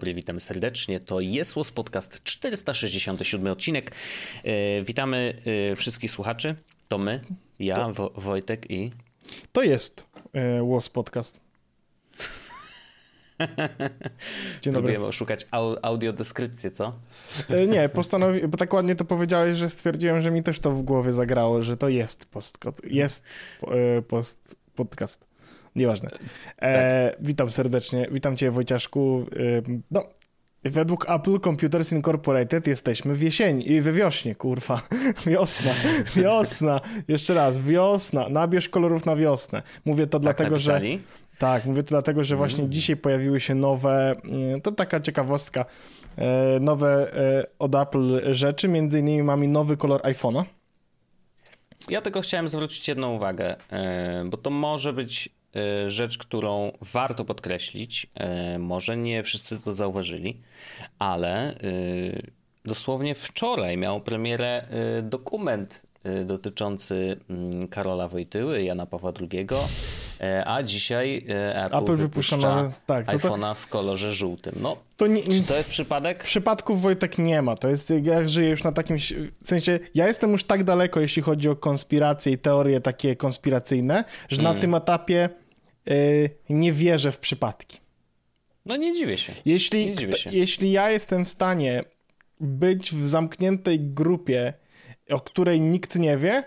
Dobry, 0.00 0.14
witam 0.14 0.40
serdecznie. 0.40 1.00
To 1.00 1.20
jest 1.20 1.56
Łos 1.56 1.70
Podcast 1.70 2.24
467 2.24 3.46
odcinek. 3.46 3.92
E, 4.44 4.82
witamy 4.82 5.34
e, 5.72 5.76
wszystkich 5.76 6.10
słuchaczy. 6.10 6.54
To 6.88 6.98
my, 6.98 7.20
ja, 7.58 7.76
to... 7.76 7.92
Wo 7.92 8.10
Wojtek 8.14 8.70
i... 8.70 8.92
To 9.52 9.62
jest 9.62 10.06
e, 10.32 10.62
Łos 10.62 10.88
Podcast. 10.88 11.40
Dzień 14.62 14.72
dobry. 14.72 14.72
Próbujemy 14.72 15.06
oszukać 15.06 15.46
au 15.50 15.76
audiodeskrypcję, 15.82 16.70
co? 16.70 16.92
E, 17.48 17.66
nie, 17.66 17.88
postanowi... 17.88 18.48
bo 18.48 18.56
tak 18.56 18.72
ładnie 18.72 18.96
to 18.96 19.04
powiedziałeś, 19.04 19.56
że 19.56 19.68
stwierdziłem, 19.68 20.22
że 20.22 20.30
mi 20.30 20.42
też 20.42 20.60
to 20.60 20.70
w 20.70 20.82
głowie 20.82 21.12
zagrało, 21.12 21.62
że 21.62 21.76
to 21.76 21.88
jest 21.88 22.26
post, 22.26 22.58
jest 22.84 23.24
e, 23.62 24.02
post 24.02 24.56
podcast. 24.74 25.29
Nieważne. 25.76 26.10
E, 26.56 27.10
tak. 27.10 27.22
Witam 27.26 27.50
serdecznie. 27.50 28.08
Witam 28.10 28.36
cię 28.36 28.50
Wojciaszku. 28.50 29.26
E, 29.36 29.80
no, 29.90 30.04
Według 30.64 31.10
Apple 31.10 31.40
Computers 31.40 31.92
Incorporated 31.92 32.66
jesteśmy 32.66 33.14
w 33.14 33.22
jesieni, 33.22 33.80
we 33.80 33.92
wiośnie, 33.92 34.34
kurwa. 34.34 34.82
Wiosna, 35.26 35.70
wiosna. 36.22 36.80
Jeszcze 37.08 37.34
raz, 37.34 37.58
wiosna. 37.58 38.28
Nabierz 38.28 38.68
kolorów 38.68 39.06
na 39.06 39.16
wiosnę. 39.16 39.62
Mówię 39.84 40.06
to 40.06 40.18
tak 40.18 40.22
dlatego, 40.22 40.50
napisali? 40.50 40.92
że... 40.92 41.38
Tak, 41.38 41.64
mówię 41.64 41.82
to 41.82 41.88
dlatego, 41.88 42.24
że 42.24 42.36
właśnie 42.36 42.58
mm. 42.58 42.72
dzisiaj 42.72 42.96
pojawiły 42.96 43.40
się 43.40 43.54
nowe, 43.54 44.16
mm, 44.24 44.60
to 44.60 44.72
taka 44.72 45.00
ciekawostka, 45.00 45.64
e, 46.16 46.60
nowe 46.60 47.14
e, 47.14 47.46
od 47.58 47.74
Apple 47.74 48.34
rzeczy. 48.34 48.68
Między 48.68 48.98
innymi 48.98 49.22
mamy 49.22 49.48
nowy 49.48 49.76
kolor 49.76 50.00
iPhone'a. 50.00 50.44
Ja 51.88 52.02
tylko 52.02 52.20
chciałem 52.20 52.48
zwrócić 52.48 52.88
jedną 52.88 53.14
uwagę, 53.14 53.56
bo 54.30 54.36
to 54.36 54.50
może 54.50 54.92
być 54.92 55.28
E, 55.28 55.39
rzecz, 55.86 56.18
którą 56.18 56.72
warto 56.80 57.24
podkreślić. 57.24 58.06
E, 58.14 58.58
może 58.58 58.96
nie 58.96 59.22
wszyscy 59.22 59.58
to 59.58 59.74
zauważyli, 59.74 60.40
ale 60.98 61.50
e, 61.50 61.56
dosłownie 62.64 63.14
wczoraj 63.14 63.76
miał 63.76 64.00
premierę 64.00 64.66
dokument 65.02 65.82
dotyczący 66.24 67.16
mm, 67.30 67.68
Karola 67.68 68.08
Wojtyły, 68.08 68.62
Jana 68.62 68.86
Pawła 68.86 69.12
II, 69.20 69.46
a 70.46 70.62
dzisiaj 70.62 71.26
Apple, 71.54 71.76
Apple 71.76 71.96
wypuszcza 71.96 72.72
tak, 72.86 73.06
iPhone'a 73.06 73.54
w 73.54 73.66
kolorze 73.66 74.12
żółtym. 74.12 74.54
No, 74.60 74.76
to 74.96 75.06
nie, 75.06 75.22
czy 75.22 75.42
to 75.42 75.56
jest 75.56 75.70
przypadek? 75.70 76.24
Przypadków 76.24 76.82
Wojtek 76.82 77.18
nie 77.18 77.42
ma. 77.42 77.56
To 77.56 77.68
jest, 77.68 77.92
ja 78.02 78.28
żyję 78.28 78.50
już 78.50 78.62
na 78.64 78.72
takim, 78.72 78.96
w 79.42 79.48
sensie, 79.48 79.78
ja 79.94 80.06
jestem 80.06 80.32
już 80.32 80.44
tak 80.44 80.64
daleko, 80.64 81.00
jeśli 81.00 81.22
chodzi 81.22 81.48
o 81.48 81.56
konspiracje 81.56 82.32
i 82.32 82.38
teorie 82.38 82.80
takie 82.80 83.16
konspiracyjne, 83.16 84.04
że 84.28 84.42
mm. 84.42 84.54
na 84.54 84.60
tym 84.60 84.74
etapie 84.74 85.28
nie 86.48 86.72
wierzę 86.72 87.12
w 87.12 87.18
przypadki. 87.18 87.78
No 88.66 88.76
nie 88.76 88.92
dziwię 88.92 89.18
się. 89.18 89.32
Jeśli, 89.44 89.86
nie 89.86 89.94
dziwię 89.94 90.16
się. 90.16 90.30
jeśli 90.32 90.72
ja 90.72 90.90
jestem 90.90 91.24
w 91.24 91.28
stanie 91.28 91.84
być 92.40 92.92
w 92.92 93.08
zamkniętej 93.08 93.80
grupie, 93.80 94.52
o 95.10 95.20
której 95.20 95.60
nikt 95.60 95.96
nie 95.96 96.16
wie, 96.16 96.44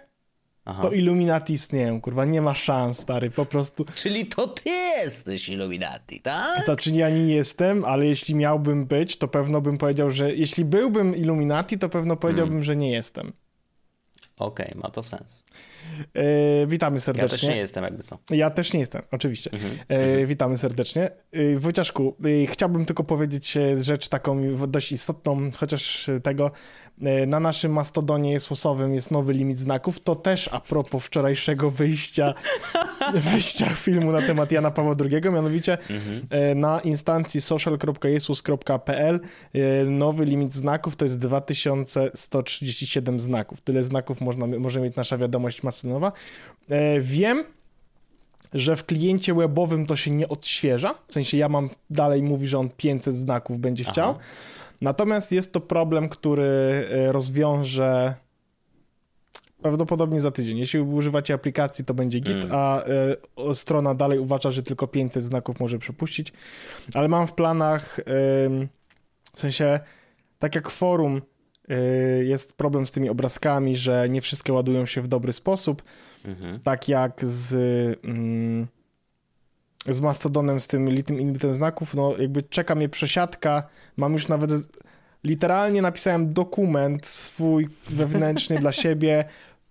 Aha. 0.65 0.81
to 0.81 0.91
Illuminati 0.91 1.53
istnieją, 1.53 2.01
kurwa, 2.01 2.25
nie 2.25 2.41
ma 2.41 2.55
szans, 2.55 2.99
stary, 2.99 3.29
po 3.29 3.45
prostu. 3.45 3.85
Czyli 3.95 4.25
to 4.25 4.47
ty 4.47 4.69
jesteś 5.03 5.49
Illuminati, 5.49 6.21
tak? 6.21 6.65
Znaczy 6.65 6.91
ja 6.91 7.09
nie 7.09 7.35
jestem, 7.35 7.85
ale 7.85 8.07
jeśli 8.07 8.35
miałbym 8.35 8.85
być, 8.85 9.17
to 9.17 9.27
pewno 9.27 9.61
bym 9.61 9.77
powiedział, 9.77 10.11
że 10.11 10.35
jeśli 10.35 10.65
byłbym 10.65 11.15
Illuminati, 11.15 11.79
to 11.79 11.89
pewno 11.89 12.17
powiedziałbym, 12.17 12.53
hmm. 12.53 12.63
że 12.63 12.75
nie 12.75 12.91
jestem. 12.91 13.33
Okej, 14.43 14.67
okay, 14.67 14.81
ma 14.81 14.89
to 14.89 15.03
sens. 15.03 15.45
E, 16.13 16.67
witamy 16.67 16.99
serdecznie. 16.99 17.35
Ja 17.35 17.39
też 17.39 17.49
nie 17.49 17.57
jestem, 17.57 17.83
jakby 17.83 18.03
co. 18.03 18.17
Ja 18.29 18.49
też 18.49 18.73
nie 18.73 18.79
jestem, 18.79 19.01
oczywiście. 19.11 19.51
Mhm, 19.53 19.73
e, 19.89 19.95
mhm. 19.95 20.27
witamy 20.27 20.57
serdecznie. 20.57 21.11
E, 21.31 21.57
Wojciaszku, 21.57 22.15
e, 22.43 22.45
chciałbym 22.45 22.85
tylko 22.85 23.03
powiedzieć 23.03 23.57
e, 23.57 23.83
rzecz 23.83 24.09
taką 24.09 24.49
dość 24.67 24.91
istotną, 24.91 25.51
chociaż 25.57 26.09
tego, 26.23 26.51
na 27.27 27.39
naszym 27.39 27.73
mastodonie 27.73 28.31
jest 28.31 28.49
łosowym 28.49 28.93
jest 28.93 29.11
nowy 29.11 29.33
limit 29.33 29.57
znaków. 29.57 29.99
To 29.99 30.15
też 30.15 30.49
a 30.51 30.59
propos 30.59 31.03
wczorajszego 31.03 31.71
wyjścia, 31.71 32.33
wyjścia 33.31 33.69
filmu 33.69 34.11
na 34.11 34.21
temat 34.21 34.51
Jana 34.51 34.71
Pawła 34.71 34.95
II, 35.11 35.31
mianowicie 35.31 35.77
mhm. 35.89 36.21
E, 36.29 36.55
na 36.55 36.79
instancji 36.79 37.41
social.jesus.pl 37.41 39.19
e, 39.53 39.83
nowy 39.83 40.25
limit 40.25 40.53
znaków 40.53 40.95
to 40.95 41.05
jest 41.05 41.19
2137 41.19 43.19
znaków. 43.19 43.61
Tyle 43.61 43.83
znaków 43.83 44.21
można, 44.21 44.47
może 44.47 44.81
mieć 44.81 44.95
nasza 44.95 45.17
wiadomość 45.17 45.63
mastodonowa. 45.63 46.11
Wiem, 47.01 47.43
że 48.53 48.75
w 48.75 48.85
kliencie 48.85 49.33
webowym 49.33 49.85
to 49.85 49.95
się 49.95 50.11
nie 50.11 50.27
odświeża. 50.27 50.95
W 51.07 51.13
sensie 51.13 51.37
ja 51.37 51.49
mam 51.49 51.69
dalej 51.89 52.23
mówi, 52.23 52.47
że 52.47 52.59
on 52.59 52.69
500 52.77 53.17
znaków 53.17 53.59
będzie 53.59 53.83
chciał. 53.83 54.09
Aha. 54.09 54.19
Natomiast 54.83 55.31
jest 55.31 55.53
to 55.53 55.61
problem, 55.61 56.09
który 56.09 56.43
e, 56.43 57.11
rozwiąże 57.11 58.15
prawdopodobnie 59.61 60.19
za 60.19 60.31
tydzień. 60.31 60.57
Jeśli 60.57 60.79
używacie 60.79 61.33
aplikacji, 61.33 61.85
to 61.85 61.93
będzie 61.93 62.19
Git, 62.19 62.35
mm. 62.35 62.49
a 62.51 62.83
y, 63.51 63.55
strona 63.55 63.95
dalej 63.95 64.19
uważa, 64.19 64.51
że 64.51 64.63
tylko 64.63 64.87
500 64.87 65.23
znaków 65.23 65.59
może 65.59 65.79
przepuścić. 65.79 66.33
Ale 66.93 67.07
mam 67.07 67.27
w 67.27 67.33
planach, 67.33 67.99
y, 67.99 68.03
w 69.33 69.39
sensie, 69.39 69.79
tak 70.39 70.55
jak 70.55 70.69
forum 70.69 71.21
y, 71.71 72.25
jest 72.25 72.57
problem 72.57 72.85
z 72.85 72.91
tymi 72.91 73.09
obrazkami, 73.09 73.75
że 73.75 74.09
nie 74.09 74.21
wszystkie 74.21 74.53
ładują 74.53 74.85
się 74.85 75.01
w 75.01 75.07
dobry 75.07 75.33
sposób, 75.33 75.83
mm 76.25 76.37
-hmm. 76.37 76.59
tak 76.63 76.89
jak 76.89 77.25
z 77.25 77.53
mm, 78.03 78.67
z 79.89 80.01
Mastodonem, 80.01 80.59
z 80.59 80.67
tym 80.67 80.89
litem 80.89 81.17
limitem 81.17 81.55
znaków, 81.55 81.95
no 81.95 82.13
jakby 82.17 82.43
czeka 82.43 82.75
mnie 82.75 82.89
przesiadka, 82.89 83.63
mam 83.97 84.13
już 84.13 84.27
nawet 84.27 84.51
literalnie 85.23 85.81
napisałem 85.81 86.33
dokument 86.33 87.05
swój 87.05 87.69
wewnętrzny 87.89 88.55
dla 88.55 88.71
siebie, 88.71 89.25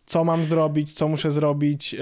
co 0.07 0.25
mam 0.25 0.45
zrobić, 0.45 0.95
co 0.95 1.09
muszę 1.09 1.33
zrobić. 1.33 1.95
E, 1.95 1.99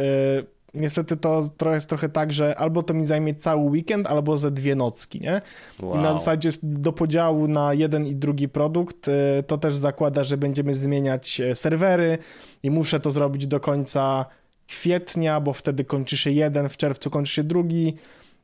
niestety 0.74 1.16
to 1.16 1.42
trochę 1.56 1.74
jest 1.74 1.88
trochę 1.88 2.08
tak, 2.08 2.32
że 2.32 2.58
albo 2.58 2.82
to 2.82 2.94
mi 2.94 3.06
zajmie 3.06 3.34
cały 3.34 3.62
weekend, 3.62 4.06
albo 4.06 4.38
ze 4.38 4.50
dwie 4.50 4.74
nocki, 4.74 5.20
nie? 5.20 5.40
Wow. 5.82 5.96
I 5.96 5.98
na 5.98 6.14
zasadzie 6.14 6.50
do 6.62 6.92
podziału 6.92 7.48
na 7.48 7.74
jeden 7.74 8.06
i 8.06 8.14
drugi 8.14 8.48
produkt, 8.48 9.08
e, 9.08 9.42
to 9.42 9.58
też 9.58 9.76
zakłada, 9.76 10.24
że 10.24 10.36
będziemy 10.36 10.74
zmieniać 10.74 11.40
e, 11.40 11.54
serwery 11.54 12.18
i 12.62 12.70
muszę 12.70 13.00
to 13.00 13.10
zrobić 13.10 13.46
do 13.46 13.60
końca 13.60 14.26
kwietnia, 14.70 15.40
bo 15.40 15.52
wtedy 15.52 15.84
kończy 15.84 16.16
się 16.16 16.30
jeden, 16.30 16.68
w 16.68 16.76
czerwcu 16.76 17.10
kończy 17.10 17.32
się 17.32 17.44
drugi. 17.44 17.96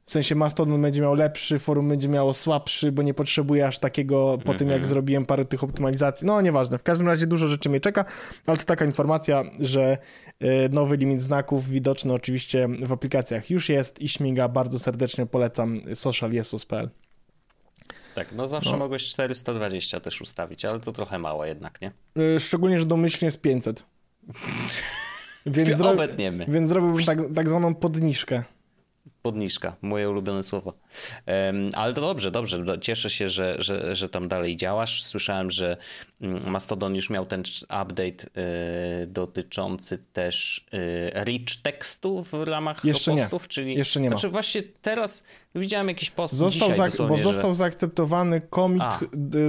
W 0.07 0.11
sensie 0.11 0.35
Mastodon 0.35 0.83
będzie 0.83 1.01
miał 1.03 1.15
lepszy, 1.15 1.59
forum 1.59 1.89
będzie 1.89 2.09
miało 2.09 2.35
słabszy, 2.35 2.93
bo 2.93 3.03
nie 3.03 3.15
potrzebuję 3.15 3.67
aż 3.67 3.79
takiego 3.79 4.39
po 4.45 4.55
tym, 4.55 4.69
jak 4.69 4.77
mhm. 4.77 4.89
zrobiłem 4.89 5.27
parę 5.27 5.45
tych 5.45 5.65
optymalizacji. 5.65 6.27
No, 6.27 6.41
nieważne. 6.41 6.79
W 6.79 6.83
każdym 6.83 7.07
razie 7.07 7.27
dużo 7.27 7.47
rzeczy 7.47 7.69
mnie 7.69 7.81
czeka, 7.81 8.05
ale 8.47 8.57
to 8.57 8.65
taka 8.65 8.85
informacja, 8.85 9.45
że 9.61 9.99
e, 10.41 10.69
nowy 10.69 10.97
limit 10.97 11.23
znaków 11.23 11.69
widoczny 11.69 12.13
oczywiście 12.13 12.69
w 12.83 12.93
aplikacjach 12.93 13.51
już 13.51 13.69
jest 13.69 14.01
i 14.01 14.09
śmiga. 14.09 14.49
Bardzo 14.49 14.79
serdecznie 14.79 15.27
polecam 15.27 15.81
socialjesus.pl. 15.95 16.91
Tak, 18.15 18.33
no 18.33 18.49
zawsze 18.49 18.71
no. 18.71 18.77
mogłeś 18.77 19.09
420 19.09 20.01
też 20.01 20.21
ustawić, 20.21 20.65
ale 20.65 20.81
to 20.81 20.93
trochę 20.93 21.19
mało 21.19 21.45
jednak, 21.45 21.81
nie? 21.81 21.93
E, 22.37 22.41
szczególnie, 22.41 22.79
że 22.79 22.87
domyślnie 22.87 23.27
jest 23.27 23.41
500. 23.41 23.85
Więc, 25.47 25.77
zro... 25.77 25.91
Obetniemy. 25.91 26.45
więc 26.49 26.69
zrobiłbym 26.69 27.05
tak, 27.05 27.19
tak 27.35 27.49
zwaną 27.49 27.75
podniżkę. 27.75 28.43
Podniżka, 29.27 29.77
moje 29.83 30.11
ulubione 30.11 30.43
słowo. 30.43 30.73
Um, 31.27 31.71
ale 31.75 31.95
to 31.95 32.01
dobrze, 32.01 32.31
dobrze. 32.31 32.65
Cieszę 32.81 33.11
się, 33.11 33.29
że, 33.29 33.57
że, 33.59 33.97
że 33.97 34.09
tam 34.09 34.29
dalej 34.29 34.57
działasz. 34.57 35.03
Słyszałem, 35.03 35.51
że 35.51 35.77
mm, 36.21 36.51
Mastodon 36.51 36.95
już 36.95 37.11
miał 37.11 37.27
ten 37.27 37.43
update 37.65 38.43
y, 39.03 39.07
dotyczący 39.07 39.99
też 40.13 40.67
y, 40.75 41.25
rich 41.25 41.63
tekstu 41.63 42.23
w 42.23 42.33
ramach 42.33 42.85
Jeszcze 42.85 43.17
postów, 43.17 43.43
nie. 43.43 43.49
czyli 43.49 43.75
Jeszcze 43.75 44.01
nie 44.01 44.11
ma. 44.11 44.17
Znaczy 44.17 44.29
właśnie 44.29 44.63
teraz 44.83 45.25
widziałem 45.55 45.89
jakiś 45.89 46.11
post 46.11 46.35
został 46.35 46.69
dzisiaj 46.69 46.91
Bo 47.09 47.17
został 47.17 47.51
że... 47.51 47.55
zaakceptowany 47.55 48.41
commit 48.55 48.83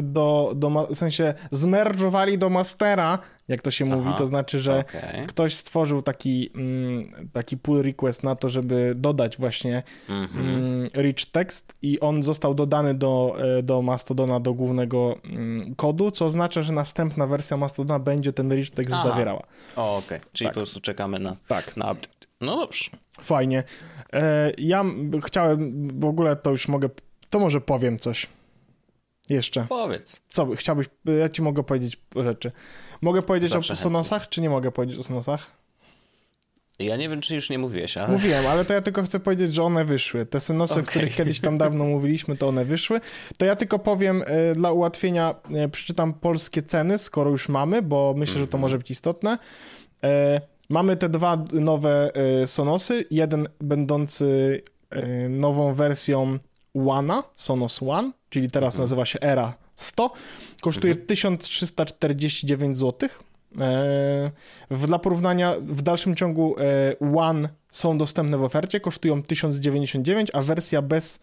do, 0.02 0.54
do, 0.56 0.88
w 0.90 0.96
sensie 0.96 1.34
zmerdżowali 1.52 2.38
do 2.38 2.50
mastera 2.50 3.20
jak 3.48 3.62
to 3.62 3.72
się 3.72 3.86
Aha, 3.86 3.96
mówi, 3.96 4.10
to 4.18 4.26
znaczy, 4.26 4.60
że 4.60 4.80
okay. 4.80 5.26
ktoś 5.28 5.54
stworzył 5.54 6.02
taki, 6.02 6.50
mm, 6.56 7.30
taki 7.34 7.58
pull 7.58 7.82
request 7.82 8.24
na 8.24 8.36
to, 8.36 8.50
żeby 8.50 8.94
dodać 8.96 9.38
właśnie 9.38 9.67
mm 10.10 10.28
-hmm. 10.28 11.02
rich 11.02 11.32
text 11.32 11.76
i 11.82 12.00
on 12.00 12.24
został 12.24 12.54
dodany 12.54 12.94
do, 12.94 13.36
e, 13.58 13.64
do 13.64 13.82
Mastodona, 13.82 14.40
do 14.40 14.54
głównego 14.54 15.16
mm, 15.24 15.76
kodu, 15.76 16.12
co 16.12 16.26
oznacza, 16.26 16.62
że 16.62 16.74
następna 16.74 17.28
wersja 17.28 17.58
Mastodona 17.58 18.00
będzie 18.00 18.34
ten 18.34 18.54
rich 18.54 18.72
text 18.72 18.94
Aha. 18.94 19.10
zawierała. 19.10 19.44
Okej, 19.76 19.98
okay. 19.98 20.20
czyli 20.34 20.48
tak. 20.48 20.54
po 20.54 20.60
prostu 20.60 20.80
czekamy 20.80 21.20
na, 21.20 21.36
tak. 21.48 21.78
na 21.78 21.92
update. 21.92 22.28
No 22.42 22.58
dobrze. 22.58 22.92
Fajnie. 23.22 23.64
E, 24.14 24.52
ja 24.58 24.86
chciałem, 25.26 25.90
w 26.00 26.06
ogóle 26.06 26.36
to 26.36 26.52
już 26.52 26.68
mogę, 26.68 26.90
to 27.30 27.40
może 27.40 27.62
powiem 27.62 28.00
coś. 28.00 28.28
Jeszcze. 29.30 29.66
Powiedz. 29.70 30.22
Co 30.30 30.56
chciałbyś, 30.56 30.90
ja 31.20 31.30
ci 31.30 31.42
mogę 31.42 31.64
powiedzieć 31.64 31.98
rzeczy. 32.16 32.52
Mogę 33.02 33.22
powiedzieć 33.22 33.50
Zawsze 33.50 33.74
o 33.74 33.76
Sonosach, 33.76 34.22
chętnie. 34.22 34.34
czy 34.34 34.42
nie 34.42 34.50
mogę 34.50 34.72
powiedzieć 34.72 35.00
o 35.00 35.04
Sonosach? 35.04 35.52
Ja 36.80 36.98
nie 36.98 37.10
wiem, 37.10 37.22
czy 37.22 37.36
już 37.36 37.50
nie 37.50 37.58
mówiłeś, 37.58 37.98
ale... 37.98 38.14
Mówiłem, 38.14 38.48
ale 38.48 38.66
to 38.66 38.74
ja 38.74 38.82
tylko 38.82 39.04
chcę 39.04 39.20
powiedzieć, 39.20 39.54
że 39.54 39.64
one 39.64 39.86
wyszły. 39.86 40.26
Te 40.26 40.40
Synosy, 40.40 40.74
okay. 40.74 40.84
o 40.84 40.88
których 40.88 41.16
kiedyś 41.16 41.40
tam 41.40 41.58
dawno 41.58 41.84
mówiliśmy, 41.84 42.38
to 42.38 42.48
one 42.48 42.66
wyszły. 42.66 43.02
To 43.38 43.46
ja 43.46 43.56
tylko 43.56 43.80
powiem 43.80 44.22
y, 44.52 44.56
dla 44.56 44.72
ułatwienia, 44.72 45.36
y, 45.66 45.70
przeczytam 45.70 46.14
polskie 46.14 46.62
ceny, 46.62 46.98
skoro 46.98 47.32
już 47.32 47.50
mamy, 47.50 47.82
bo 47.82 48.14
myślę, 48.18 48.34
że 48.40 48.48
to 48.48 48.58
mhm. 48.58 48.62
może 48.62 48.78
być 48.78 48.92
istotne. 48.92 49.38
Y, 50.04 50.08
mamy 50.70 50.98
te 50.98 51.10
dwa 51.10 51.46
nowe 51.54 52.12
Sonosy, 52.46 53.06
jeden 53.12 53.48
będący 53.62 54.62
nową 55.30 55.74
wersją 55.74 56.40
One'a, 56.76 57.24
Sonos 57.36 57.84
One, 57.84 58.12
czyli 58.30 58.52
teraz 58.52 58.76
-hmm. 58.76 58.80
nazywa 58.80 59.06
się 59.06 59.20
Era 59.22 59.54
100, 59.76 60.12
kosztuje 60.62 60.94
mm 60.94 61.04
-hmm. 61.04 61.08
1349 61.08 62.78
zł 62.78 63.10
E, 63.60 64.32
dla 64.72 65.00
porównania, 65.00 65.54
w 65.62 65.82
dalszym 65.82 66.16
ciągu 66.16 66.56
e, 66.60 67.18
One 67.18 67.50
są 67.72 67.98
dostępne 67.98 68.38
w 68.38 68.44
ofercie, 68.44 68.80
kosztują 68.80 69.24
1099, 69.24 70.32
a 70.34 70.42
wersja 70.42 70.82
bez 70.82 71.20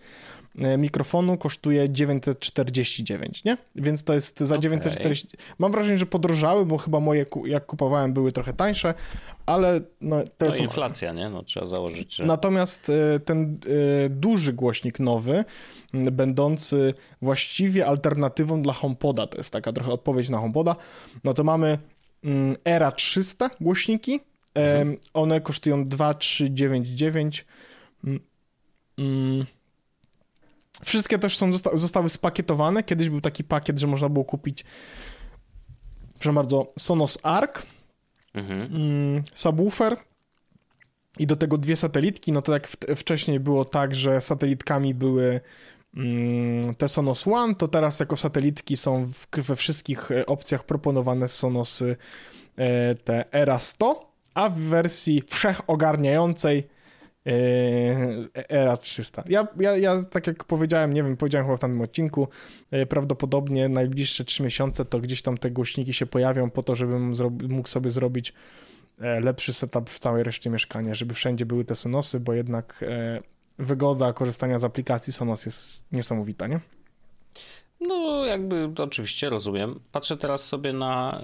e, 0.59 0.79
mikrofonu 0.79 1.39
kosztuje 1.39 1.91
949, 1.91 3.45
nie? 3.45 3.57
Więc 3.77 4.05
to 4.05 4.15
jest 4.15 4.39
za 4.39 4.55
okay. 4.55 4.63
940. 4.63 5.29
Mam 5.59 5.73
wrażenie, 5.73 5.99
że 5.99 6.07
podrożały, 6.07 6.67
bo 6.67 6.79
chyba 6.79 7.01
moje, 7.01 7.27
jak 7.45 7.67
kupowałem, 7.67 8.13
były 8.13 8.33
trochę 8.33 8.53
tańsze, 8.53 8.95
ale 9.47 9.81
no, 10.01 10.17
to 10.39 10.47
jest. 10.47 10.61
inflacja, 10.61 11.13
nie? 11.13 11.31
No 11.31 11.43
trzeba 11.43 11.67
założyć, 11.67 12.15
że. 12.15 12.27
Natomiast 12.27 12.93
ten 13.25 13.59
duży 14.11 14.53
głośnik 14.53 15.01
nowy, 15.01 15.45
będący 15.93 16.95
właściwie 17.23 17.87
alternatywą 17.87 18.63
dla 18.63 18.73
HomePoda, 18.73 19.27
to 19.27 19.39
jest 19.39 19.51
taka 19.51 19.73
trochę 19.73 19.93
odpowiedź 19.93 20.29
na 20.29 20.39
HomePoda, 20.39 20.77
no 21.25 21.35
to 21.35 21.45
mamy 21.45 21.79
Era 22.65 22.93
300 22.93 23.51
głośniki. 23.61 24.21
Mhm. 24.55 24.97
One 25.15 25.41
kosztują 25.41 25.89
2399. 25.89 27.45
Mm, 28.05 28.21
mm. 28.99 29.47
Wszystkie 30.85 31.19
też 31.19 31.37
są, 31.37 31.51
zostały 31.75 32.09
spakietowane. 32.09 32.83
Kiedyś 32.83 33.09
był 33.09 33.21
taki 33.21 33.45
pakiet, 33.45 33.79
że 33.79 33.87
można 33.87 34.09
było 34.09 34.25
kupić 34.25 34.65
proszę 36.25 36.35
bardzo, 36.35 36.73
Sonos 36.79 37.19
Arc, 37.23 37.63
mhm. 38.35 39.23
subwoofer 39.35 39.97
i 41.19 41.27
do 41.27 41.37
tego 41.37 41.59
dwie 41.59 41.77
satelitki. 41.77 42.33
No 42.33 42.43
to 42.43 42.53
jak 42.53 42.67
wcześniej 42.97 43.41
było 43.41 43.65
tak, 43.65 43.95
że 43.95 44.21
satelitkami 44.21 44.95
były 44.95 45.41
te 46.79 46.89
Sonos 46.89 47.27
One, 47.29 47.55
to 47.55 47.69
teraz 47.69 48.01
jako 48.01 48.17
satelitki 48.17 48.77
są 48.77 49.07
w, 49.07 49.27
we 49.37 49.57
wszystkich 49.57 50.11
e, 50.11 50.27
opcjach 50.27 50.65
proponowane 50.65 51.29
Sonosy 51.29 51.97
e, 52.57 52.95
te 52.95 53.33
Era 53.33 53.59
100, 53.59 54.13
a 54.35 54.51
w 54.51 54.59
wersji 54.59 55.23
wszechogarniającej 55.27 56.69
e, 57.27 57.33
Era 58.49 58.77
300. 58.77 59.25
Ja, 59.29 59.49
ja, 59.61 59.77
ja, 59.77 60.05
tak 60.05 60.27
jak 60.27 60.45
powiedziałem, 60.45 60.93
nie 60.93 61.03
wiem, 61.03 61.17
powiedziałem 61.17 61.47
chyba 61.47 61.57
w 61.57 61.61
tamtym 61.61 61.81
odcinku, 61.81 62.29
prawdopodobnie 62.89 63.69
najbliższe 63.69 64.25
3 64.25 64.43
miesiące 64.43 64.85
to 64.85 64.99
gdzieś 65.01 65.23
tam 65.23 65.39
te 65.39 65.51
głośniki 65.51 65.93
się 65.93 66.07
pojawią 66.07 66.51
po 66.51 66.63
to, 66.63 66.77
żebym 66.77 67.13
mógł 67.49 67.69
sobie 67.69 67.91
zrobić 67.91 68.33
lepszy 68.99 69.53
setup 69.53 69.91
w 69.91 69.99
całej 69.99 70.23
reszcie 70.23 70.51
mieszkania, 70.51 70.95
żeby 70.95 71.15
wszędzie 71.15 71.47
były 71.47 71.65
te 71.65 71.77
Sonosy, 71.77 72.21
bo 72.21 72.33
jednak 72.33 72.85
wygoda 73.59 74.13
korzystania 74.13 74.59
z 74.59 74.65
aplikacji 74.65 75.13
Sonos 75.13 75.47
jest 75.47 75.85
niesamowita, 75.93 76.47
nie? 76.47 76.61
No, 77.81 78.25
jakby 78.25 78.69
oczywiście 78.83 79.31
rozumiem. 79.31 79.81
Patrzę 79.93 80.17
teraz 80.17 80.45
sobie 80.45 80.73
na 80.73 81.21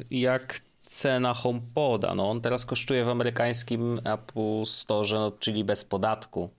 y, 0.00 0.04
jak 0.10 0.60
cena 0.86 1.34
HomePoda. 1.34 2.14
No, 2.14 2.30
on 2.30 2.40
teraz 2.40 2.66
kosztuje 2.66 3.04
w 3.04 3.08
amerykańskim 3.08 4.00
Apple 4.04 4.64
Store, 4.64 5.08
no, 5.12 5.30
czyli 5.30 5.64
bez 5.64 5.84
podatku. 5.84 6.50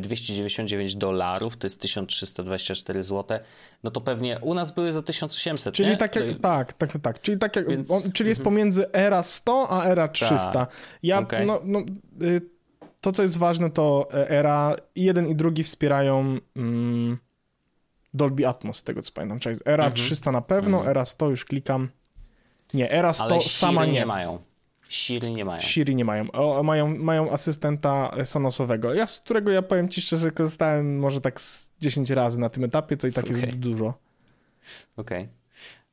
299 0.00 0.92
y, 0.92 0.96
dolarów, 0.98 1.56
to 1.56 1.66
jest 1.66 1.80
1324 1.80 3.02
zł, 3.02 3.38
no 3.82 3.90
to 3.90 4.00
pewnie 4.00 4.38
u 4.40 4.54
nas 4.54 4.72
były 4.72 4.92
za 4.92 5.02
1800, 5.02 5.74
Czyli 5.74 5.88
nie? 5.88 5.96
tak 5.96 6.16
jak, 6.16 6.24
tak, 6.42 6.72
tak, 6.72 6.90
tak, 7.02 7.20
czyli 7.20 7.38
tak 7.38 7.56
jak, 7.56 7.68
Więc... 7.68 7.90
on, 7.90 8.12
czyli 8.12 8.28
jest 8.28 8.40
mhm. 8.40 8.54
pomiędzy 8.54 8.92
era 8.92 9.22
100 9.22 9.70
a 9.70 9.84
era 9.84 10.08
300. 10.08 10.52
Ta. 10.52 10.66
Ja, 11.02 11.18
okay. 11.18 11.46
no, 11.46 11.60
no 11.64 11.78
y, 12.22 12.40
to, 13.00 13.12
co 13.12 13.22
jest 13.22 13.38
ważne, 13.38 13.70
to 13.70 14.08
Era 14.12 14.76
i 14.94 15.04
jeden 15.04 15.28
i 15.28 15.34
drugi 15.34 15.64
wspierają 15.64 16.38
mm, 16.56 17.18
Dolby 18.14 18.48
Atmos, 18.48 18.76
z 18.76 18.84
tego 18.84 19.02
co 19.02 19.12
pamiętam. 19.12 19.38
Czyli 19.38 19.56
Era 19.64 19.84
mhm. 19.84 20.06
300 20.06 20.32
na 20.32 20.40
pewno, 20.40 20.76
mhm. 20.76 20.90
Era 20.90 21.04
100 21.04 21.30
już 21.30 21.44
klikam. 21.44 21.88
Nie, 22.74 22.90
Era 22.90 23.12
100 23.12 23.24
Ale 23.24 23.40
sama 23.40 23.86
nie. 23.86 23.92
nie 23.92 24.06
mają. 24.06 24.38
Siri 24.88 25.32
nie 25.32 25.44
mają. 25.44 25.60
Siri 25.60 25.96
nie 25.96 26.04
mają. 26.04 26.30
O, 26.30 26.62
mają. 26.62 26.96
Mają 26.98 27.30
asystenta 27.30 28.10
Sonosowego, 28.24 28.94
ja, 28.94 29.06
z 29.06 29.20
którego 29.20 29.50
ja 29.50 29.62
powiem 29.62 29.88
ci 29.88 30.02
szczerze, 30.02 30.30
korzystałem 30.30 30.98
może 30.98 31.20
tak 31.20 31.40
z 31.40 31.70
10 31.80 32.10
razy 32.10 32.40
na 32.40 32.48
tym 32.48 32.64
etapie, 32.64 32.96
co 32.96 33.06
i 33.06 33.12
tak 33.12 33.24
okay. 33.24 33.40
jest 33.40 33.56
dużo. 33.56 33.94
Okej. 34.96 35.22
Okay. 35.22 35.39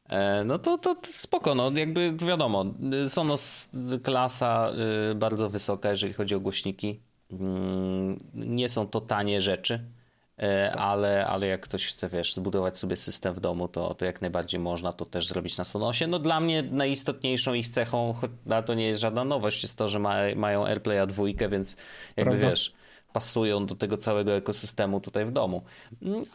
E, 0.10 0.44
no 0.44 0.60
to, 0.60 0.78
to 0.78 0.96
spoko, 1.04 1.56
no 1.56 1.72
jakby 1.76 2.14
wiadomo, 2.14 2.66
Sonos 3.08 3.70
klasa 4.04 4.72
y, 5.12 5.16
bardzo 5.16 5.50
wysoka, 5.50 5.90
jeżeli 5.90 6.14
chodzi 6.14 6.36
o 6.36 6.40
głośniki. 6.40 7.00
Mm, 7.32 8.20
nie 8.34 8.70
są 8.70 8.88
to 8.88 9.02
tanie 9.02 9.42
rzeczy, 9.42 9.86
e, 10.40 10.72
ale, 10.72 11.28
ale 11.28 11.48
jak 11.48 11.62
ktoś 11.62 11.86
chce, 11.86 12.10
wiesz, 12.10 12.34
zbudować 12.34 12.80
sobie 12.80 12.96
system 12.96 13.34
w 13.34 13.40
domu, 13.40 13.68
to, 13.68 13.94
to 13.94 14.06
jak 14.06 14.22
najbardziej 14.22 14.60
można 14.60 14.94
to 14.94 15.06
też 15.06 15.28
zrobić 15.28 15.58
na 15.58 15.64
Sonosie. 15.64 16.08
No 16.08 16.20
dla 16.20 16.40
mnie 16.40 16.64
najistotniejszą 16.64 17.54
ich 17.54 17.68
cechą, 17.68 18.14
a 18.50 18.62
to 18.62 18.74
nie 18.74 18.88
jest 18.88 19.02
żadna 19.02 19.24
nowość, 19.24 19.64
jest 19.64 19.78
to, 19.78 19.88
że 19.88 20.00
ma, 20.00 20.16
mają 20.36 20.66
AirPlaya 20.66 21.08
dwójkę, 21.08 21.50
więc 21.50 21.78
jakby 22.18 22.32
Prawda? 22.32 22.50
wiesz, 22.50 22.74
pasują 23.14 23.66
do 23.66 23.76
tego 23.76 23.98
całego 23.98 24.32
ekosystemu 24.32 25.00
tutaj 25.00 25.26
w 25.26 25.32
domu. 25.32 25.64
Mm, 26.02 26.26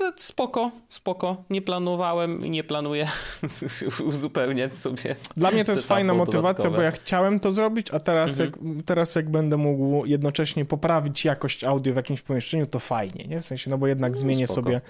ale 0.00 0.12
spoko, 0.16 0.70
spoko. 0.88 1.44
Nie 1.50 1.62
planowałem 1.62 2.46
i 2.46 2.50
nie 2.50 2.64
planuję 2.64 3.08
uzupełniać 4.08 4.76
sobie. 4.76 5.16
Dla 5.36 5.50
mnie 5.50 5.64
to 5.64 5.72
jest 5.72 5.86
fajna 5.86 6.14
motywacja, 6.14 6.70
bo 6.70 6.82
ja 6.82 6.90
chciałem 6.90 7.40
to 7.40 7.52
zrobić, 7.52 7.94
a 7.94 8.00
teraz, 8.00 8.40
mhm. 8.40 8.76
jak, 8.76 8.84
teraz 8.84 9.14
jak 9.14 9.30
będę 9.30 9.56
mógł 9.56 10.06
jednocześnie 10.06 10.64
poprawić 10.64 11.24
jakość 11.24 11.64
audio 11.64 11.92
w 11.92 11.96
jakimś 11.96 12.22
pomieszczeniu, 12.22 12.66
to 12.66 12.78
fajnie, 12.78 13.24
nie? 13.24 13.40
W 13.40 13.44
sensie, 13.44 13.70
no 13.70 13.78
bo 13.78 13.86
jednak 13.86 14.12
no, 14.12 14.18
zmienię 14.18 14.46
spoko. 14.46 14.62
sobie 14.62 14.80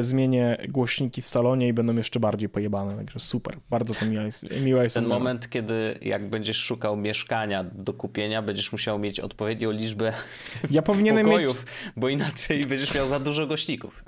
zmienię 0.00 0.58
głośniki 0.68 1.22
w 1.22 1.28
salonie 1.28 1.68
i 1.68 1.72
będą 1.72 1.96
jeszcze 1.96 2.20
bardziej 2.20 2.48
pojebane, 2.48 2.96
także 2.96 3.18
super, 3.18 3.56
bardzo 3.70 3.94
to 3.94 4.06
miła 4.06 4.22
jest, 4.22 4.46
miła 4.62 4.82
jest 4.82 4.94
Ten 4.94 5.06
moment, 5.06 5.50
kiedy 5.50 5.98
jak 6.02 6.28
będziesz 6.28 6.56
szukał 6.56 6.96
mieszkania 6.96 7.64
do 7.64 7.92
kupienia, 7.92 8.42
będziesz 8.42 8.72
musiał 8.72 8.98
mieć 8.98 9.20
odpowiednią 9.20 9.70
liczbę 9.70 10.12
ja 10.70 10.82
powinienem 10.82 11.24
pokojów, 11.24 11.64
mieć... 11.64 11.92
bo 11.96 12.08
inaczej 12.08 12.66
będziesz 12.66 12.94
miał 12.94 13.06
za 13.06 13.20
dużo 13.20 13.46
głośników. 13.46 14.04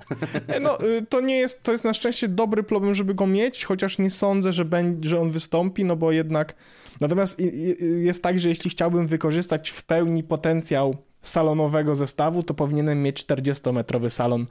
E, 0.47 0.61
no, 0.61 0.85
y, 0.85 1.07
to 1.09 1.21
nie 1.21 1.37
jest, 1.37 1.63
to 1.63 1.73
jest 1.73 1.85
na 1.85 1.95
szczęście 1.95 2.29
dobry 2.29 2.63
problem, 2.63 2.95
żeby 2.95 3.15
go 3.15 3.27
mieć, 3.27 3.65
chociaż 3.65 3.99
nie 3.99 4.11
sądzę, 4.11 4.53
że, 4.53 4.65
będzie, 4.65 5.09
że 5.09 5.21
on 5.21 5.31
wystąpi, 5.31 5.85
no 5.85 5.97
bo 5.97 6.13
jednak 6.13 6.55
Natomiast 7.01 7.43
jest 8.03 8.23
tak, 8.23 8.41
że 8.41 8.49
jeśli 8.49 8.71
chciałbym 8.71 9.07
wykorzystać 9.07 9.71
w 9.71 9.83
pełni 9.83 10.23
potencjał 10.23 10.97
salonowego 11.25 11.95
zestawu, 11.95 12.43
to 12.43 12.55
powinienem 12.55 13.03
mieć 13.03 13.25
40-metrowy 13.25 14.11
salon 14.11 14.47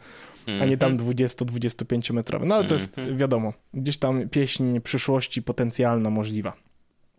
a 0.62 0.66
nie 0.66 0.78
tam 0.78 0.98
20-25 0.98 1.96
mhm. 1.96 2.16
metrowy. 2.16 2.46
No 2.46 2.56
ale 2.56 2.64
to 2.64 2.74
jest 2.74 3.00
mhm. 3.00 3.18
wiadomo, 3.18 3.54
gdzieś 3.74 3.98
tam 3.98 4.30
pieśń 4.30 4.80
przyszłości 4.80 5.42
potencjalna 5.42 6.10
możliwa. 6.10 6.54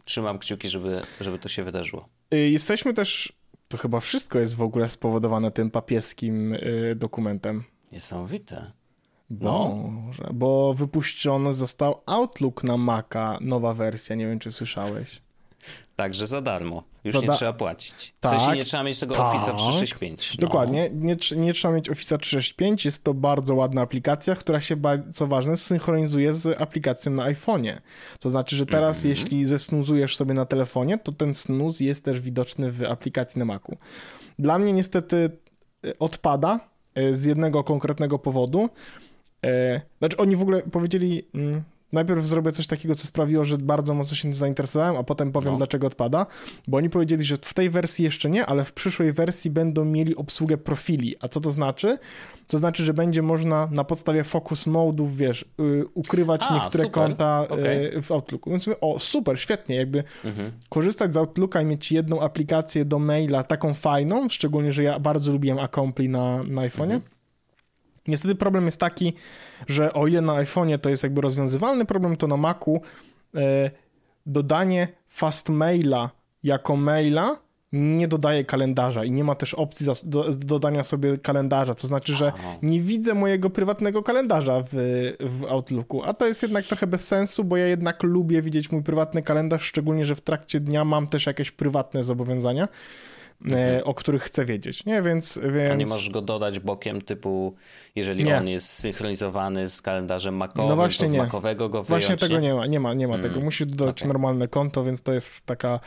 Trzymam 0.04 0.38
kciuki, 0.38 0.68
żeby, 0.68 1.00
żeby 1.20 1.38
to 1.38 1.49
się 1.49 1.64
wydarzyło. 1.64 2.08
Y, 2.34 2.50
jesteśmy 2.50 2.94
też, 2.94 3.32
to 3.68 3.76
chyba 3.76 4.00
wszystko 4.00 4.38
jest 4.38 4.56
w 4.56 4.62
ogóle 4.62 4.90
spowodowane 4.90 5.50
tym 5.50 5.70
papieskim 5.70 6.52
y, 6.54 6.94
dokumentem. 6.96 7.64
Niesamowite. 7.92 8.73
No. 9.30 9.78
Bo, 10.20 10.34
bo 10.34 10.75
wypuszczony 10.75 11.52
został 11.52 12.02
Outlook 12.06 12.64
na 12.64 12.76
Maca, 12.76 13.38
nowa 13.40 13.75
wersja, 13.75 14.16
nie 14.16 14.26
wiem 14.26 14.38
czy 14.38 14.52
słyszałeś. 14.52 15.23
Także 15.96 16.26
za 16.26 16.40
darmo. 16.40 16.82
Już 17.04 17.22
nie 17.22 17.28
trzeba 17.28 17.52
płacić. 17.52 18.14
Tak, 18.20 18.32
w 18.32 18.40
sensie 18.40 18.56
nie 18.56 18.64
trzeba 18.64 18.82
mieć 18.82 19.00
tego 19.00 19.14
tak, 19.14 19.24
Office'a 19.24 19.54
365. 19.56 20.38
No. 20.38 20.46
Dokładnie. 20.46 20.90
Nie, 20.94 21.16
nie 21.36 21.52
trzeba 21.52 21.74
mieć 21.74 21.90
Office'a 21.90 22.18
365. 22.18 22.84
Jest 22.84 23.04
to 23.04 23.14
bardzo 23.14 23.54
ładna 23.54 23.82
aplikacja, 23.82 24.34
która 24.34 24.60
się, 24.60 24.76
co 25.12 25.26
ważne, 25.26 25.56
synchronizuje 25.56 26.34
z 26.34 26.60
aplikacją 26.60 27.12
na 27.12 27.30
iPhone'ie. 27.30 27.80
To 28.20 28.30
znaczy, 28.30 28.56
że 28.56 28.66
teraz 28.66 29.04
mm 29.04 29.04
-hmm. 29.04 29.18
jeśli 29.18 29.44
zesnuzujesz 29.46 30.16
sobie 30.16 30.34
na 30.34 30.44
telefonie, 30.44 30.98
to 30.98 31.12
ten 31.12 31.34
snuz 31.34 31.80
jest 31.80 32.04
też 32.04 32.20
widoczny 32.20 32.70
w 32.70 32.82
aplikacji 32.82 33.38
na 33.38 33.44
Macu. 33.44 33.76
Dla 34.38 34.58
mnie 34.58 34.72
niestety 34.72 35.30
e, 35.84 35.98
odpada 35.98 36.60
e, 36.94 37.14
z 37.14 37.24
jednego 37.24 37.64
konkretnego 37.64 38.18
powodu. 38.18 38.68
E, 39.44 39.80
znaczy 39.98 40.16
oni 40.16 40.36
w 40.36 40.42
ogóle 40.42 40.62
powiedzieli 40.62 41.28
mm, 41.34 41.64
najpierw 41.94 42.26
zrobię 42.26 42.52
coś 42.52 42.66
takiego, 42.66 42.94
co 42.94 43.06
sprawiło, 43.06 43.44
że 43.44 43.58
bardzo 43.58 43.94
mocno 43.94 44.16
się 44.16 44.22
tym 44.22 44.34
zainteresowałem, 44.34 44.96
a 44.96 45.02
potem 45.02 45.32
powiem, 45.32 45.50
no. 45.50 45.56
dlaczego 45.56 45.86
odpada, 45.86 46.26
bo 46.68 46.76
oni 46.76 46.90
powiedzieli, 46.90 47.24
że 47.24 47.36
w 47.36 47.54
tej 47.54 47.70
wersji 47.70 48.04
jeszcze 48.04 48.30
nie, 48.30 48.46
ale 48.46 48.64
w 48.64 48.72
przyszłej 48.72 49.12
wersji 49.12 49.50
będą 49.50 49.84
mieli 49.84 50.16
obsługę 50.16 50.56
profili. 50.56 51.14
A 51.20 51.28
co 51.28 51.40
to 51.40 51.50
znaczy? 51.50 51.98
To 52.46 52.58
znaczy, 52.58 52.84
że 52.84 52.94
będzie 52.94 53.22
można 53.22 53.68
na 53.70 53.84
podstawie 53.84 54.24
focus 54.24 54.66
modów, 54.66 55.16
wiesz, 55.16 55.44
yy, 55.58 55.84
ukrywać 55.94 56.42
a, 56.48 56.54
niektóre 56.54 56.84
super. 56.84 56.90
konta 56.90 57.46
yy, 57.50 57.56
okay. 57.56 58.02
w 58.02 58.12
Outlooku. 58.12 58.50
Więc 58.50 58.66
mówię, 58.66 58.80
o, 58.80 58.98
super, 58.98 59.40
świetnie, 59.40 59.76
jakby 59.76 60.04
mhm. 60.24 60.52
korzystać 60.68 61.12
z 61.12 61.16
Outlooka 61.16 61.62
i 61.62 61.64
mieć 61.64 61.92
jedną 61.92 62.20
aplikację 62.20 62.84
do 62.84 62.98
maila, 62.98 63.42
taką 63.42 63.74
fajną, 63.74 64.28
szczególnie, 64.28 64.72
że 64.72 64.82
ja 64.82 64.98
bardzo 64.98 65.32
lubiłem 65.32 65.58
Accompli 65.58 66.08
na, 66.08 66.42
na 66.42 66.62
iPhone'ie. 66.62 66.94
Mhm. 66.94 67.13
Niestety 68.08 68.34
problem 68.34 68.64
jest 68.64 68.80
taki, 68.80 69.12
że 69.66 69.92
o 69.92 70.06
ile 70.06 70.20
na 70.20 70.32
iPhone'ie 70.32 70.78
to 70.78 70.90
jest 70.90 71.02
jakby 71.02 71.20
rozwiązywalny 71.20 71.84
problem, 71.84 72.16
to 72.16 72.26
na 72.26 72.37
Macu 72.37 72.80
e, 73.34 73.70
dodanie 74.26 74.88
fast 75.08 75.49
maila 75.49 76.11
jako 76.42 76.76
maila 76.76 77.44
nie 77.75 78.08
dodaje 78.08 78.44
kalendarza 78.44 79.04
i 79.04 79.11
nie 79.11 79.25
ma 79.25 79.34
też 79.34 79.54
opcji 79.54 79.87
do, 80.04 80.25
dodania 80.32 80.82
sobie 80.82 81.18
kalendarza, 81.18 81.75
to 81.75 81.87
znaczy, 81.87 82.14
że 82.14 82.32
nie 82.62 82.80
widzę 82.80 83.14
mojego 83.14 83.50
prywatnego 83.50 84.02
kalendarza 84.02 84.62
w, 84.62 84.75
w 85.20 85.44
Outlooku, 85.44 86.02
a 86.02 86.14
to 86.14 86.26
jest 86.26 86.42
jednak 86.42 86.64
trochę 86.64 86.87
bez 86.87 87.06
sensu, 87.06 87.44
bo 87.44 87.56
ja 87.56 87.66
jednak 87.66 88.02
lubię 88.02 88.42
widzieć 88.42 88.73
mój 88.73 88.82
prywatny 88.82 89.23
kalendarz, 89.23 89.62
szczególnie, 89.62 90.04
że 90.04 90.14
w 90.14 90.20
trakcie 90.20 90.61
dnia 90.61 90.84
mam 90.84 91.06
też 91.06 91.26
jakieś 91.26 91.50
prywatne 91.50 92.02
zobowiązania. 92.02 92.68
E, 93.41 93.47
mhm. 93.47 93.83
o 93.85 93.95
których 93.95 94.23
chcę 94.23 94.45
wiedzieć, 94.45 94.87
nie? 94.87 95.03
Więc, 95.03 95.41
więc... 95.53 95.73
A 95.73 95.75
nie 95.75 95.87
możesz 95.87 96.11
go 96.11 96.23
dodać 96.23 96.61
bokiem 96.61 97.03
typu, 97.03 97.55
jeżeli 97.95 98.25
nie. 98.25 98.38
on 98.38 98.49
jest 98.49 98.67
synchronizowany 98.67 99.69
z 99.69 99.83
kalendarzem 99.83 100.37
makowym, 100.37 100.69
no 100.69 100.76
właśnie 100.76 101.05
to 101.05 101.11
z 101.11 101.12
nie. 101.12 101.19
makowego 101.19 101.69
go 101.69 101.83
wyjąć, 101.83 102.07
Właśnie 102.07 102.29
tego 102.29 102.41
nie, 102.41 102.49
nie 102.49 102.55
ma, 102.55 102.67
nie 102.67 102.81
ma, 102.81 102.95
nie 102.95 103.09
ma 103.09 103.14
mm. 103.14 103.29
tego. 103.29 103.41
Musisz 103.41 103.67
dodać 103.67 104.00
okay. 104.00 104.09
normalne 104.09 104.49
konto, 104.49 104.85
więc 104.85 105.03
to 105.03 105.12
jest 105.12 105.47
taka 105.47 105.81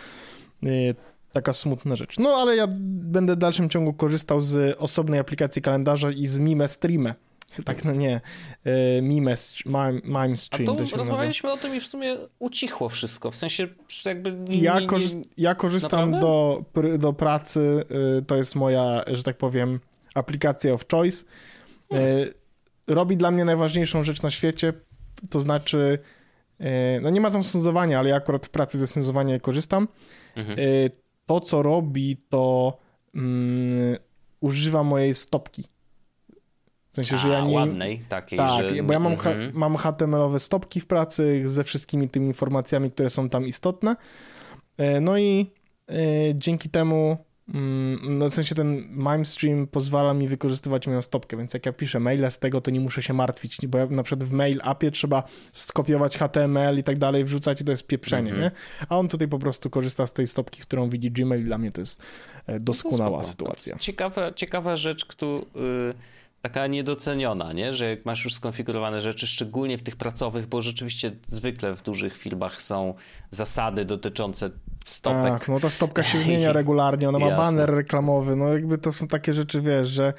y, 0.63 0.95
taka 1.33 1.53
smutna 1.53 1.95
rzecz. 1.95 2.19
No 2.19 2.29
ale 2.29 2.55
ja 2.55 2.67
będę 2.69 3.33
w 3.33 3.37
dalszym 3.37 3.69
ciągu 3.69 3.93
korzystał 3.93 4.41
z 4.41 4.75
osobnej 4.79 5.19
aplikacji 5.19 5.61
kalendarza 5.61 6.11
i 6.11 6.27
z 6.27 6.39
Mime 6.39 6.67
Streamy. 6.67 7.15
Tak, 7.65 7.85
no 7.85 7.93
nie. 7.93 8.21
E, 8.63 9.01
mime, 9.01 9.35
mime, 9.65 10.01
mime 10.03 10.37
stream. 10.37 10.69
A 10.69 10.75
to, 10.75 10.85
to 10.85 10.97
rozmawialiśmy 10.97 11.51
o 11.51 11.57
tym 11.57 11.75
i 11.75 11.79
w 11.79 11.87
sumie 11.87 12.15
ucichło 12.39 12.89
wszystko. 12.89 13.31
W 13.31 13.35
sensie 13.35 13.67
jakby. 14.05 14.31
Nie, 14.31 14.59
ja, 14.59 14.81
korzy 14.81 15.21
ja 15.37 15.55
korzystam 15.55 16.11
do, 16.11 16.63
do 16.99 17.13
pracy. 17.13 17.83
E, 18.17 18.21
to 18.21 18.35
jest 18.35 18.55
moja, 18.55 19.03
że 19.07 19.23
tak 19.23 19.37
powiem, 19.37 19.79
aplikacja 20.15 20.73
of 20.73 20.85
choice. 20.91 21.25
Hmm. 21.89 22.09
Robi 22.87 23.17
dla 23.17 23.31
mnie 23.31 23.45
najważniejszą 23.45 24.03
rzecz 24.03 24.21
na 24.21 24.29
świecie. 24.29 24.73
To 25.29 25.39
znaczy, 25.39 25.99
no 27.01 27.09
nie 27.09 27.21
ma 27.21 27.31
tam 27.31 27.43
sądzowania, 27.43 27.99
ale 27.99 28.09
ja 28.09 28.15
akurat 28.15 28.45
w 28.45 28.49
pracy 28.49 28.77
ze 28.79 28.87
sądzowania 28.87 29.39
korzystam. 29.39 29.87
Mhm. 30.35 30.57
To, 31.25 31.39
co 31.39 31.63
robi, 31.63 32.17
to 32.29 32.77
um, 33.15 33.97
używa 34.39 34.83
mojej 34.83 35.15
stopki 35.15 35.63
sensie, 36.97 37.15
A, 37.15 37.17
że 37.17 37.29
ja 37.29 37.41
nie... 37.41 37.55
ładnej 37.55 37.99
takiej, 38.09 38.39
Tak, 38.39 38.75
że... 38.75 38.83
bo 38.83 38.93
ja 38.93 38.99
mam, 38.99 39.15
mm-hmm. 39.15 39.53
mam 39.53 39.77
HTML-owe 39.77 40.39
stopki 40.39 40.79
w 40.79 40.85
pracy 40.85 41.43
ze 41.45 41.63
wszystkimi 41.63 42.09
tymi 42.09 42.27
informacjami, 42.27 42.91
które 42.91 43.09
są 43.09 43.29
tam 43.29 43.47
istotne. 43.47 43.95
E, 44.77 45.01
no 45.01 45.17
i 45.17 45.51
e, 45.89 45.93
dzięki 46.35 46.69
temu 46.69 47.17
mm, 47.53 48.19
no 48.19 48.29
w 48.29 48.33
sensie 48.33 48.55
ten 48.55 48.87
MimeStream 48.89 49.67
pozwala 49.67 50.13
mi 50.13 50.27
wykorzystywać 50.27 50.87
moją 50.87 51.01
stopkę, 51.01 51.37
więc 51.37 51.53
jak 51.53 51.65
ja 51.65 51.73
piszę 51.73 51.99
maile 51.99 52.31
z 52.31 52.39
tego, 52.39 52.61
to 52.61 52.71
nie 52.71 52.79
muszę 52.79 53.01
się 53.01 53.13
martwić, 53.13 53.67
bo 53.67 53.77
ja 53.77 53.85
na 53.85 54.03
przykład 54.03 54.29
w 54.29 54.31
mail 54.31 54.59
appie 54.63 54.91
trzeba 54.91 55.23
skopiować 55.51 56.17
HTML 56.17 56.79
i 56.79 56.83
tak 56.83 56.97
dalej, 56.97 57.23
wrzucać 57.23 57.61
i 57.61 57.65
to 57.65 57.71
jest 57.71 57.87
pieprzenie, 57.87 58.33
mm-hmm. 58.33 58.39
nie? 58.39 58.51
A 58.89 58.97
on 58.97 59.07
tutaj 59.07 59.27
po 59.27 59.39
prostu 59.39 59.69
korzysta 59.69 60.07
z 60.07 60.13
tej 60.13 60.27
stopki, 60.27 60.61
którą 60.61 60.89
widzi 60.89 61.11
Gmail 61.11 61.43
dla 61.43 61.57
mnie 61.57 61.71
to 61.71 61.81
jest 61.81 62.01
e, 62.47 62.59
doskonała 62.59 63.17
no 63.17 63.23
sytuacja. 63.23 63.77
Ciekawa, 63.77 64.33
ciekawa 64.33 64.75
rzecz, 64.75 65.05
która... 65.05 65.31
Yy 65.55 66.16
taka 66.41 66.67
niedoceniona, 66.67 67.53
nie? 67.53 67.73
że 67.73 67.89
jak 67.89 68.05
masz 68.05 68.23
już 68.23 68.33
skonfigurowane 68.33 69.01
rzeczy, 69.01 69.27
szczególnie 69.27 69.77
w 69.77 69.83
tych 69.83 69.95
pracowych, 69.95 70.47
bo 70.47 70.61
rzeczywiście 70.61 71.11
zwykle 71.25 71.75
w 71.75 71.81
dużych 71.83 72.17
filmach 72.17 72.61
są 72.61 72.93
zasady 73.31 73.85
dotyczące 73.85 74.49
stopek. 74.85 75.23
Tak, 75.23 75.47
no 75.47 75.59
ta 75.59 75.69
stopka 75.69 76.03
się 76.03 76.17
zmienia 76.17 76.53
regularnie, 76.61 77.09
ona 77.09 77.19
ma 77.19 77.27
Jasne. 77.27 77.43
banner 77.43 77.69
reklamowy, 77.75 78.35
no 78.35 78.53
jakby 78.53 78.77
to 78.77 78.93
są 78.93 79.07
takie 79.07 79.33
rzeczy, 79.33 79.61
wiesz, 79.61 79.87
że 79.87 80.13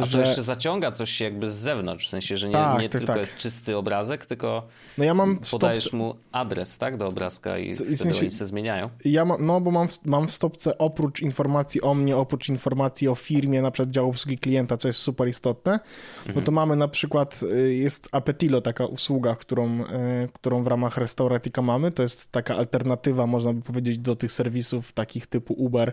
a 0.00 0.06
że... 0.06 0.12
to 0.12 0.18
jeszcze 0.18 0.42
zaciąga 0.42 0.90
coś 0.90 1.20
jakby 1.20 1.50
z 1.50 1.54
zewnątrz, 1.54 2.06
w 2.06 2.10
sensie, 2.10 2.36
że 2.36 2.48
nie, 2.48 2.52
tak, 2.52 2.80
nie 2.80 2.88
tak, 2.88 2.98
tylko 2.98 3.12
tak. 3.12 3.20
jest 3.20 3.36
czysty 3.36 3.76
obrazek, 3.76 4.26
tylko 4.26 4.66
no 4.98 5.04
ja 5.04 5.14
mam 5.14 5.38
podajesz 5.50 5.84
stopce... 5.84 5.96
mu 5.96 6.14
adres, 6.32 6.78
tak, 6.78 6.96
do 6.96 7.06
obrazka 7.06 7.58
i, 7.58 7.74
wtedy 7.74 7.96
sensie... 7.96 8.20
oni 8.20 8.30
się 8.30 8.44
zmieniają. 8.44 8.90
Ja 9.04 9.24
mam, 9.24 9.46
no 9.46 9.60
bo 9.60 9.70
mam 9.70 9.88
w, 9.88 10.04
mam 10.04 10.28
w 10.28 10.32
stopce 10.32 10.78
oprócz 10.78 11.20
informacji 11.20 11.82
o 11.82 11.94
mnie, 11.94 12.16
oprócz 12.16 12.48
informacji 12.48 13.08
o 13.08 13.14
firmie, 13.14 13.62
na 13.62 13.70
przykład 13.70 13.90
działu 13.90 14.10
obsługi 14.10 14.38
klienta, 14.38 14.76
co 14.76 14.88
jest 14.88 15.00
super 15.00 15.28
istotne, 15.28 15.72
mhm. 15.72 16.36
no 16.36 16.42
to 16.42 16.52
mamy 16.52 16.76
na 16.76 16.88
przykład, 16.88 17.40
y, 17.42 17.74
jest 17.74 18.08
Apetilo, 18.12 18.60
taka 18.60 18.86
usługa, 18.86 19.34
którą, 19.34 19.80
y, 19.80 19.84
którą 20.32 20.62
w 20.62 20.66
ramach 20.66 20.96
Restauratika 20.96 21.62
mamy, 21.62 21.90
to 21.90 22.02
jest 22.02 22.32
taka 22.32 22.56
alternatywa, 22.56 23.26
można 23.26 23.52
by 23.52 23.62
powiedzieć, 23.62 23.98
do 23.98 24.16
tych 24.16 24.32
serwisów 24.32 24.92
takich 24.92 25.26
typu 25.26 25.54
Uber, 25.54 25.92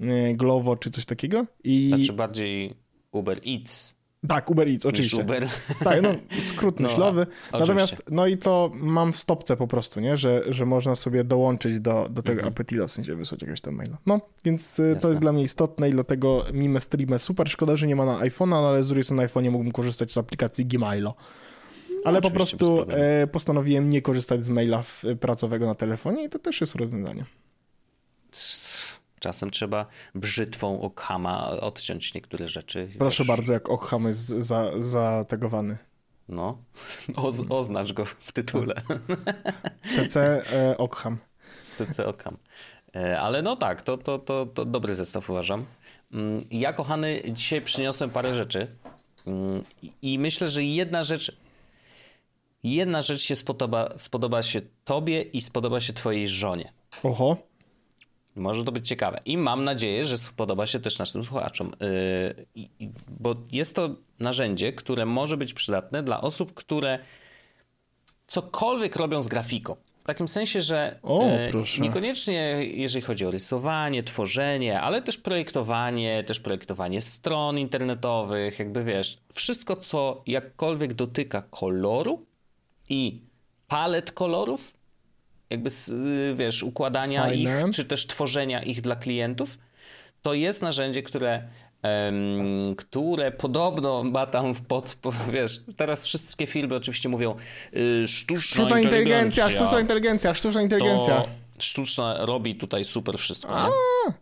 y, 0.00 0.34
Glovo 0.34 0.76
czy 0.76 0.90
coś 0.90 1.04
takiego. 1.04 1.46
I... 1.64 1.88
Znaczy 1.88 2.12
bardziej 2.12 2.74
Uber 3.12 3.40
Eats. 3.46 4.00
Tak, 4.28 4.50
Uber 4.50 4.68
Eats, 4.68 4.86
oczywiście. 4.86 5.22
Uber. 5.22 5.48
Tak, 5.84 6.02
no 6.02 6.14
skrót 6.50 6.80
no, 6.80 6.88
myślowy. 6.88 7.26
Natomiast, 7.52 8.02
no 8.10 8.26
i 8.26 8.38
to 8.38 8.70
mam 8.74 9.12
w 9.12 9.16
stopce 9.16 9.56
po 9.56 9.66
prostu, 9.66 10.00
nie? 10.00 10.16
Że, 10.16 10.42
że 10.48 10.66
można 10.66 10.94
sobie 10.94 11.24
dołączyć 11.24 11.80
do, 11.80 12.08
do 12.10 12.22
tego 12.22 12.38
mhm. 12.38 12.52
Apetilo, 12.52 12.88
w 12.88 12.90
sensie 12.90 13.14
wysłać 13.14 13.42
jakiegoś 13.42 13.60
tam 13.60 13.74
maila. 13.74 13.98
No, 14.06 14.20
więc 14.44 14.78
Jasne. 14.78 14.92
Y, 14.92 14.96
to 14.96 15.08
jest 15.08 15.20
dla 15.20 15.32
mnie 15.32 15.42
istotne 15.42 15.88
i 15.88 15.92
dlatego 15.92 16.44
Mime 16.52 16.80
Streamy 16.80 17.18
super. 17.18 17.50
Szkoda, 17.50 17.76
że 17.76 17.86
nie 17.86 17.96
ma 17.96 18.04
na 18.04 18.18
iPhone'a, 18.18 18.48
no, 18.48 18.68
ale 18.68 18.82
z 18.82 18.88
drugiej 18.88 19.04
strony 19.04 19.22
na 19.22 19.28
iPhone'ie 19.28 19.50
mógłbym 19.50 19.72
korzystać 19.72 20.12
z 20.12 20.18
aplikacji 20.18 20.66
Gmailo. 20.66 21.14
Ale 22.04 22.20
no, 22.20 22.22
po 22.22 22.30
prostu 22.30 22.86
e, 22.90 23.26
postanowiłem 23.26 23.90
nie 23.90 24.02
korzystać 24.02 24.44
z 24.44 24.50
maila 24.50 24.82
w, 24.82 25.04
pracowego 25.20 25.66
na 25.66 25.74
telefonie 25.74 26.24
i 26.24 26.28
to 26.28 26.38
też 26.38 26.60
jest 26.60 26.74
rozwiązanie. 26.74 27.24
Czasem 29.20 29.50
trzeba 29.50 29.86
brzytwą 30.14 30.80
Okhama 30.80 31.50
odciąć 31.50 32.14
niektóre 32.14 32.48
rzeczy. 32.48 32.88
Proszę 32.98 33.22
wiesz. 33.22 33.28
bardzo, 33.28 33.52
jak 33.52 33.68
Okham 33.68 34.06
jest 34.06 34.26
za, 34.26 34.82
zategowany. 34.82 35.78
No, 36.28 36.58
Oz, 37.16 37.42
oznacz 37.48 37.92
go 37.92 38.04
w 38.04 38.32
tytule. 38.32 38.74
CC 39.94 40.42
e, 40.52 40.78
Okham. 40.78 41.18
CC 41.76 42.06
Okham. 42.06 42.36
E, 42.96 43.20
ale 43.20 43.42
no 43.42 43.56
tak, 43.56 43.82
to, 43.82 43.98
to, 43.98 44.18
to, 44.18 44.46
to 44.46 44.64
dobry 44.64 44.94
zestaw 44.94 45.30
uważam. 45.30 45.66
Mm, 46.12 46.44
ja, 46.50 46.72
kochany, 46.72 47.22
dzisiaj 47.28 47.62
przyniosłem 47.62 48.10
parę 48.10 48.34
rzeczy 48.34 48.66
mm, 49.26 49.64
i 50.02 50.18
myślę, 50.18 50.48
że 50.48 50.64
jedna 50.64 51.02
rzecz 51.02 51.36
jedna 52.62 53.02
rzecz 53.02 53.20
się 53.20 53.36
spodoba, 53.36 53.88
spodoba 53.96 54.42
się 54.42 54.60
tobie 54.84 55.22
i 55.22 55.40
spodoba 55.40 55.80
się 55.80 55.92
twojej 55.92 56.28
żonie. 56.28 56.72
Oho. 57.02 57.49
Może 58.36 58.64
to 58.64 58.72
być 58.72 58.88
ciekawe. 58.88 59.20
I 59.24 59.38
mam 59.38 59.64
nadzieję, 59.64 60.04
że 60.04 60.18
spodoba 60.18 60.66
się 60.66 60.80
też 60.80 60.98
naszym 60.98 61.24
słuchaczom, 61.24 61.72
yy, 62.56 62.88
bo 63.08 63.34
jest 63.52 63.76
to 63.76 63.88
narzędzie, 64.20 64.72
które 64.72 65.06
może 65.06 65.36
być 65.36 65.54
przydatne 65.54 66.02
dla 66.02 66.20
osób, 66.20 66.54
które 66.54 66.98
cokolwiek 68.26 68.96
robią 68.96 69.22
z 69.22 69.28
grafiką. 69.28 69.76
W 70.04 70.06
takim 70.06 70.28
sensie, 70.28 70.62
że 70.62 70.98
o, 71.02 71.24
yy, 71.54 71.80
niekoniecznie 71.80 72.64
jeżeli 72.64 73.02
chodzi 73.02 73.26
o 73.26 73.30
rysowanie, 73.30 74.02
tworzenie, 74.02 74.80
ale 74.80 75.02
też 75.02 75.18
projektowanie, 75.18 76.24
też 76.24 76.40
projektowanie 76.40 77.00
stron 77.00 77.58
internetowych, 77.58 78.58
jakby 78.58 78.84
wiesz, 78.84 79.18
wszystko 79.32 79.76
co 79.76 80.22
jakkolwiek 80.26 80.94
dotyka 80.94 81.42
koloru 81.42 82.26
i 82.88 83.20
palet 83.68 84.12
kolorów, 84.12 84.79
jakby, 85.50 85.70
y, 85.88 86.34
wiesz, 86.34 86.62
układania 86.62 87.22
Fajne. 87.22 87.62
ich, 87.68 87.74
czy 87.74 87.84
też 87.84 88.06
tworzenia 88.06 88.62
ich 88.62 88.80
dla 88.80 88.96
klientów, 88.96 89.58
to 90.22 90.34
jest 90.34 90.62
narzędzie, 90.62 91.02
które 91.02 91.42
Um, 91.82 92.76
które 92.76 93.32
podobno 93.32 94.04
ma 94.04 94.26
tam 94.26 94.54
pod, 94.54 94.96
wiesz, 95.32 95.60
teraz 95.76 96.04
wszystkie 96.04 96.46
filmy 96.46 96.74
oczywiście 96.74 97.08
mówią 97.08 97.34
y, 97.76 98.08
sztuczna, 98.08 98.42
sztuczna 98.42 98.80
inteligencja, 98.80 99.44
inteligencja, 99.44 99.50
sztuczna 99.50 99.80
inteligencja, 99.80 100.34
sztuczna 100.34 100.62
inteligencja. 100.62 101.24
Sztuczna 101.58 102.26
robi 102.26 102.54
tutaj 102.54 102.84
super 102.84 103.18
wszystko. 103.18 103.56
A, 103.56 103.68
nie? 103.68 104.14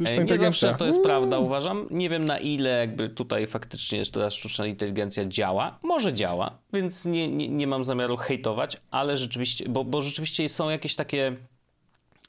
Nie 0.00 0.38
zawsze 0.38 0.74
to 0.78 0.86
jest 0.86 1.02
prawda, 1.02 1.38
uważam. 1.38 1.86
Nie 1.90 2.08
wiem 2.08 2.24
na 2.24 2.38
ile 2.38 2.70
jakby 2.70 3.08
tutaj 3.08 3.46
faktycznie 3.46 3.98
jeszcze 3.98 4.20
ta 4.20 4.30
sztuczna 4.30 4.66
inteligencja 4.66 5.24
działa. 5.24 5.78
Może 5.82 6.12
działa, 6.12 6.58
więc 6.72 7.04
nie, 7.04 7.28
nie, 7.28 7.48
nie 7.48 7.66
mam 7.66 7.84
zamiaru 7.84 8.16
hejtować, 8.16 8.76
ale 8.90 9.16
rzeczywiście, 9.16 9.68
bo, 9.68 9.84
bo 9.84 10.00
rzeczywiście 10.00 10.48
są 10.48 10.70
jakieś 10.70 10.94
takie 10.96 11.36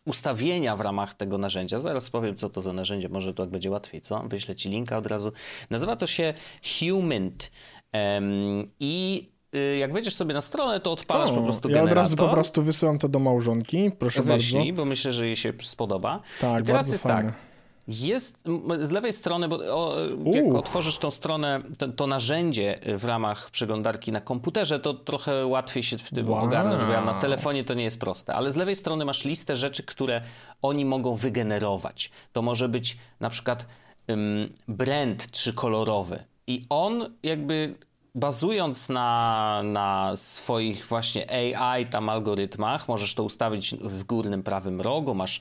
ustawienia 0.06 0.76
w 0.76 0.82
ramach 0.82 1.14
tego 1.14 1.38
narzędzia. 1.38 1.80
Zaraz 1.80 2.10
powiem, 2.10 2.36
co 2.36 2.50
to 2.50 2.62
za 2.62 2.74
narzędzie, 2.74 3.10
może 3.10 3.34
to 3.34 3.44
tak 3.44 3.52
będzie 3.52 3.72
łatwiej, 3.72 4.02
co? 4.02 4.24
Wyślę 4.28 4.56
ci 4.56 4.70
linka 4.70 4.98
od 4.98 5.08
razu. 5.08 5.32
Nazywa 5.70 5.96
to 5.96 6.08
się 6.08 6.34
Humint 6.80 7.52
um, 7.94 8.68
i 8.80 9.26
y, 9.56 9.78
jak 9.78 9.94
wejdziesz 9.94 10.16
sobie 10.16 10.34
na 10.34 10.42
stronę, 10.42 10.80
to 10.80 10.92
odpalasz 10.92 11.32
O, 11.32 11.36
po 11.36 11.42
prostu 11.42 11.70
Ja 11.70 11.74
generator. 11.76 11.98
od 11.98 12.04
razu 12.04 12.16
po 12.16 12.30
prostu 12.30 12.64
wysyłam 12.64 13.00
to 13.00 13.08
do 13.10 13.20
małżonki, 13.20 13.92
proszę 14.00 14.22
Wyślij, 14.24 14.60
bardzo. 14.66 14.74
bo 14.74 14.86
myślę, 14.86 15.12
że 15.12 15.26
jej 15.26 15.36
się 15.36 15.54
spodoba. 15.62 16.22
Tak, 16.42 16.64
I 16.64 16.68
teraz 16.68 16.92
jest 16.92 17.04
fajne. 17.04 17.32
tak. 17.32 17.53
Jest 17.88 18.38
z 18.82 18.92
lewej 18.92 19.14
strony, 19.14 19.48
bo 19.48 19.56
o, 19.56 19.96
jak 20.26 20.46
Uuu. 20.46 20.58
otworzysz 20.58 20.98
tą 20.98 21.12
stronę, 21.12 21.62
to, 21.78 21.88
to 21.88 22.08
narzędzie 22.08 22.80
w 22.98 23.06
ramach 23.06 23.50
przeglądarki 23.52 24.12
na 24.12 24.22
komputerze, 24.22 24.80
to 24.80 24.94
trochę 24.94 25.46
łatwiej 25.46 25.84
się 25.84 25.98
w 25.98 26.10
tym 26.10 26.30
Wow. 26.30 26.44
ogarnąć, 26.46 26.84
bo 26.84 26.92
ja 26.92 27.02
na 27.02 27.14
telefonie 27.14 27.64
to 27.64 27.74
nie 27.74 27.84
jest 27.84 28.00
proste. 28.00 28.34
Ale 28.36 28.52
z 28.52 28.56
lewej 28.56 28.76
strony 28.76 29.06
masz 29.06 29.24
listę 29.26 29.56
rzeczy, 29.56 29.84
które 29.84 30.22
oni 30.62 30.86
mogą 30.86 31.16
wygenerować. 31.16 32.12
To 32.34 32.42
może 32.42 32.70
być 32.70 32.98
na 33.20 33.30
przykład 33.30 33.66
ym, 34.10 34.54
brand 34.68 35.32
trzykolorowy 35.32 36.24
i 36.48 36.66
on 36.70 37.06
jakby 37.24 37.76
bazując 38.16 38.90
na, 38.90 39.62
na 39.64 40.12
swoich 40.16 40.86
właśnie 40.86 41.56
AI 41.56 41.86
tam 41.86 42.10
algorytmach, 42.10 42.88
możesz 42.88 43.14
to 43.14 43.24
ustawić 43.24 43.76
w 43.76 44.04
górnym 44.04 44.44
prawym 44.44 44.82
rogu, 44.82 45.16
masz 45.16 45.40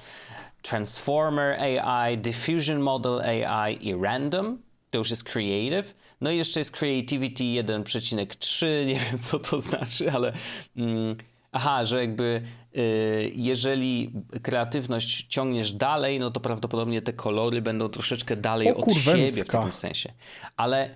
Transformer 0.63 1.61
AI, 1.61 2.19
Diffusion 2.19 2.81
Model 2.81 3.21
AI 3.21 3.89
i 3.89 3.95
Random, 3.95 4.59
to 4.91 4.99
już 4.99 5.11
jest 5.11 5.25
Creative. 5.25 5.95
No 6.21 6.31
i 6.31 6.37
jeszcze 6.37 6.61
jest 6.61 6.71
Creativity 6.71 7.45
1,3, 7.45 8.67
nie 8.87 8.95
wiem 8.95 9.19
co 9.21 9.39
to 9.39 9.61
znaczy, 9.61 10.11
ale 10.13 10.33
mm, 10.77 11.17
aha, 11.53 11.85
że 11.85 12.01
jakby 12.01 12.43
y, 12.77 13.33
jeżeli 13.35 14.13
kreatywność 14.43 15.27
ciągniesz 15.29 15.73
dalej, 15.73 16.19
no 16.21 16.31
to 16.31 16.41
prawdopodobnie 16.41 17.03
te 17.03 17.13
kolory 17.13 17.63
będą 17.63 17.89
troszeczkę 17.89 18.37
dalej 18.37 18.69
O 18.69 18.77
od 18.77 18.93
siebie 18.93 19.01
w 19.01 19.05
kurwęcka. 19.05 19.59
takim 19.59 19.73
sensie. 19.73 20.13
Ale 20.57 20.91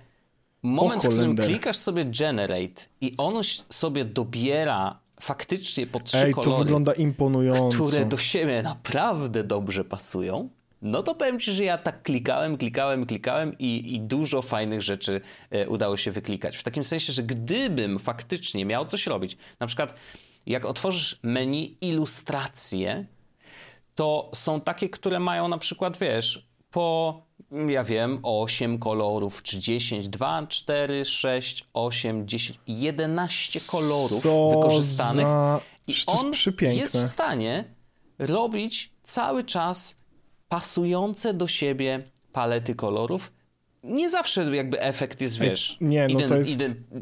moment, 0.63 1.03
w 1.03 1.07
którym 1.07 1.35
klikasz 1.35 1.77
sobie 1.77 2.05
Generate 2.05 2.81
i 3.01 3.13
on 3.17 3.37
ś- 3.37 3.63
sobie 3.69 4.05
dobiera 4.05 4.99
faktycznie 5.21 5.87
po 5.87 5.99
trzy 5.99 6.17
Ej, 6.17 6.33
to 6.33 6.41
kolory, 6.41 6.63
wygląda 6.63 6.93
imponująco. 6.93 7.85
które 7.85 8.05
do 8.05 8.17
siebie 8.17 8.63
naprawdę 8.63 9.43
dobrze 9.43 9.83
pasują, 9.83 10.49
no 10.81 11.03
to 11.03 11.15
powiem 11.15 11.39
ci, 11.39 11.51
że 11.51 11.63
ja 11.63 11.77
tak 11.77 12.03
klikałem, 12.03 12.57
klikałem, 12.57 13.05
klikałem 13.05 13.57
i, 13.59 13.95
i 13.95 14.01
dużo 14.01 14.41
fajnych 14.41 14.81
rzeczy 14.81 15.21
e, 15.49 15.69
udało 15.69 15.97
się 15.97 16.11
wyklikać. 16.11 16.57
W 16.57 16.63
takim 16.63 16.83
sensie, 16.83 17.13
że 17.13 17.23
gdybym 17.23 17.99
faktycznie 17.99 18.65
miał 18.65 18.85
coś 18.85 19.07
robić, 19.07 19.37
na 19.59 19.67
przykład 19.67 19.93
jak 20.45 20.65
otworzysz 20.65 21.19
menu 21.23 21.77
ilustracje, 21.81 23.05
to 23.95 24.31
są 24.33 24.61
takie, 24.61 24.89
które 24.89 25.19
mają 25.19 25.47
na 25.47 25.57
przykład, 25.57 25.97
wiesz, 25.97 26.47
po, 26.71 27.21
ja 27.51 27.83
wiem, 27.83 28.19
8 28.23 28.77
kolorów, 28.79 29.43
czy 29.43 29.59
10, 29.59 30.09
2, 30.09 30.47
4, 30.47 31.05
6, 31.05 31.67
8, 31.73 32.27
10, 32.27 32.59
11 32.67 33.59
kolorów 33.71 34.21
Co 34.21 34.49
wykorzystanych. 34.49 35.25
za- 35.25 35.61
I 35.87 35.91
jest 35.93 36.09
on 36.09 36.31
przepiękne. 36.31 36.79
jest 36.81 36.97
w 36.97 37.03
stanie 37.07 37.63
robić 38.19 38.91
cały 39.03 39.43
czas 39.43 39.95
pasujące 40.49 41.33
do 41.33 41.47
siebie 41.47 42.03
palety 42.33 42.75
kolorów. 42.75 43.33
Nie 43.83 44.09
zawsze 44.09 44.55
jakby 44.55 44.81
efekt 44.81 45.21
jest, 45.21 45.39
wiesz, 45.39 45.77
Nie, 45.81 46.07
no 46.07 46.19
to 46.27 46.35
jest, 46.35 46.59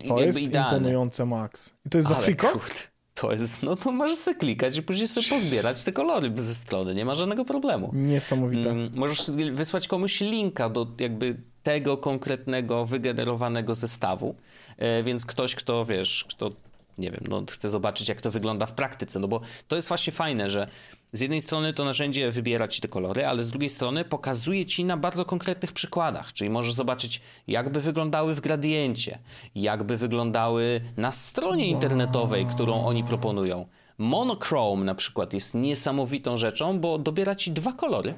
to 0.07 0.19
jest 0.21 0.39
idealny. 0.41 0.77
imponujące, 0.77 1.25
Max. 1.25 1.73
I 1.85 1.89
to 1.89 1.97
jest 1.97 2.09
za 2.09 2.15
Ale 2.15 2.23
friko? 2.25 2.47
kurde, 2.47 2.75
to 3.15 3.31
jest, 3.31 3.63
no 3.63 3.75
to 3.75 3.91
możesz 3.91 4.17
sobie 4.17 4.37
klikać 4.37 4.77
i 4.77 4.83
później 4.83 5.07
sobie 5.07 5.27
pozbierać 5.29 5.83
te 5.83 5.91
kolory 5.91 6.31
ze 6.35 6.55
strony, 6.55 6.95
nie 6.95 7.05
ma 7.05 7.15
żadnego 7.15 7.45
problemu. 7.45 7.91
Niesamowite. 7.93 8.69
Mm, 8.69 8.91
Możesz 8.95 9.31
wysłać 9.51 9.87
komuś 9.87 10.21
linka 10.21 10.69
do 10.69 10.87
jakby 10.99 11.35
tego 11.63 11.97
konkretnego, 11.97 12.85
wygenerowanego 12.85 13.75
zestawu, 13.75 14.35
e, 14.77 15.03
więc 15.03 15.25
ktoś, 15.25 15.55
kto 15.55 15.85
wiesz, 15.85 16.25
kto 16.29 16.51
nie 16.97 17.11
wiem, 17.11 17.21
no 17.29 17.43
chce 17.51 17.69
zobaczyć, 17.69 18.09
jak 18.09 18.21
to 18.21 18.31
wygląda 18.31 18.65
w 18.65 18.73
praktyce, 18.73 19.19
no 19.19 19.27
bo 19.27 19.41
to 19.67 19.75
jest 19.75 19.87
właśnie 19.87 20.13
fajne, 20.13 20.49
że 20.49 20.67
z 21.15 21.21
jednej 21.21 21.41
strony 21.41 21.73
to 21.73 21.85
narzędzie 21.85 22.31
wybiera 22.31 22.67
ci 22.67 22.81
te 22.81 22.87
kolory, 22.87 23.25
ale 23.25 23.43
z 23.43 23.49
drugiej 23.49 23.69
strony 23.69 24.05
pokazuje 24.05 24.65
ci 24.65 24.85
na 24.85 24.97
bardzo 24.97 25.25
konkretnych 25.25 25.71
przykładach, 25.71 26.33
czyli 26.33 26.49
możesz 26.49 26.73
zobaczyć, 26.73 27.21
jakby 27.47 27.81
wyglądały 27.81 28.35
w 28.35 28.41
gradiencie, 28.41 29.19
jakby 29.55 29.97
wyglądały 29.97 30.81
na 30.97 31.11
stronie 31.11 31.67
internetowej, 31.67 32.45
którą 32.45 32.85
oni 32.85 33.03
proponują. 33.03 33.67
Monochrome 33.97 34.85
na 34.85 34.95
przykład 34.95 35.33
jest 35.33 35.53
niesamowitą 35.53 36.37
rzeczą, 36.37 36.79
bo 36.79 36.97
dobiera 36.97 37.35
ci 37.35 37.51
dwa 37.51 37.73
kolory. 37.73 38.13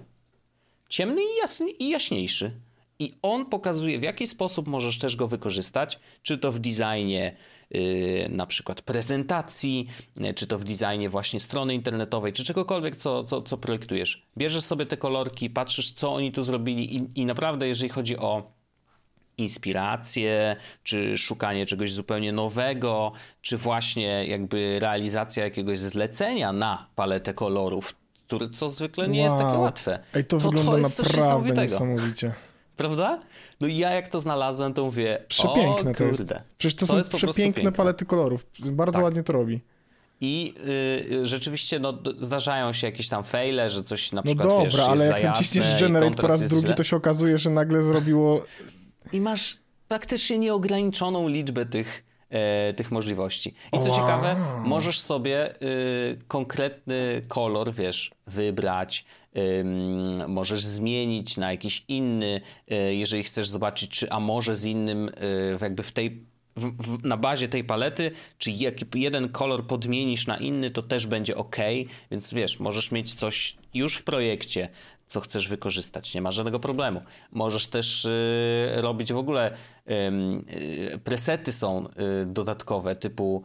Ciemny 0.89 1.21
i, 1.21 1.37
jasny, 1.41 1.71
i 1.71 1.89
jaśniejszy. 1.89 2.51
I 2.99 3.13
on 3.21 3.45
pokazuje, 3.45 3.99
w 3.99 4.03
jaki 4.03 4.27
sposób 4.27 4.67
możesz 4.67 4.99
też 4.99 5.15
go 5.15 5.27
wykorzystać, 5.27 5.99
czy 6.23 6.37
to 6.37 6.51
w 6.51 6.59
designie 6.59 7.35
na 8.29 8.45
przykład 8.45 8.81
prezentacji, 8.81 9.87
yy, 10.17 10.33
czy 10.33 10.47
to 10.47 10.59
w 10.59 10.63
designie 10.63 11.09
właśnie 11.09 11.39
strony 11.39 11.73
internetowej, 11.73 12.33
czy 12.33 12.43
czegokolwiek, 12.43 12.95
co, 12.95 13.23
co, 13.23 13.41
co 13.41 13.57
projektujesz. 13.57 14.27
Bierzesz 14.37 14.63
sobie 14.63 14.85
te 14.85 14.97
kolorki, 14.97 15.49
patrzysz, 15.49 15.91
co 15.91 16.13
oni 16.13 16.31
tu 16.31 16.43
zrobili 16.43 16.95
i, 16.95 17.07
i 17.15 17.25
naprawdę, 17.25 17.67
jeżeli 17.67 17.89
chodzi 17.89 18.17
o 18.17 18.57
inspirację, 19.37 20.55
czy 20.83 21.17
szukanie 21.17 21.65
czegoś 21.65 21.91
zupełnie 21.91 22.31
nowego, 22.31 23.11
czy 23.41 23.57
właśnie 23.57 24.27
jakby 24.27 24.79
realizacja 24.79 25.43
jakiegoś 25.43 25.79
zlecenia 25.79 26.53
na 26.53 26.89
paletę 26.95 27.33
kolorów, 27.33 27.95
który, 28.27 28.49
co 28.49 28.69
zwykle 28.69 29.07
nie 29.07 29.21
jest 29.21 29.35
takie 29.35 29.47
Wow. 29.47 29.61
łatwe. 29.61 29.99
Ej, 30.13 30.25
to, 30.25 30.37
to 30.37 30.49
wygląda 30.49 30.77
jest 30.77 30.95
coś 30.95 31.17
naprawdę 31.17 31.61
niesamowicie. 31.61 32.33
Prawda? 32.77 33.19
No 33.61 33.67
i 33.67 33.77
ja 33.77 33.91
jak 33.91 34.07
to 34.07 34.19
znalazłem, 34.19 34.73
to 34.73 34.85
mówię, 34.85 35.23
Przepiękne 35.27 35.91
o 35.91 35.93
to 35.93 36.03
jest. 36.03 36.33
Przecież 36.57 36.75
to, 36.75 36.79
To 36.79 36.91
są 36.91 36.97
jest 36.97 37.09
przepiękne 37.09 37.43
piękne. 37.53 37.71
palety 37.71 38.05
kolorów. 38.05 38.45
Bardzo 38.71 38.93
Tak. 38.93 39.03
ładnie 39.03 39.23
to 39.23 39.33
robi. 39.33 39.59
I 40.21 40.53
y, 41.11 41.25
rzeczywiście 41.25 41.79
no, 41.79 41.93
zdarzają 42.13 42.73
się 42.73 42.87
jakieś 42.87 43.09
tam 43.09 43.23
faile, 43.23 43.69
że 43.69 43.83
coś 43.83 44.11
na 44.11 44.15
No 44.15 44.23
przykład 44.23 44.47
dobra, 44.47 44.63
wiesz, 44.65 44.73
jest 44.73 44.87
ale 44.87 45.07
jak 45.07 45.23
naciśniesz 45.23 45.79
Generate 45.81 46.15
po 46.21 46.27
raz 46.27 46.43
drugi, 46.49 46.65
źle. 46.65 46.73
to 46.75 46.83
się 46.83 46.95
okazuje, 46.95 47.37
że 47.37 47.49
nagle 47.49 47.83
zrobiło... 47.83 48.43
I 49.13 49.21
masz 49.21 49.57
praktycznie 49.87 50.37
nieograniczoną 50.37 51.27
liczbę 51.27 51.65
tych, 51.65 52.03
e, 52.29 52.73
tych 52.73 52.91
możliwości. 52.91 53.53
I 53.73 53.79
co 53.79 53.89
Wow. 53.89 53.95
ciekawe, 53.95 54.35
możesz 54.65 54.99
sobie 54.99 55.61
y, 55.61 56.19
konkretny 56.27 57.21
kolor, 57.27 57.73
wiesz, 57.73 58.11
wybrać, 58.27 59.05
ym, 59.59 60.31
możesz 60.31 60.65
zmienić 60.65 61.37
na 61.37 61.51
jakiś 61.51 61.83
inny, 61.87 62.41
y, 62.71 62.95
jeżeli 62.95 63.23
chcesz 63.23 63.47
zobaczyć, 63.47 63.91
czy 63.91 64.11
a 64.11 64.19
może 64.19 64.55
z 64.55 64.65
innym, 64.65 65.09
y, 65.09 65.57
jakby 65.61 65.83
w 65.83 65.91
tej 65.91 66.25
w, 66.57 66.83
w, 66.83 67.03
na 67.05 67.17
bazie 67.17 67.47
tej 67.47 67.63
palety, 67.63 68.11
czy 68.37 68.51
jak 68.51 68.95
jeden 68.95 69.29
kolor 69.29 69.67
podmienisz 69.67 70.27
na 70.27 70.37
inny, 70.37 70.71
to 70.71 70.81
też 70.81 71.07
będzie 71.07 71.35
ok, 71.37 71.55
więc 72.11 72.33
wiesz, 72.33 72.59
możesz 72.59 72.91
mieć 72.91 73.13
coś 73.13 73.55
już 73.73 73.95
w 73.95 74.03
projekcie, 74.03 74.69
co 75.07 75.19
chcesz 75.21 75.47
wykorzystać, 75.47 76.13
nie 76.13 76.21
ma 76.21 76.31
żadnego 76.31 76.59
problemu. 76.59 77.01
Możesz 77.31 77.67
też 77.67 78.05
y, 78.05 78.11
robić 78.75 79.13
w 79.13 79.17
ogóle 79.17 79.51
ym, 80.07 80.45
y, 80.93 80.99
presety 81.03 81.51
są 81.51 81.87
y, 81.87 82.25
dodatkowe, 82.25 82.95
typu 82.95 83.43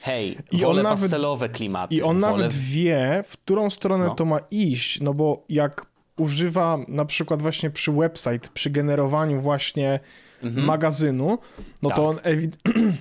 hej, 0.00 0.38
I 0.52 0.56
wolę 0.58 0.80
on 0.80 0.82
nawet- 0.84 1.00
pastelowe 1.00 1.48
klimaty. 1.48 1.94
I 1.94 2.02
on 2.02 2.20
wolę... 2.20 2.32
nawet 2.32 2.54
wie, 2.54 3.24
w 3.26 3.32
którą 3.36 3.70
stronę 3.70 4.04
No. 4.06 4.14
to 4.14 4.24
ma 4.24 4.38
iść, 4.50 5.00
no 5.00 5.14
bo 5.14 5.44
jak 5.48 5.86
używa 6.16 6.78
na 6.88 7.04
przykład 7.04 7.42
właśnie 7.42 7.70
przy 7.70 7.92
website, 7.92 8.48
przy 8.54 8.70
generowaniu 8.70 9.40
właśnie 9.40 10.00
magazynu, 10.42 11.38
no 11.82 11.90
to 11.90 12.10
Mhm. 12.12 12.16
Tak. 12.16 12.26
on 12.26 12.32
ewi- 12.32 12.50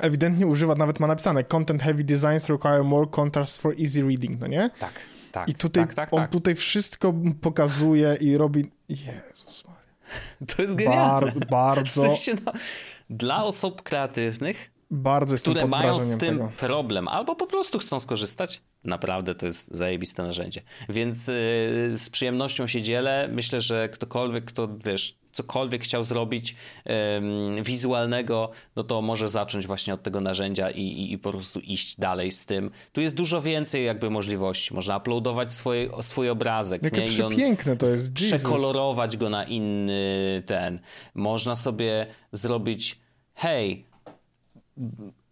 ewidentnie 0.00 0.46
używa, 0.46 0.74
nawet 0.74 1.00
ma 1.00 1.06
napisane 1.06 1.44
content 1.44 1.82
heavy 1.82 2.04
designs 2.04 2.48
require 2.48 2.82
more 2.82 3.06
contrast 3.10 3.62
for 3.62 3.74
easy 3.80 4.02
reading, 4.02 4.40
no 4.40 4.46
nie? 4.46 4.70
Tak, 4.80 4.92
tak. 5.36 5.48
I 5.48 5.54
tutaj 5.54 5.84
tak, 5.86 5.94
tak, 5.94 6.12
on 6.12 6.20
tak. 6.20 6.30
tutaj 6.30 6.54
wszystko 6.54 7.14
pokazuje 7.40 8.16
i 8.20 8.36
robi... 8.36 8.70
Jezus 8.88 9.64
Maria. 9.64 9.80
To 10.56 10.62
jest 10.62 10.74
genialne. 10.74 11.32
Bar- 11.32 11.34
W 11.34 11.50
bardzo, 11.50 12.02
sensie, 12.02 12.34
no, 12.46 12.52
dla 13.10 13.44
osób 13.44 13.82
kreatywnych 13.82 14.70
bardzo 14.90 15.36
które 15.36 15.66
mają 15.66 16.00
z 16.00 16.18
tym 16.18 16.38
tego. 16.38 16.52
problem, 16.56 17.08
albo 17.08 17.36
po 17.36 17.46
prostu 17.46 17.78
chcą 17.78 18.00
skorzystać, 18.00 18.62
naprawdę 18.84 19.34
to 19.34 19.46
jest 19.46 19.74
zajebiste 19.74 20.22
narzędzie. 20.22 20.62
Więc 20.88 21.28
yy, 21.28 21.34
z 21.96 22.10
przyjemnością 22.10 22.66
się 22.66 22.82
dzielę. 22.82 23.28
Myślę, 23.32 23.60
że 23.60 23.88
ktokolwiek, 23.88 24.44
kto 24.44 24.68
wiesz, 24.84 25.18
cokolwiek 25.36 25.84
chciał 25.84 26.04
zrobić 26.04 26.54
ym, 27.16 27.62
wizualnego, 27.62 28.50
no 28.76 28.84
to 28.84 29.02
może 29.02 29.28
zacząć 29.28 29.66
właśnie 29.66 29.94
od 29.94 30.02
tego 30.02 30.20
narzędzia 30.20 30.70
i, 30.70 30.82
i, 30.82 31.12
i 31.12 31.18
po 31.18 31.30
prostu 31.30 31.60
iść 31.60 32.00
dalej 32.00 32.32
z 32.32 32.46
tym. 32.46 32.70
Tu 32.92 33.00
jest 33.00 33.14
dużo 33.14 33.42
więcej 33.42 33.84
jakby 33.84 34.10
możliwości. 34.10 34.74
Można 34.74 34.96
uploadować 34.96 35.52
swoje, 35.52 35.88
swój 36.02 36.30
obrazek. 36.30 36.82
Jakie 36.82 37.00
nie? 37.00 37.06
I 37.06 37.22
on 37.22 37.32
przepiękne 37.32 37.76
to 37.76 37.86
jest, 37.86 38.20
Jesus. 38.20 38.40
Przekolorować 38.40 39.16
go 39.16 39.30
na 39.30 39.44
inny 39.44 40.42
ten. 40.46 40.80
Można 41.14 41.56
sobie 41.56 42.06
zrobić 42.32 42.98
hej, 43.34 43.84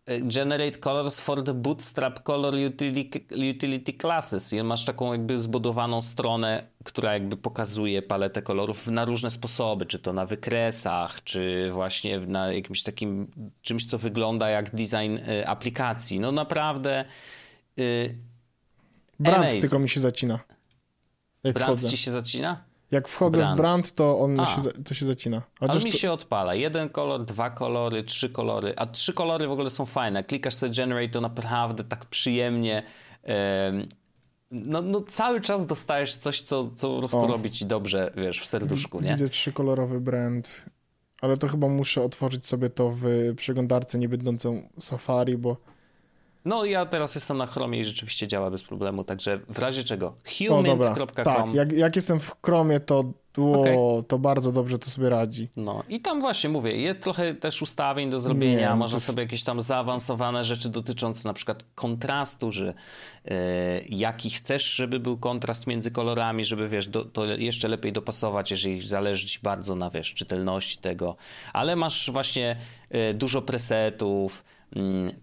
generate 0.06 0.78
colors 0.78 1.20
for 1.20 1.42
the 1.44 1.54
bootstrap 1.54 2.22
color 2.22 2.54
utility, 2.54 3.26
utility 3.50 3.92
classes 3.92 4.52
i 4.52 4.62
masz 4.62 4.84
taką 4.84 5.12
jakby 5.12 5.42
zbudowaną 5.42 6.02
stronę, 6.02 6.66
która 6.84 7.12
jakby 7.12 7.36
pokazuje 7.36 8.02
paletę 8.02 8.42
kolorów 8.42 8.86
na 8.86 9.04
różne 9.04 9.30
sposoby, 9.30 9.86
czy 9.86 9.98
to 9.98 10.12
na 10.12 10.26
wykresach, 10.26 11.24
czy 11.24 11.70
właśnie 11.72 12.20
na 12.20 12.52
jakimś 12.52 12.82
takim 12.82 13.30
czymś, 13.62 13.86
co 13.86 13.98
wygląda 13.98 14.50
jak 14.50 14.70
design 14.74 15.16
y, 15.16 15.46
aplikacji. 15.46 16.20
No 16.20 16.32
naprawdę 16.32 17.04
y, 17.78 18.18
Brand 19.20 19.60
tylko 19.60 19.78
mi 19.78 19.88
się 19.88 20.00
zacina. 20.00 20.38
Brand 21.54 21.84
ci 21.84 21.96
się 21.96 22.10
zacina? 22.10 22.64
Jak 22.90 23.08
wchodzę 23.08 23.38
Brand. 23.38 23.58
w 23.58 23.60
brand, 23.62 23.92
to 23.92 24.18
on 24.18 24.40
A. 24.40 24.46
się, 24.46 24.62
to 24.84 24.94
się 24.94 25.06
zacina. 25.06 25.42
Ale 25.60 25.68
Chociaż 25.68 25.84
mi 25.84 25.92
to- 25.92 25.98
się 25.98 26.12
odpala. 26.12 26.54
Jeden 26.54 26.88
kolor, 26.88 27.24
dwa 27.24 27.50
kolory, 27.50 28.02
trzy 28.02 28.28
kolory. 28.30 28.74
A 28.76 28.86
trzy 28.86 29.12
kolory 29.12 29.46
w 29.48 29.50
ogóle 29.52 29.70
są 29.70 29.86
fajne. 29.86 30.24
Klikasz 30.24 30.54
sobie 30.54 30.72
generate, 30.74 31.08
to 31.08 31.20
naprawdę 31.20 31.84
tak 31.84 32.04
przyjemnie. 32.04 32.82
em, 33.22 33.88
no, 34.50 34.82
no 34.82 35.00
cały 35.00 35.40
czas 35.40 35.66
dostajesz 35.66 36.14
coś, 36.14 36.42
co, 36.42 36.70
co 36.74 36.88
po 36.92 36.98
prostu 36.98 37.18
O. 37.24 37.26
robi 37.26 37.50
ci 37.50 37.66
dobrze, 37.66 38.10
wiesz, 38.16 38.40
w 38.40 38.46
serduszku, 38.46 39.00
nie? 39.00 39.10
Widzę 39.10 39.28
trzykolorowy 39.28 40.00
brand, 40.00 40.64
ale 41.22 41.36
to 41.36 41.48
chyba 41.48 41.68
muszę 41.68 42.02
otworzyć 42.02 42.46
sobie 42.46 42.70
to 42.70 42.90
w 42.90 43.04
przeglądarce 43.36 43.98
nie 43.98 44.08
będącą 44.08 44.68
Safari, 44.78 45.38
bo 45.38 45.56
No 46.44 46.64
ja 46.64 46.87
teraz 46.87 47.14
jestem 47.14 47.37
na 47.37 47.46
Chromie 47.46 47.80
i 47.80 47.85
rzeczywiście 47.85 48.28
działa 48.28 48.50
bez 48.50 48.62
problemu, 48.62 49.04
także 49.04 49.40
w 49.48 49.59
razie 49.59 49.85
czego 49.85 50.14
humint.com 50.38 51.24
tak, 51.24 51.54
jak, 51.54 51.72
jak 51.72 51.96
jestem 51.96 52.20
w 52.20 52.37
Chromie, 52.42 52.80
to 52.80 53.04
o, 53.38 53.61
Okej. 53.61 53.78
to 54.09 54.18
bardzo 54.18 54.52
dobrze 54.52 54.78
to 54.78 54.90
sobie 54.90 55.09
radzi. 55.09 55.48
No 55.57 55.83
i 55.88 56.00
tam 56.00 56.20
właśnie 56.20 56.50
mówię, 56.50 56.76
jest 56.76 57.02
trochę 57.02 57.35
też 57.35 57.62
ustawień 57.62 58.11
do 58.11 58.20
zrobienia, 58.20 58.70
Nie, 58.70 58.76
można 58.76 58.96
jest- 58.96 59.07
sobie 59.07 59.22
jakieś 59.22 59.42
tam 59.42 59.61
zaawansowane 59.61 60.44
rzeczy 60.44 60.68
dotyczące 60.68 61.28
na 61.28 61.35
przykład 61.35 61.64
kontrastu, 61.74 62.52
że 62.52 62.74
e, 63.24 63.35
jaki 63.88 64.30
chcesz, 64.30 64.74
żeby 64.74 65.00
był 65.00 65.18
kontrast 65.18 65.66
między 65.66 65.90
kolorami, 65.90 66.44
żeby 66.44 66.68
wiesz, 66.68 66.87
do, 66.88 67.04
to 67.04 67.24
jeszcze 67.24 67.68
lepiej 67.68 67.92
dopasować, 67.92 68.50
jeżeli 68.50 68.88
zależy 68.88 69.26
ci 69.26 69.38
bardzo 69.42 69.76
na 69.76 69.90
wiesz, 69.90 70.14
czytelności 70.14 70.78
tego, 70.78 71.16
ale 71.52 71.76
masz 71.76 72.11
właśnie 72.11 72.57
e, 72.90 73.14
dużo 73.14 73.42
presetów, 73.42 74.44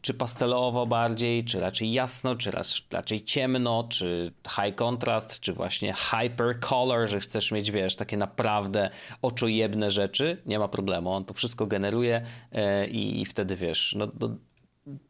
czy 0.02 0.14
pastelowo 0.14 0.86
bardziej, 0.86 1.46
czy 1.46 1.60
raczej 1.60 1.92
jasno, 1.92 2.36
czy 2.36 2.52
raczej 2.92 3.24
ciemno, 3.24 3.88
czy 3.90 4.32
high 4.50 4.76
contrast, 4.76 5.40
czy 5.40 5.54
właśnie 5.54 5.94
hyper 5.94 6.60
color, 6.60 7.10
że 7.10 7.20
chcesz 7.20 7.52
mieć, 7.52 7.72
wiesz, 7.72 7.96
takie 7.96 8.18
naprawdę 8.18 8.90
oczojebne 9.22 9.92
rzeczy, 9.92 10.42
nie 10.46 10.60
ma 10.60 10.68
problemu, 10.68 11.12
on 11.12 11.26
to 11.26 11.34
wszystko 11.34 11.68
generuje 11.68 12.22
e, 12.52 12.88
i, 12.88 13.26
wtedy, 13.26 13.56
wiesz, 13.56 13.96
no 13.98 14.08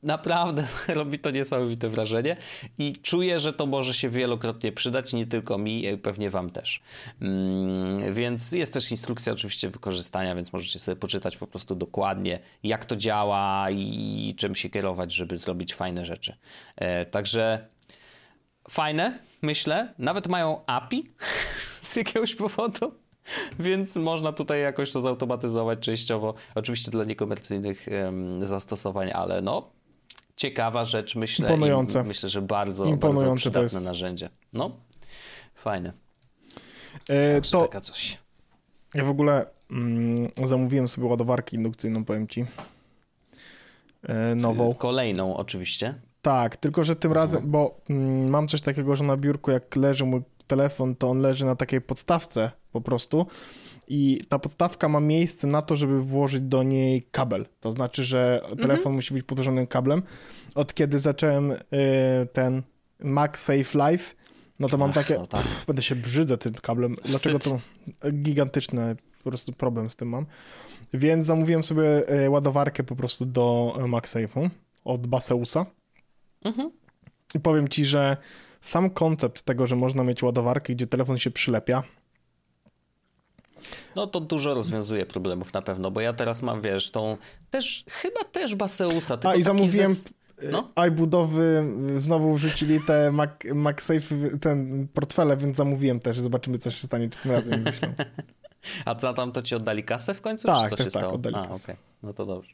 naprawdę 0.03 0.67
robi 0.88 1.19
to 1.19 1.31
niesamowite 1.31 1.89
wrażenie 1.89 2.38
i 2.77 2.93
czuję, 2.93 3.39
że 3.39 3.53
to 3.53 3.65
może 3.65 3.93
się 3.93 4.10
wielokrotnie 4.10 4.71
przydać, 4.71 5.13
nie 5.13 5.27
tylko 5.27 5.57
mi, 5.57 5.88
e, 5.88 5.97
pewnie 5.97 6.29
wam 6.29 6.49
też. 6.49 6.81
Mm, 7.21 8.13
więc 8.13 8.51
jest 8.51 8.73
też 8.73 8.91
instrukcja 8.91 9.34
oczywiście 9.34 9.69
wykorzystania, 9.69 10.36
więc 10.36 10.53
możecie 10.53 10.79
sobie 10.79 10.95
poczytać 10.95 11.38
po 11.38 11.47
prostu 11.47 11.75
dokładnie, 11.75 12.39
jak 12.63 12.86
to 12.86 12.95
działa 12.95 13.67
i 13.71 14.36
czym 14.38 14.55
się 14.55 14.69
kierować, 14.69 15.13
żeby 15.13 15.38
zrobić 15.38 15.73
fajne 15.73 16.05
rzeczy. 16.05 16.38
E, 16.75 17.05
także 17.05 17.67
fajne, 18.69 19.19
myślę. 19.41 19.93
Nawet 19.97 20.27
mają 20.27 20.65
API 20.65 21.03
z 21.81 21.95
jakiegoś 21.95 22.36
powodu. 22.36 23.00
Więc 23.60 23.95
można 23.95 24.34
tutaj 24.34 24.62
jakoś 24.62 24.91
to 24.91 24.99
zautomatyzować 24.99 25.79
częściowo. 25.79 26.34
Oczywiście 26.55 26.91
dla 26.91 27.03
niekomercyjnych 27.03 27.88
zastosowań, 28.41 29.12
ale 29.13 29.41
no 29.41 29.71
ciekawa 30.36 30.86
rzecz, 30.86 31.15
myślę. 31.15 31.45
Imponujące. 31.47 32.01
I 32.01 32.03
myślę, 32.03 32.29
że 32.29 32.41
bardzo, 32.41 32.86
Imponujące 32.86 33.25
bardzo 33.25 33.31
to 33.31 33.36
przydatne 33.36 33.77
jest. 33.77 33.88
narzędzie. 33.88 34.29
No, 34.53 34.71
fajne. 35.55 35.93
E, 37.10 37.34
Także 37.34 37.51
to 37.51 37.62
taka 37.62 37.81
coś. 37.81 38.17
ja 38.93 39.05
w 39.05 39.10
ogóle 39.10 39.45
mm, 39.71 40.31
zamówiłem 40.43 40.88
sobie 40.88 41.07
ładowarkę 41.07 41.57
indukcyjną, 41.57 42.05
powiem 42.05 42.27
ci. 42.27 42.45
E, 44.03 44.36
nową. 44.36 44.73
Kolejną 44.73 45.38
oczywiście. 45.38 45.93
Tak, 46.21 46.57
tylko 46.57 46.84
że 46.84 46.95
tym 46.95 47.13
razem, 47.13 47.51
bo 47.51 47.77
mm, 47.89 48.29
mam 48.29 48.47
coś 48.47 48.62
takiego, 48.62 48.95
że 48.95 49.03
na 49.03 49.17
biurku 49.17 49.51
jak 49.51 49.75
leży 49.75 50.05
mój 50.05 50.21
telefon, 50.51 50.95
to 50.95 51.09
on 51.09 51.19
leży 51.19 51.45
na 51.45 51.55
takiej 51.55 51.81
podstawce 51.81 52.51
po 52.71 52.81
prostu 52.81 53.25
i 53.87 54.21
ta 54.29 54.39
podstawka 54.39 54.89
ma 54.89 54.99
miejsce 54.99 55.47
na 55.47 55.61
to, 55.61 55.75
żeby 55.75 56.01
włożyć 56.01 56.41
do 56.41 56.63
niej 56.63 57.03
kabel. 57.11 57.45
To 57.59 57.71
znaczy, 57.71 58.03
że 58.03 58.41
telefon 58.61 58.93
musi 58.93 59.13
być 59.13 59.23
podłożonym 59.23 59.67
kablem. 59.67 60.03
Od 60.55 60.73
kiedy 60.73 60.99
zacząłem 60.99 61.51
y, 61.51 61.57
ten 62.33 62.63
MagSafe 62.99 63.77
Live, 63.77 64.15
no 64.59 64.69
to 64.69 64.77
mam 64.77 64.89
Ach, 64.89 64.95
takie, 64.95 65.17
no 65.19 65.27
tak. 65.27 65.45
będę 65.67 65.81
się 65.81 65.95
brzydzę 65.95 66.37
tym 66.37 66.53
kablem. 66.53 66.95
Dlaczego 67.05 67.39
to 67.39 67.59
gigantyczny 68.11 68.95
po 69.23 69.29
prostu 69.29 69.53
problem 69.53 69.89
z 69.89 69.95
tym 69.95 70.09
mam. 70.09 70.25
Więc 70.93 71.25
zamówiłem 71.25 71.63
sobie 71.63 72.09
e, 72.09 72.29
ładowarkę 72.29 72.83
po 72.83 72.95
prostu 72.95 73.25
do 73.25 73.75
e, 73.77 73.81
MagSafe'u 73.81 74.49
od 74.85 75.07
Baseusa. 75.07 75.65
Mhm. 76.43 76.71
I 77.35 77.39
powiem 77.39 77.67
ci, 77.67 77.85
że 77.85 78.17
sam 78.62 78.89
koncept 78.89 79.41
tego, 79.41 79.67
że 79.67 79.76
można 79.76 80.04
mieć 80.04 80.24
ładowarkę, 80.24 80.74
gdzie 80.74 80.88
telefon 80.88 81.17
się 81.17 81.32
przylepia, 81.32 81.84
No 83.95 84.08
to 84.08 84.19
dużo 84.19 84.54
rozwiązuje 84.54 85.06
problemów 85.06 85.54
na 85.54 85.62
pewno, 85.62 85.91
bo 85.91 86.02
ja 86.02 86.13
teraz 86.13 86.41
mam, 86.41 86.62
wiesz, 86.62 86.91
tą 86.91 87.17
też, 87.50 87.84
chyba 87.89 88.24
też 88.24 88.56
Baseusa, 88.56 89.17
tylko 89.17 89.30
A 89.30 89.36
i 89.36 89.43
zamówiłem 89.43 89.93
ze- 89.93 90.10
no. 90.52 90.69
no? 90.76 90.84
iBudowy, 90.86 91.63
znowu 91.97 92.34
wrzucili 92.36 92.80
te 92.88 93.12
Mac, 93.12 93.30
MagSafe, 93.56 94.15
ten 94.41 94.88
portfele, 94.93 95.38
więc 95.38 95.58
zamówiłem 95.58 96.00
też. 96.00 96.19
Zobaczymy, 96.19 96.58
co 96.58 96.71
się 96.71 96.88
stanie, 96.88 97.10
czy 97.10 97.19
tym 97.19 97.32
razem 97.32 97.62
myślę. 97.62 97.93
A 98.86 99.00
za 99.00 99.13
tam 99.13 99.32
to 99.32 99.41
ci 99.41 99.56
oddali 99.56 99.84
kasę 99.84 100.13
w 100.13 100.21
końcu? 100.21 100.47
Tak, 100.47 100.56
czy 100.63 100.69
co 100.69 100.76
tak, 100.76 100.78
się 100.86 100.91
tak, 100.91 101.02
stało? 101.02 101.13
oddali 101.13 101.36
A, 101.36 101.45
kasę. 101.47 101.63
okej. 101.74 101.76
No 102.04 102.13
to 102.13 102.26
dobrze. 102.26 102.54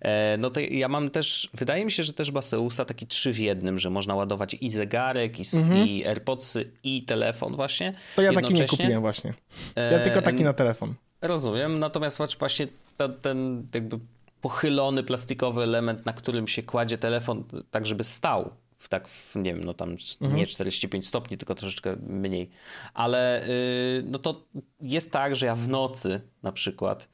E, 0.00 0.36
no 0.40 0.50
to 0.50 0.60
ja 0.60 0.88
mam 0.88 1.10
też, 1.10 1.48
wydaje 1.54 1.84
mi 1.84 1.92
się, 1.92 2.02
że 2.02 2.12
też 2.12 2.30
Baseusa 2.30 2.84
taki 2.84 3.06
trzy 3.06 3.32
w 3.32 3.38
jednym, 3.38 3.78
że 3.78 3.90
można 3.90 4.14
ładować 4.14 4.56
i 4.60 4.70
zegarek, 4.70 5.38
i, 5.38 5.42
s- 5.42 5.56
i 5.86 6.06
AirPodsy, 6.06 6.72
i 6.84 7.02
telefon 7.02 7.56
właśnie. 7.56 7.86
Mhm. 7.88 8.04
To 8.16 8.22
ja 8.22 8.32
taki 8.32 8.54
nie 8.54 8.66
kupiłem 8.68 9.00
właśnie. 9.00 9.34
Ja 9.76 9.82
E, 9.82 10.00
tylko 10.04 10.22
taki 10.22 10.44
na 10.44 10.52
telefon. 10.52 10.94
Rozumiem, 11.22 11.78
natomiast 11.78 12.16
właśnie- 12.16 12.38
właśnie 12.38 12.66
ten, 12.96 13.14
ten 13.22 13.66
jakby 13.74 13.98
pochylony 14.40 15.02
plastikowy 15.02 15.62
element, 15.62 16.06
na 16.06 16.12
którym 16.12 16.48
się 16.48 16.62
kładzie 16.62 16.98
telefon, 16.98 17.44
tak 17.70 17.86
żeby 17.86 18.04
stał, 18.04 18.50
w 18.86 18.88
tak, 18.88 19.08
w, 19.08 19.36
nie 19.36 19.54
wiem, 19.54 19.64
no 19.64 19.74
tam 19.74 19.96
nie 20.20 20.46
45 20.46 21.06
stopni, 21.06 21.38
tylko 21.38 21.54
troszeczkę 21.54 21.96
mniej, 21.96 22.50
ale 22.94 23.48
y, 23.48 24.02
no 24.06 24.18
to 24.18 24.46
jest 24.80 25.12
tak, 25.12 25.36
że 25.36 25.46
ja 25.46 25.54
w 25.54 25.68
nocy 25.68 26.20
na 26.42 26.52
przykład 26.52 27.08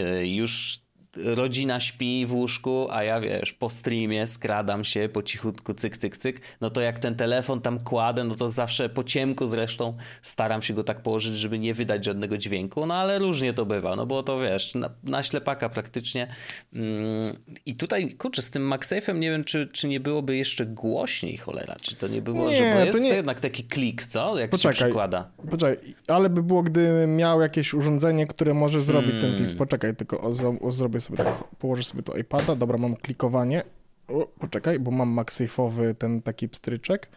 y, 0.00 0.28
już 0.28 0.80
rodzina 1.16 1.80
śpi 1.80 2.26
w 2.26 2.32
łóżku, 2.34 2.86
a 2.90 3.02
ja 3.04 3.20
wiesz, 3.20 3.52
po 3.52 3.70
streamie 3.70 4.26
skradam 4.26 4.84
się 4.84 5.08
po 5.12 5.22
cichutku, 5.22 5.74
cyk, 5.74 5.96
cyk, 5.96 6.16
cyk, 6.16 6.40
no 6.60 6.70
to 6.70 6.80
jak 6.80 6.98
ten 6.98 7.14
telefon 7.14 7.60
tam 7.60 7.80
kładę, 7.80 8.24
no 8.24 8.34
to 8.34 8.48
zawsze 8.48 8.88
po 8.88 9.04
ciemku 9.04 9.46
zresztą 9.46 9.96
staram 10.22 10.62
się 10.62 10.74
go 10.74 10.84
tak 10.84 11.02
położyć, 11.02 11.36
żeby 11.38 11.58
nie 11.58 11.74
wydać 11.74 12.04
żadnego 12.04 12.38
dźwięku, 12.38 12.86
no 12.86 12.94
ale 12.94 13.18
różnie 13.18 13.52
to 13.52 13.66
bywa, 13.66 13.96
no 13.96 14.06
bo 14.06 14.22
to 14.22 14.40
wiesz, 14.40 14.74
na, 14.74 14.90
na 15.04 15.22
ślepaka 15.22 15.68
praktycznie. 15.68 16.26
Mm, 16.72 17.36
I 17.66 17.74
tutaj, 17.74 18.10
kurczę, 18.14 18.42
z 18.42 18.50
tym 18.50 18.70
MagSafe'em 18.70 19.18
nie 19.18 19.30
wiem, 19.30 19.44
czy, 19.44 19.66
czy 19.66 19.88
nie 19.88 20.00
byłoby 20.00 20.36
jeszcze 20.36 20.66
głośniej, 20.66 21.36
cholera, 21.36 21.76
czy 21.82 21.96
to 21.96 22.08
nie 22.08 22.22
było, 22.22 22.50
Nie, 22.50 22.56
że 22.56 22.74
bo 22.74 22.80
jest 22.80 22.98
to 22.98 23.04
nie- 23.04 23.10
jednak 23.10 23.40
taki 23.40 23.64
klik, 23.64 24.04
co? 24.04 24.38
Jak 24.38 24.48
się 24.50 24.50
Poczekaj. 24.50 24.74
przykłada. 24.74 25.30
Poczekaj, 25.50 25.76
ale 26.08 26.30
by 26.30 26.42
było, 26.42 26.62
gdy 26.62 27.06
miał 27.08 27.40
jakieś 27.40 27.74
urządzenie, 27.74 28.26
które 28.26 28.54
może 28.54 28.82
zrobić 28.82 29.10
ten 29.10 29.20
Hmm. 29.20 29.36
klik. 29.46 29.58
Poczekaj, 29.58 29.96
tylko 29.96 30.20
o, 30.20 30.30
o, 30.60 30.72
zrobię 30.72 30.99
sobie 31.00 31.18
tak, 31.24 31.44
położę 31.58 31.82
sobie 31.82 32.02
to 32.02 32.16
iPada, 32.16 32.56
dobra, 32.56 32.78
mam 32.78 32.96
klikowanie. 32.96 33.62
O, 34.08 34.26
poczekaj, 34.26 34.80
bo 34.80 34.90
mam 34.90 35.16
MagSafe'owy 35.16 35.94
ten 35.94 36.22
taki 36.22 36.48
pstryczek. 36.48 37.08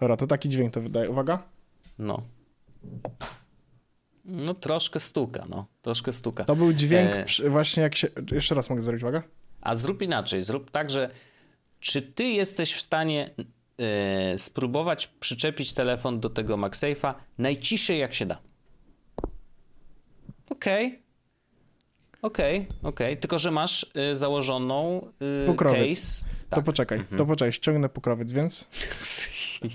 Dobra, 0.00 0.16
to 0.16 0.26
taki 0.26 0.48
dźwięk 0.48 0.74
to 0.74 0.80
wydaje. 0.80 1.10
Uwaga. 1.10 1.42
No. 1.98 2.22
No 4.24 4.54
troszkę 4.54 5.00
stuka, 5.00 5.44
no. 5.48 5.66
Troszkę 5.82 6.12
stuka. 6.12 6.44
To 6.44 6.56
był 6.56 6.72
dźwięk 6.72 7.10
E. 7.10 7.24
przy, 7.24 7.50
właśnie 7.50 7.82
jak 7.82 7.94
się... 7.94 8.08
Jeszcze 8.32 8.54
raz 8.54 8.70
mogę 8.70 8.82
zrobić, 8.82 9.02
uwaga. 9.02 9.22
A 9.60 9.74
zrób 9.74 10.02
inaczej. 10.02 10.42
Zrób 10.42 10.70
tak, 10.70 10.90
że 10.90 11.10
czy 11.80 12.02
ty 12.02 12.24
jesteś 12.24 12.74
w 12.74 12.80
stanie 12.80 13.30
e, 13.78 14.38
spróbować 14.38 15.06
przyczepić 15.06 15.74
telefon 15.74 16.20
do 16.20 16.30
tego 16.30 16.56
MagSafe'a 16.56 17.14
najciszej 17.38 17.98
jak 17.98 18.14
się 18.14 18.26
da? 18.26 18.38
Okej. 20.50 21.03
Okej, 22.24 22.66
okej. 22.82 23.16
Tylko, 23.16 23.38
że 23.38 23.50
masz 23.50 23.86
e, 23.94 24.16
założoną 24.16 25.06
e, 25.42 25.46
Pokrowiec. 25.46 26.00
case. 26.00 26.24
To 26.50 26.56
Tak. 26.56 26.64
poczekaj, 26.64 27.04
to 27.16 27.26
poczekaj, 27.26 27.52
ściągnę 27.52 27.88
pokrowiec, 27.88 28.32
więc... 28.32 28.64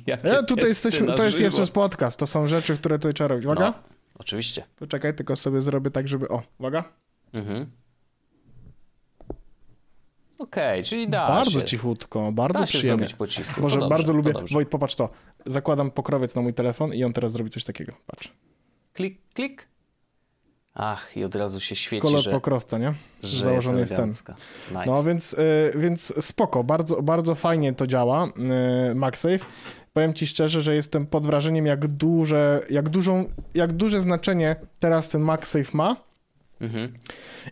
Ja, 0.08 0.18
tutaj 0.18 0.46
testy 0.46 0.68
jesteśmy, 0.68 1.14
to 1.14 1.24
jest. 1.24 1.40
Jesus 1.40 1.70
Podcast, 1.70 2.20
to 2.20 2.28
są 2.28 2.48
rzeczy, 2.48 2.78
które 2.78 3.00
tutaj 3.00 3.14
trzeba 3.14 3.28
robić. 3.28 3.46
Uwaga. 3.46 3.66
No, 3.66 3.74
oczywiście. 4.20 4.64
Poczekaj, 4.76 5.16
tylko 5.16 5.36
sobie 5.36 5.62
zrobię 5.62 5.92
tak, 5.92 6.08
żeby... 6.08 6.30
O, 6.30 6.44
uwaga. 6.60 6.84
Mhm. 7.34 7.72
Okej, 10.40 10.80
okay, 10.80 10.84
czyli 10.84 11.10
da 11.10 11.28
Bardzo 11.28 11.60
się. 11.60 11.66
cichutko, 11.66 12.32
bardzo 12.32 12.60
da 12.60 12.66
przyjemnie. 12.66 12.90
zrobić 12.90 13.14
po 13.14 13.28
cichu. 13.28 13.62
Może 13.62 13.80
dobrze, 13.80 13.90
bardzo 13.90 14.14
lubię. 14.14 14.34
Wojt, 14.52 14.70
popatrz 14.70 14.96
to. 14.96 15.10
Zakładam 15.46 15.92
pokrowiec 15.92 16.36
na 16.36 16.42
mój 16.42 16.54
telefon 16.54 16.94
i 16.94 17.04
on 17.04 17.14
teraz 17.14 17.32
zrobi 17.32 17.50
coś 17.50 17.64
takiego. 17.64 17.94
Patrz. 18.08 18.32
Klik, 18.94 19.20
klik. 19.34 19.68
Ach, 20.74 21.18
i 21.18 21.24
od 21.24 21.36
razu 21.36 21.60
się 21.60 21.76
świeci, 21.76 22.02
Kolor 22.02 22.22
że, 22.22 22.32
pokrowca, 22.32 22.78
nie? 22.78 22.94
że 23.24 23.44
Założony 23.44 23.80
jest 23.80 23.90
ten. 23.92 23.98
elegancka. 24.00 24.36
Nice. 24.72 24.84
No 24.88 25.04
więc, 25.04 25.34
y, 25.34 25.74
więc 25.76 26.26
spoko, 26.26 26.64
bardzo, 26.64 27.02
bardzo 27.02 27.36
fajnie 27.36 27.74
to 27.74 27.88
działa, 27.88 28.28
y, 28.92 28.96
MagSafe. 28.96 29.40
Powiem 29.94 30.14
ci 30.14 30.28
szczerze, 30.28 30.62
że 30.62 30.76
jestem 30.76 31.08
pod 31.08 31.26
wrażeniem, 31.26 31.66
jak 31.66 31.88
duże, 31.88 32.62
jak 32.70 32.90
dużą, 32.90 33.26
jak 33.54 33.74
duże 33.74 34.02
znaczenie 34.02 34.56
teraz 34.80 35.10
ten 35.10 35.22
MagSafe 35.22 35.70
ma. 35.74 35.96
Mhm. 36.62 36.94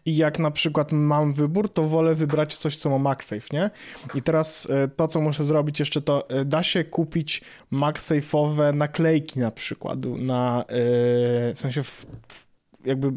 I 0.05 0.15
jak 0.15 0.39
na 0.39 0.51
przykład 0.51 0.91
mam 0.91 1.33
wybór, 1.33 1.73
to 1.73 1.83
wolę 1.83 2.15
wybrać 2.15 2.57
coś, 2.57 2.77
co 2.77 2.89
ma 2.89 2.97
MagSafe, 2.97 3.47
nie? 3.53 3.69
I 4.15 4.21
teraz 4.21 4.65
y, 4.65 4.89
to, 4.95 5.07
co 5.07 5.21
muszę 5.21 5.45
zrobić 5.45 5.79
jeszcze, 5.79 6.01
to 6.01 6.27
da 6.45 6.63
się 6.63 6.83
kupić 6.83 7.41
MagSafe'owe 7.73 8.73
naklejki 8.73 9.39
na 9.39 9.51
przykład, 9.51 9.99
na, 10.05 10.65
w 10.69 11.59
sensie 11.59 11.83
w, 11.83 12.05
w 12.27 12.46
jakby 12.87 13.13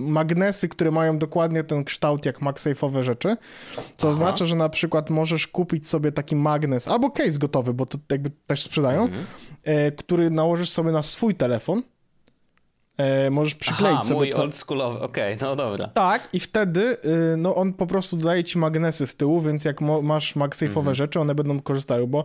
magnesy, 0.00 0.68
które 0.68 0.90
mają 0.90 1.18
dokładnie 1.18 1.64
ten 1.64 1.84
kształt 1.84 2.26
jak 2.26 2.40
MagSafe'owe 2.40 3.02
rzeczy, 3.02 3.36
co 3.74 4.08
Aha. 4.08 4.08
oznacza, 4.08 4.46
że 4.46 4.56
na 4.56 4.68
przykład 4.68 5.10
możesz 5.10 5.46
kupić 5.46 5.88
sobie 5.88 6.12
taki 6.12 6.36
magnes, 6.36 6.88
albo 6.88 7.10
case 7.10 7.38
gotowy, 7.38 7.74
bo 7.74 7.86
to 7.86 7.98
jakby 8.10 8.30
też 8.46 8.62
sprzedają, 8.62 9.02
Mhm. 9.02 9.24
e, 9.64 9.92
który 9.92 10.30
nałożysz 10.30 10.68
sobie 10.70 10.92
na 10.92 11.02
swój 11.02 11.34
telefon, 11.34 11.82
e, 12.98 13.30
możesz 13.30 13.54
przykleić 13.54 13.92
Aha, 13.98 14.02
sobie 14.02 14.14
mój 14.20 14.30
to. 14.30 14.42
oldschoolowy, 14.42 15.00
okej, 15.00 15.36
no 15.40 15.56
dobra. 15.56 15.86
Tak, 15.86 16.28
i 16.32 16.40
wtedy 16.40 16.80
y, 17.32 17.36
no 17.36 17.54
on 17.54 17.72
po 17.72 17.86
prostu 17.86 18.16
dodaje 18.16 18.44
ci 18.44 18.58
magnesy 18.58 19.06
z 19.06 19.16
tyłu, 19.16 19.40
więc 19.40 19.64
jak 19.64 19.80
masz 20.02 20.36
MagSafe'owe 20.36 20.76
Mhm. 20.78 20.94
rzeczy, 20.94 21.20
one 21.20 21.34
będą 21.34 21.60
korzystały, 21.60 22.06
bo 22.06 22.24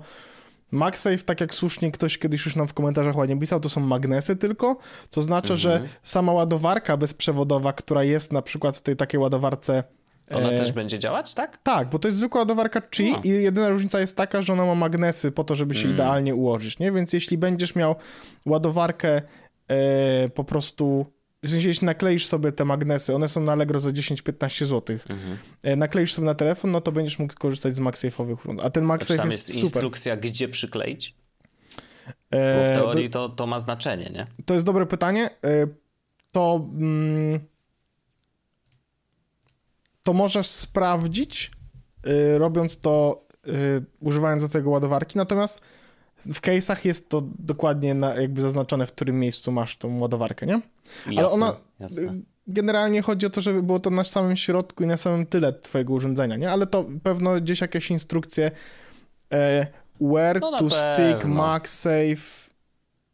MagSafe, 0.72 1.18
tak 1.18 1.42
jak 1.42 1.54
słusznie 1.54 1.92
ktoś 1.92 2.18
kiedyś 2.18 2.46
już 2.46 2.56
nam 2.56 2.68
w 2.68 2.74
komentarzach 2.74 3.16
ładnie 3.16 3.40
pisał, 3.40 3.60
to 3.60 3.70
są 3.70 3.82
magnesy 3.82 4.36
tylko, 4.36 4.78
co 5.10 5.22
oznacza, 5.22 5.56
że 5.56 5.72
Mhm. 5.74 5.90
sama 6.04 6.34
ładowarka 6.34 6.98
bezprzewodowa, 6.98 7.74
która 7.74 8.04
jest 8.04 8.34
na 8.34 8.42
przykład 8.42 8.78
w 8.78 8.82
tej 8.82 8.96
takiej 8.96 9.20
ładowarce 9.20 9.84
Ona 10.32 10.50
e, 10.52 10.58
też 10.58 10.72
będzie 10.72 11.00
działać, 11.00 11.34
tak? 11.34 11.58
tak, 11.58 11.90
bo 11.90 12.00
to 12.00 12.08
jest 12.08 12.18
zwykła 12.18 12.42
ładowarka 12.42 12.82
Qi 12.82 13.14
A. 13.18 13.20
i 13.24 13.30
jedyna 13.30 13.70
różnica 13.70 14.00
jest 14.00 14.18
taka, 14.18 14.42
że 14.42 14.54
ona 14.54 14.66
ma 14.66 14.76
magnesy 14.76 15.32
po 15.32 15.44
to, 15.44 15.56
żeby 15.56 15.76
się 15.76 15.84
Mm. 15.84 15.94
idealnie 15.96 16.36
ułożyć, 16.36 16.80
nie? 16.80 16.92
Więc 16.92 17.14
jeśli 17.14 17.38
będziesz 17.38 17.76
miał 17.76 17.96
ładowarkę 18.46 19.22
e, 19.68 20.30
po 20.30 20.44
prostu, 20.44 21.06
w 21.44 21.50
sensie 21.50 21.68
jeśli 21.68 21.86
nakleisz 21.86 22.28
sobie 22.28 22.52
te 22.52 22.66
magnesy, 22.66 23.16
one 23.16 23.28
są 23.28 23.42
na 23.42 23.52
Allegro 23.52 23.80
za 23.80 23.90
10-15 23.90 24.66
zł, 24.66 24.98
Mhm. 25.10 25.38
e, 25.64 25.76
nakleisz 25.76 26.14
sobie 26.14 26.26
na 26.26 26.36
telefon, 26.36 26.72
no 26.72 26.82
to 26.82 26.92
będziesz 26.92 27.20
mógł 27.20 27.34
korzystać 27.34 27.76
z 27.76 27.80
MagSafe'owych 27.80 28.46
rund. 28.46 28.62
A 28.64 28.70
ten 28.70 28.84
MagSafe 28.84 29.18
tam 29.18 29.26
jest, 29.26 29.38
jest 29.48 29.60
super. 29.60 29.64
instrukcja, 29.66 30.18
gdzie 30.18 30.50
przykleić? 30.50 31.16
Bo 32.32 32.38
E, 32.38 32.72
w 32.72 32.76
teorii 32.76 33.10
to, 33.10 33.30
to 33.30 33.48
ma 33.48 33.60
znaczenie, 33.60 34.10
nie? 34.14 34.28
To 34.46 34.54
jest 34.54 34.66
dobre 34.66 34.86
pytanie. 34.86 35.30
E, 35.44 35.68
To. 36.32 36.68
Mm, 36.74 37.40
to 40.04 40.14
możesz 40.14 40.48
sprawdzić, 40.48 41.52
robiąc 42.38 42.82
to, 42.82 43.26
używając 44.00 44.44
do 44.44 44.50
tego 44.50 44.70
ładowarki. 44.70 45.18
Natomiast 45.18 45.62
w 46.26 46.42
case'ach 46.42 46.86
jest 46.86 47.10
to 47.10 47.22
dokładnie 47.40 47.96
jakby 48.20 48.42
zaznaczone, 48.42 48.88
w 48.88 48.92
którym 48.92 49.20
miejscu 49.20 49.52
masz 49.52 49.78
tą 49.78 50.00
ładowarkę, 50.00 50.46
nie? 50.46 50.62
Jasne, 51.12 51.36
ona- 51.46 51.56
jasne. 51.80 52.16
Generalnie 52.48 53.02
chodzi 53.02 53.26
o 53.26 53.30
to, 53.30 53.42
żeby 53.42 53.64
było 53.64 53.80
to 53.80 53.90
na 53.90 54.04
samym 54.04 54.36
środku 54.36 54.84
i 54.84 54.88
na 54.88 54.98
samym 54.98 55.26
tyle 55.26 55.54
twojego 55.54 55.94
urządzenia, 55.94 56.36
nie? 56.36 56.52
Ale 56.52 56.68
to 56.68 56.86
pewno 57.04 57.42
gdzieś 57.42 57.62
jakieś 57.62 57.92
instrukcje 57.92 58.52
e, 59.34 59.68
where 60.02 60.40
No 60.40 60.58
to 60.60 60.70
stick. 60.70 61.26
MagSafe 61.26 62.50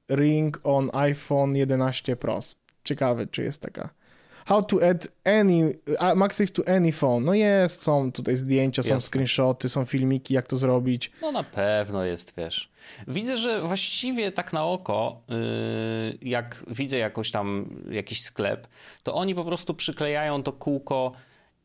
ring 0.09 0.59
on 0.63 0.89
iPhone 0.93 1.55
11 1.55 2.15
Pro. 2.15 2.39
Ciekawe, 2.83 3.27
czy 3.27 3.43
jest 3.43 3.61
taka. 3.61 3.89
How 4.45 4.63
to 4.63 4.89
add 4.89 5.07
any, 5.23 5.79
MagSafe 6.15 6.51
to 6.51 6.63
any 6.75 6.91
phone. 6.91 7.25
No 7.25 7.33
jest, 7.33 7.81
są 7.81 8.11
tutaj 8.11 8.35
zdjęcia, 8.35 8.83
są 8.83 8.99
screenshoty, 8.99 9.69
są 9.69 9.85
filmiki, 9.85 10.33
jak 10.33 10.47
to 10.47 10.57
zrobić. 10.57 11.11
No 11.21 11.31
na 11.31 11.43
pewno 11.43 12.05
jest, 12.05 12.33
wiesz. 12.37 12.71
Widzę, 13.07 13.37
że 13.37 13.61
właściwie 13.61 14.31
tak 14.31 14.53
na 14.53 14.65
oko, 14.65 15.21
yy, 15.29 15.35
jak 16.21 16.63
widzę 16.67 16.97
jakoś 16.97 17.31
tam 17.31 17.65
jakiś 17.91 18.21
sklep, 18.21 18.67
to 19.03 19.13
oni 19.13 19.35
po 19.35 19.45
prostu 19.45 19.73
przyklejają 19.73 20.43
to 20.43 20.51
kółko 20.51 21.11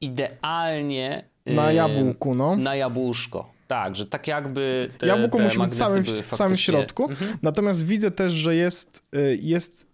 idealnie 0.01 1.25
Na 1.47 1.73
jabłku, 1.73 2.35
no. 2.35 2.57
Na 2.57 2.77
jabłuszko. 2.77 3.59
Tak, 3.69 3.97
że 3.97 4.07
tak 4.07 4.27
jakby 4.27 4.91
te, 4.99 5.07
Jabłko 5.07 5.39
te 5.39 5.45
musi 5.45 5.59
być 5.59 5.75
samym, 5.75 6.05
w 6.05 6.37
samym 6.37 6.57
środku. 6.57 7.11
Mhm. 7.11 7.39
Natomiast 7.43 7.87
widzę 7.87 8.11
też, 8.11 8.33
że 8.33 8.57
jest, 8.57 9.05
y, 9.15 9.39
jest 9.43 9.87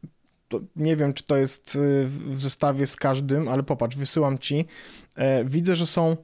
nie 0.76 0.96
wiem, 0.96 1.14
czy 1.14 1.24
to 1.24 1.36
jest 1.36 1.76
y, 1.76 2.04
w 2.08 2.42
zestawie 2.42 2.86
z 2.86 2.96
każdym, 2.96 3.48
ale 3.48 3.62
popatrz, 3.62 3.96
wysyłam 3.96 4.38
ci. 4.38 4.64
E, 5.16 5.44
Widzę, 5.44 5.76
że 5.76 5.86
są 5.86 6.16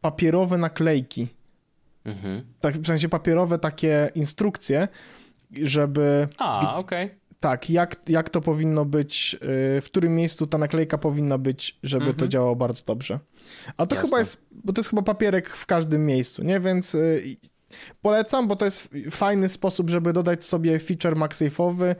papierowe 0.00 0.58
naklejki. 0.58 1.28
Mhm. 2.04 2.42
Tak, 2.60 2.74
w 2.74 2.86
sensie 2.86 3.08
papierowe 3.08 3.58
takie 3.58 4.10
instrukcje, 4.14 4.88
żeby 5.62 6.28
A, 6.38 6.78
okej. 6.78 7.10
tak, 7.40 7.70
jak, 7.70 7.96
jak 8.08 8.30
to 8.30 8.40
powinno 8.40 8.84
być, 8.84 9.34
y, 9.34 9.80
w 9.80 9.84
którym 9.84 10.14
miejscu 10.16 10.46
ta 10.46 10.58
naklejka 10.58 10.98
powinna 10.98 11.38
być, 11.38 11.78
żeby 11.82 12.04
to 12.06 12.10
Mhm. 12.10 12.30
działało 12.30 12.56
bardzo 12.56 12.82
dobrze. 12.86 13.18
A 13.76 13.86
to 13.86 13.94
Jasne. 13.96 14.08
chyba 14.08 14.18
jest, 14.18 14.46
bo 14.64 14.72
to 14.72 14.80
jest 14.80 14.90
chyba 14.90 15.02
papierek 15.02 15.48
w 15.48 15.66
każdym 15.66 16.06
miejscu, 16.06 16.44
nie? 16.44 16.60
Więc 16.60 16.94
y, 16.94 17.36
polecam, 18.02 18.48
bo 18.48 18.56
to 18.56 18.64
jest 18.64 18.88
fajny 19.10 19.48
sposób, 19.48 19.90
żeby 19.90 20.12
dodać 20.12 20.44
sobie 20.44 20.78
feature 20.78 21.14
MagSafe'owy, 21.16 21.94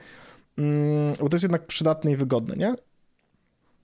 bo 1.20 1.28
to 1.28 1.34
jest 1.34 1.42
jednak 1.42 1.66
przydatne 1.66 2.10
i 2.12 2.16
wygodne, 2.16 2.56
nie? 2.56 2.74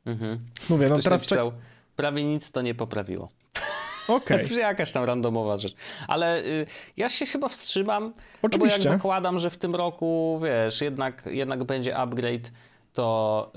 Mhm. 0.06 0.38
Mówię, 0.68 0.86
no 0.88 0.94
Ktoś 0.94 1.04
teraz 1.04 1.22
czek- 1.22 1.30
napisał, 1.30 1.52
prawie 1.96 2.24
nic 2.24 2.50
to 2.50 2.62
nie 2.62 2.74
poprawiło. 2.74 3.28
Okej, 4.08 4.48
To 4.48 4.54
jakaś 4.54 4.92
tam 4.92 5.04
randomowa 5.04 5.56
rzecz. 5.56 5.74
Ale 6.08 6.44
y, 6.44 6.66
ja 6.96 7.08
się 7.08 7.26
chyba 7.26 7.48
wstrzymam, 7.48 8.04
no 8.04 8.12
bo 8.42 8.48
jak 8.48 8.54
Oczywiście. 8.54 8.88
zakładam, 8.88 9.38
że 9.38 9.50
w 9.50 9.56
tym 9.56 9.74
roku, 9.74 10.40
wiesz, 10.44 10.80
jednak, 10.80 11.22
jednak 11.30 11.64
będzie 11.64 11.96
upgrade, 11.96 12.52
to, 12.92 13.52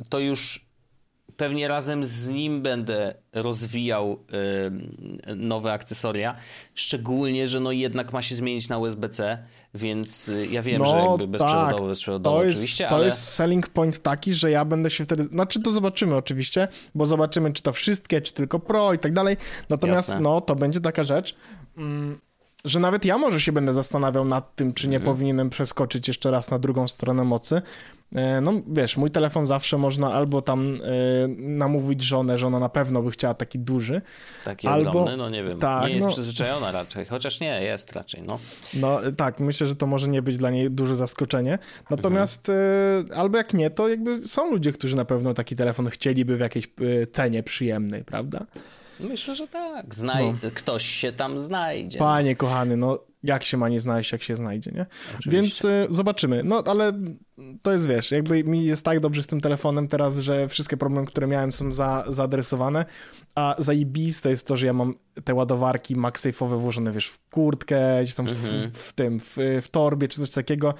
y, 0.00 0.04
to 0.08 0.18
już 0.18 0.69
pewnie 1.40 1.68
razem 1.68 2.04
z 2.04 2.28
nim 2.28 2.62
będę 2.62 3.14
rozwijał 3.32 4.18
y, 5.28 5.36
nowe 5.36 5.72
akcesoria. 5.72 6.36
Szczególnie, 6.74 7.48
że 7.48 7.60
no 7.60 7.72
jednak 7.72 8.12
ma 8.12 8.22
się 8.22 8.34
zmienić 8.34 8.68
na 8.68 8.78
USB-C, 8.78 9.38
więc 9.74 10.28
y, 10.28 10.46
ja 10.46 10.62
wiem, 10.62 10.84
że 10.84 10.96
jakby 10.96 11.26
bezprzewodowo, 11.26 11.78
tak. 11.78 11.88
bezprzewodowo 11.88 12.36
to 12.36 12.44
jest, 12.44 12.56
oczywiście, 12.56 12.86
to 12.86 12.96
ale... 12.96 13.04
jest 13.04 13.28
selling 13.28 13.68
point 13.68 13.98
taki, 13.98 14.32
że 14.32 14.50
ja 14.50 14.64
będę 14.64 14.90
się 14.90 15.04
wtedy, 15.04 15.24
znaczy 15.24 15.62
to 15.62 15.72
zobaczymy 15.72 16.16
oczywiście, 16.16 16.68
bo 16.94 17.06
zobaczymy 17.06 17.52
czy 17.52 17.62
to 17.62 17.72
wszystkie, 17.72 18.20
czy 18.20 18.32
tylko 18.32 18.58
Pro 18.58 18.92
i 18.92 18.98
tak 18.98 19.12
dalej, 19.12 19.36
natomiast 19.68 20.08
Jasne. 20.08 20.22
no 20.22 20.40
to 20.40 20.56
będzie 20.56 20.80
taka 20.80 21.02
rzecz, 21.02 21.36
mm, 21.76 22.20
że 22.64 22.80
nawet 22.80 23.04
ja 23.04 23.18
może 23.18 23.40
się 23.40 23.52
będę 23.52 23.74
zastanawiał 23.74 24.24
nad 24.24 24.56
tym, 24.56 24.74
czy 24.74 24.88
nie 24.88 24.96
Mhm. 24.96 25.14
powinienem 25.14 25.50
przeskoczyć 25.50 26.08
jeszcze 26.08 26.30
raz 26.30 26.50
na 26.50 26.58
drugą 26.58 26.88
stronę 26.88 27.24
mocy. 27.24 27.62
E, 28.14 28.40
No 28.40 28.52
wiesz, 28.68 28.96
mój 28.96 29.10
telefon 29.10 29.46
zawsze 29.46 29.78
można 29.78 30.12
albo 30.12 30.42
tam 30.42 30.74
e, 30.74 31.28
namówić 31.38 32.02
żonę, 32.02 32.38
że 32.38 32.46
ona 32.46 32.58
na 32.58 32.68
pewno 32.68 33.02
by 33.02 33.10
chciała 33.10 33.34
taki 33.34 33.58
duży, 33.58 34.02
Taki 34.44 34.68
albo- 34.68 34.90
ogromny, 34.90 35.16
no 35.16 35.30
nie 35.30 35.44
wiem, 35.44 35.58
tak, 35.58 35.88
nie 35.88 35.94
jest 35.94 36.06
no- 36.06 36.12
przyzwyczajona 36.12 36.70
raczej, 36.72 37.06
chociaż 37.06 37.40
nie, 37.40 37.62
jest 37.62 37.92
raczej, 37.92 38.22
no. 38.22 38.38
No 38.74 38.98
tak, 39.16 39.40
myślę, 39.40 39.66
że 39.66 39.76
to 39.76 39.86
może 39.86 40.08
nie 40.08 40.22
być 40.22 40.36
dla 40.36 40.50
niej 40.50 40.70
duże 40.70 40.96
zaskoczenie. 40.96 41.58
Natomiast 41.90 42.48
e, 42.48 42.54
albo 43.16 43.36
jak 43.38 43.54
nie, 43.54 43.70
to 43.70 43.88
jakby 43.88 44.28
są 44.28 44.50
ludzie, 44.50 44.72
którzy 44.72 44.96
na 44.96 45.04
pewno 45.04 45.34
taki 45.34 45.56
telefon 45.56 45.90
chcieliby 45.90 46.36
w 46.36 46.40
jakiejś 46.40 46.64
e, 47.02 47.06
cenie 47.06 47.42
przyjemnej, 47.42 48.04
prawda? 48.04 48.46
Myślę, 49.00 49.34
że 49.34 49.48
tak. 49.48 49.94
Znaj... 49.94 50.32
No. 50.42 50.50
Ktoś 50.54 50.84
się 50.86 51.12
tam 51.12 51.40
znajdzie. 51.40 51.98
Panie 51.98 52.36
kochany, 52.36 52.76
no 52.76 52.98
jak 53.22 53.44
się 53.44 53.56
ma 53.56 53.68
nie 53.68 53.80
znaleźć, 53.80 54.12
jak 54.12 54.22
się 54.22 54.36
znajdzie, 54.36 54.70
nie? 54.74 54.86
Oczywiście. 55.18 55.30
Więc 55.30 55.64
e, 55.64 55.86
zobaczymy. 55.90 56.42
No 56.44 56.62
ale 56.66 56.92
to 57.62 57.72
jest, 57.72 57.88
wiesz, 57.88 58.10
jakby 58.10 58.44
mi 58.44 58.64
jest 58.64 58.84
tak 58.84 59.00
dobrze 59.00 59.22
z 59.22 59.26
tym 59.26 59.40
telefonem 59.40 59.88
teraz, 59.88 60.18
że 60.18 60.48
wszystkie 60.48 60.76
problemy, 60.76 61.06
które 61.06 61.26
miałem 61.26 61.52
są 61.52 61.72
za, 61.72 62.04
zaadresowane, 62.08 62.84
a 63.34 63.54
zajebiste 63.58 64.30
jest 64.30 64.46
to, 64.46 64.56
że 64.56 64.66
ja 64.66 64.72
mam 64.72 64.94
te 65.24 65.34
ładowarki 65.34 65.96
MagSafe'owe 65.96 66.58
włożone, 66.58 66.92
wiesz, 66.92 67.06
w 67.06 67.18
kurtkę, 67.30 68.02
gdzieś 68.02 68.14
tam 68.14 68.28
Mhm. 68.28 68.70
w, 68.72 68.78
w 68.78 68.92
tym, 68.92 69.20
w, 69.20 69.36
w 69.62 69.68
torbie 69.70 70.08
czy 70.08 70.20
coś 70.20 70.30
takiego. 70.30 70.74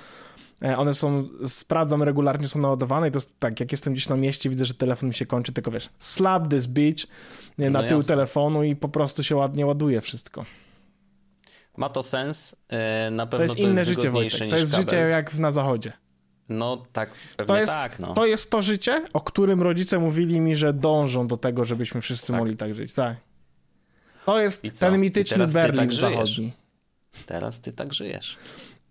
E, 0.63 0.77
One 0.79 0.95
są, 0.95 1.29
sprawdzam 1.47 2.03
regularnie, 2.03 2.49
są 2.49 2.61
naładowane 2.61 3.09
i 3.09 3.11
to 3.11 3.17
jest 3.19 3.41
tak, 3.41 3.61
jak 3.61 3.73
jestem 3.73 3.93
gdzieś 3.93 4.09
na 4.09 4.17
mieście, 4.17 4.51
widzę, 4.51 4.65
że 4.65 4.75
telefon 4.75 5.09
mi 5.09 5.15
się 5.15 5.27
kończy, 5.27 5.53
tylko 5.53 5.71
wiesz, 5.71 5.89
slap 5.99 6.49
this 6.51 6.67
bitch 6.67 7.07
na 7.59 7.71
No 7.71 7.83
tył 7.89 7.97
jasne. 7.99 8.09
telefonu 8.09 8.63
i 8.65 8.77
po 8.77 8.89
prostu 8.89 9.23
się 9.25 9.37
ładnie 9.37 9.67
ładuje 9.67 10.01
wszystko. 10.01 10.45
Ma 11.77 11.89
to 11.89 12.03
sens. 12.03 12.57
e, 12.69 13.11
Na 13.11 13.27
pewno 13.27 13.39
To 13.39 13.43
jest 13.43 13.59
inne 13.59 13.85
życie, 13.85 14.01
wygodniejsze 14.03 14.39
Wojtek. 14.39 14.51
To 14.51 14.57
jest 14.57 14.73
kabel. 14.73 14.85
życie 14.85 14.97
jak 14.97 15.35
na 15.35 15.51
zachodzie. 15.51 15.93
No 16.49 16.85
tak, 16.93 17.11
pewnie 17.37 17.47
To 17.55 17.61
jest, 17.61 17.73
tak, 17.73 17.99
no. 17.99 18.15
to 18.15 18.27
jest 18.27 18.51
to 18.51 18.63
życie, 18.63 19.05
o 19.13 19.21
którym 19.21 19.63
rodzice 19.63 19.99
mówili 19.99 20.41
mi, 20.41 20.57
że 20.57 20.73
dążą 20.73 21.27
do 21.27 21.37
tego, 21.37 21.65
żebyśmy 21.65 22.01
wszyscy 22.01 22.27
Tak. 22.27 22.37
mogli 22.37 22.57
tak 22.57 22.75
żyć. 22.75 22.95
Tak. 22.95 23.17
To 24.27 24.41
jest 24.41 24.63
ten 24.81 25.01
mityczny 25.01 25.47
Berlin 25.47 25.79
tak 25.81 25.93
zachodni. 25.93 26.53
Teraz 27.27 27.61
ty 27.61 27.73
tak 27.73 27.95
żyjesz. 27.95 28.37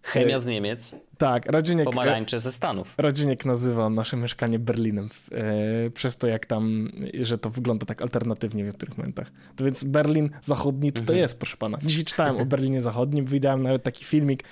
Chemia 0.02 0.40
z 0.40 0.48
Niemiec. 0.48 0.96
Tak, 1.18 1.46
Radzieniek. 1.46 1.86
Pomarańcze 1.86 2.40
ze 2.40 2.52
Stanów. 2.52 2.96
Radzieniek 2.98 3.46
nazywa 3.46 3.90
nasze 3.90 4.18
mieszkanie 4.18 4.60
Berlinem 4.60 5.10
e, 5.32 5.90
przez 5.90 6.18
to, 6.18 6.28
jak 6.28 6.46
tam, 6.46 6.92
że 7.22 7.38
to 7.38 7.50
wygląda 7.50 7.86
tak 7.86 8.02
alternatywnie 8.02 8.64
w 8.64 8.66
niektórych 8.68 8.98
momentach. 8.98 9.32
To 9.56 9.64
więc 9.64 9.84
Berlin 9.84 10.30
Zachodni 10.42 10.92
to, 10.92 10.98
to 10.98 11.02
mhm. 11.02 11.20
jest, 11.20 11.38
proszę 11.38 11.58
pana. 11.58 11.78
Dzisiaj 11.82 12.04
czytałem 12.04 12.38
o 12.38 12.46
Berlinie 12.46 12.82
Zachodnim, 12.82 13.26
widziałem 13.26 13.64
nawet 13.64 13.84
taki 13.84 14.06
filmik, 14.06 14.44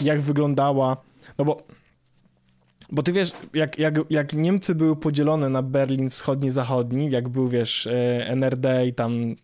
jak 0.00 0.20
wyglądała, 0.20 0.96
no 1.38 1.44
bo 1.44 1.62
bo 2.92 3.02
ty 3.02 3.12
wiesz, 3.12 3.32
jak, 3.54 3.78
jak, 3.78 3.94
jak 4.10 4.32
Niemcy 4.32 4.74
były 4.74 4.96
podzielone 4.96 5.48
na 5.48 5.62
Berlin 5.62 6.10
wschodni, 6.10 6.50
zachodni, 6.50 7.10
jak 7.10 7.28
był, 7.28 7.48
wiesz, 7.48 7.86
e, 7.86 8.26
NRD 8.28 8.86
i 8.86 8.94
tam 8.94 9.36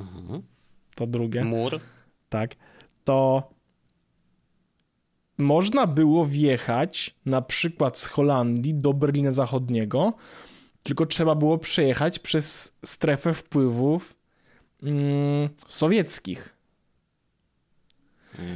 mhm. 0.00 0.42
to 0.94 1.06
drugie. 1.06 1.44
Mur. 1.44 1.80
Tak. 2.28 2.54
To 3.04 3.50
można 5.40 5.86
było 5.86 6.24
wjechać 6.24 7.14
na 7.26 7.42
przykład 7.42 7.98
z 7.98 8.06
Holandii 8.06 8.74
do 8.74 8.92
Berlina 8.92 9.32
Zachodniego, 9.32 10.12
tylko 10.82 11.06
trzeba 11.06 11.34
było 11.34 11.58
przejechać 11.58 12.18
przez 12.18 12.72
strefę 12.84 13.34
wpływów 13.34 14.16
mm, 14.82 15.48
sowieckich. 15.66 16.56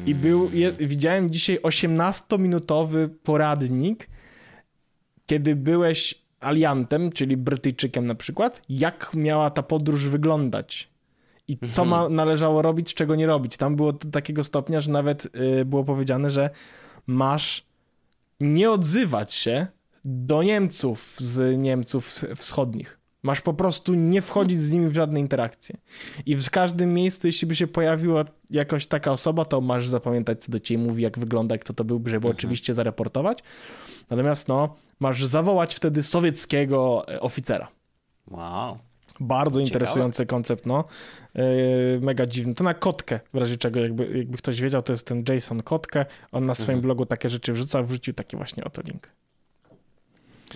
I 0.06 0.14
był, 0.14 0.50
je, 0.52 0.72
widziałem 0.72 1.30
dzisiaj 1.30 1.58
18-minutowy 1.58 3.08
poradnik, 3.22 4.08
kiedy 5.26 5.56
byłeś 5.56 6.24
aliantem, 6.40 7.12
czyli 7.12 7.36
Brytyjczykiem 7.36 8.06
na 8.06 8.14
przykład, 8.14 8.62
jak 8.68 9.10
miała 9.14 9.50
ta 9.50 9.62
podróż 9.62 10.08
wyglądać 10.08 10.93
i 11.48 11.59
co 11.59 11.83
mhm. 11.83 11.88
ma, 11.88 12.09
należało 12.09 12.62
robić, 12.62 12.94
czego 12.94 13.14
nie 13.16 13.26
robić. 13.26 13.57
Tam 13.57 13.76
było 13.76 13.92
do 13.92 14.11
takiego 14.11 14.44
stopnia, 14.44 14.80
że 14.80 14.92
nawet 14.92 15.37
y, 15.61 15.64
było 15.64 15.85
powiedziane, 15.85 16.30
że 16.30 16.50
masz 17.07 17.66
nie 18.40 18.70
odzywać 18.70 19.35
się 19.35 19.66
do 20.04 20.42
Niemców 20.42 21.14
z 21.18 21.59
Niemców 21.59 22.09
wschodnich. 22.37 22.98
Masz 23.22 23.40
po 23.40 23.54
prostu 23.54 23.94
nie 23.94 24.22
wchodzić 24.22 24.61
z 24.61 24.72
nimi 24.72 24.88
w 24.88 24.94
żadne 24.94 25.20
interakcje. 25.20 25.76
I 26.26 26.37
w 26.37 26.50
każdym 26.50 26.94
miejscu, 26.94 27.26
jeśli 27.26 27.48
by 27.48 27.57
się 27.57 27.66
pojawiła 27.66 28.24
jakaś 28.50 28.87
taka 28.87 29.11
osoba, 29.11 29.44
to 29.44 29.61
masz 29.61 29.88
zapamiętać, 29.88 30.44
co 30.44 30.52
do 30.52 30.61
ciebie 30.61 30.85
mówi, 30.85 31.02
jak 31.02 31.18
wygląda, 31.18 31.59
kto 31.59 31.72
to 31.74 31.85
był, 31.85 32.02
żeby 32.04 32.16
mhm. 32.16 32.37
oczywiście 32.37 32.74
zareportować. 32.74 33.38
Natomiast 34.11 34.48
no, 34.48 34.76
masz 35.00 35.24
zawołać 35.24 35.74
wtedy 35.74 36.02
sowieckiego 36.02 37.04
e, 37.09 37.20
oficera. 37.20 37.68
Wow. 38.30 38.78
Bardzo 39.20 39.61
Ciekawe. 39.61 39.68
interesujący 39.68 40.27
koncept, 40.27 40.66
no. 40.66 40.85
Yy, 41.35 41.42
mega 42.00 42.27
dziwny. 42.27 42.55
To 42.55 42.64
na 42.64 42.74
kotkę, 42.74 43.20
w 43.35 43.37
razie 43.37 43.57
czego, 43.57 43.81
jakby, 43.81 44.18
jakby 44.18 44.38
ktoś 44.38 44.61
wiedział, 44.61 44.83
to 44.83 44.92
jest 44.92 45.07
ten 45.07 45.24
Jason 45.29 45.62
Kotkę. 45.62 46.07
On 46.33 46.44
na 46.44 46.55
swoim 46.55 46.79
mhm. 46.79 46.83
blogu 46.83 47.07
takie 47.07 47.29
rzeczy 47.29 47.53
wrzuca, 47.53 47.83
wrzucił 47.83 48.14
taki 48.14 48.37
właśnie 48.37 48.64
oto 48.64 48.83
link. 48.83 49.09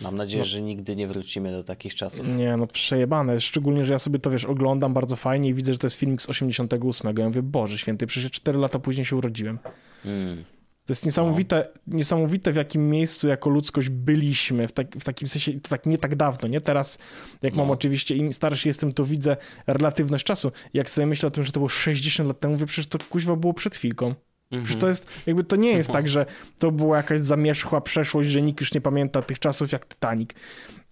Mam 0.03 0.15
nadzieję, 0.15 0.43
no. 0.43 0.47
że 0.47 0.63
nigdy 0.63 0.97
nie 0.97 1.07
wrócimy 1.07 1.53
do 1.53 1.65
takich 1.65 1.95
czasów. 1.95 2.29
Nie, 2.37 2.57
no 2.57 2.67
przejebane. 2.67 3.41
Szczególnie, 3.41 3.85
że 3.85 3.93
ja 3.93 3.99
sobie 3.99 4.19
to, 4.19 4.31
wiesz, 4.31 4.45
oglądam 4.45 4.95
bardzo 4.95 5.17
fajnie 5.17 5.49
i 5.49 5.55
widzę, 5.55 5.73
że 5.73 5.79
to 5.79 5.87
jest 5.87 5.97
filmik 5.97 6.23
z 6.23 6.29
88. 6.29 7.15
Ja 7.19 7.25
mówię, 7.25 7.43
Boże 7.43 7.79
święty, 7.79 8.07
przecież 8.07 8.31
4 8.31 8.59
lata 8.59 8.79
później 8.79 9.05
się 9.05 9.17
urodziłem. 9.17 9.59
Mm. 10.05 10.45
To 10.89 10.93
jest 10.93 11.07
niesamowite, 11.07 11.69
no. 11.87 11.97
niesamowite, 11.97 12.53
w 12.53 12.57
jakim 12.57 12.91
miejscu 12.91 13.29
jako 13.29 13.51
ludzkość 13.51 13.89
byliśmy, 13.89 14.69
w, 14.69 14.73
tak, 14.73 14.97
w 14.97 15.05
takim 15.05 15.29
sensie, 15.29 15.61
to 15.61 15.69
tak 15.69 15.87
nie 15.87 15.99
tak 15.99 16.17
dawno, 16.17 16.49
nie? 16.49 16.61
Teraz, 16.61 16.99
jak 17.43 17.55
no. 17.55 17.63
mam 17.63 17.71
oczywiście, 17.71 18.17
im 18.17 18.33
starszy 18.33 18.69
jestem, 18.69 18.93
to 18.93 19.05
widzę 19.05 19.37
relatywność 19.67 20.25
czasu. 20.25 20.53
Jak 20.75 20.91
sobie 20.91 21.07
myślę 21.07 21.27
o 21.27 21.31
tym, 21.31 21.45
że 21.45 21.53
to 21.53 21.61
było 21.61 21.69
60 21.69 22.29
lat 22.29 22.41
temu, 22.41 22.55
mówię, 22.55 22.67
przecież 22.67 22.87
to 22.87 22.99
kuźwa 23.11 23.37
było 23.37 23.55
przed 23.55 23.77
chwilką. 23.77 24.15
Przecież 24.51 24.77
to 24.77 24.89
jest, 24.89 25.11
jakby 25.27 25.45
to 25.45 25.57
nie 25.57 25.71
jest 25.71 25.91
tak, 25.99 26.09
że 26.09 26.27
to 26.59 26.71
była 26.71 26.97
jakaś 26.97 27.21
zamierzchła 27.21 27.81
przeszłość, 27.81 28.29
że 28.29 28.43
nikt 28.43 28.61
już 28.61 28.75
nie 28.75 28.81
pamięta 28.81 29.23
tych 29.23 29.39
czasów 29.39 29.73
jak 29.73 29.87
Titanic. 29.87 30.31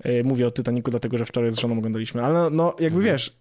E, 0.04 0.22
mówię 0.22 0.46
o 0.46 0.50
Titanicu 0.50 0.90
dlatego, 0.90 1.18
że 1.18 1.24
wczoraj 1.24 1.50
z 1.50 1.58
żoną 1.58 1.78
oglądaliśmy, 1.78 2.24
ale 2.24 2.34
no, 2.34 2.50
no 2.50 2.74
jakby 2.80 2.98
mhm. 2.98 3.04
wiesz, 3.04 3.36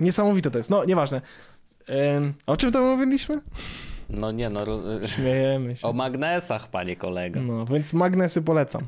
niesamowite 0.00 0.50
to 0.50 0.58
jest. 0.58 0.70
No, 0.70 0.84
nieważne. 0.84 1.20
O 2.46 2.56
czym 2.56 2.72
to 2.72 2.82
mówiliśmy? 2.82 3.40
No 4.10 4.32
nie 4.32 4.50
no. 4.50 4.64
Śmiejemy 5.06 5.76
się. 5.76 5.88
O 5.88 5.92
magnesach, 5.92 6.68
panie 6.70 6.96
kolego. 6.96 7.40
No, 7.40 7.66
więc 7.66 7.92
magnesy 7.92 8.42
polecam. 8.42 8.82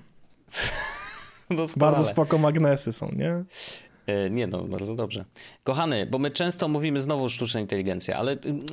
Bardzo 1.77 2.05
spoko 2.05 2.39
magnesy 2.39 2.93
są, 2.93 3.13
nie? 3.17 3.45
E, 4.09 4.31
nie 4.31 4.47
no, 4.47 4.65
bardzo 4.65 4.95
dobrze. 4.95 5.25
Kochany, 5.65 6.07
bo 6.07 6.19
my 6.19 6.31
często 6.31 6.69
mówimy 6.69 7.01
znowu 7.01 7.29
sztuczna 7.29 7.61
inteligencja, 7.61 8.17
ale 8.17 8.33
mm, 8.33 8.67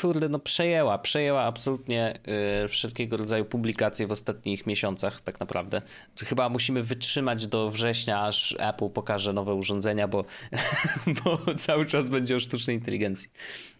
kurde, 0.00 0.28
no 0.28 0.38
przejęła, 0.38 0.98
przejęła 0.98 1.42
absolutnie 1.42 2.18
y, 2.64 2.68
wszelkiego 2.68 3.16
rodzaju 3.16 3.44
publikacje 3.44 4.06
w 4.06 4.12
ostatnich 4.12 4.66
miesiącach 4.66 5.20
tak 5.20 5.40
naprawdę. 5.40 5.82
Chyba 6.24 6.48
musimy 6.48 6.82
wytrzymać 6.82 7.46
do 7.46 7.70
września, 7.70 8.22
aż 8.22 8.56
Apple 8.58 8.90
pokaże 8.90 9.32
nowe 9.32 9.54
urządzenia, 9.54 10.08
bo, 10.08 10.24
bo 11.24 11.54
cały 11.54 11.86
czas 11.86 12.08
będzie 12.08 12.36
o 12.36 12.40
sztucznej 12.40 12.76
inteligencji. 12.76 13.30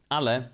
Ale 0.08 0.48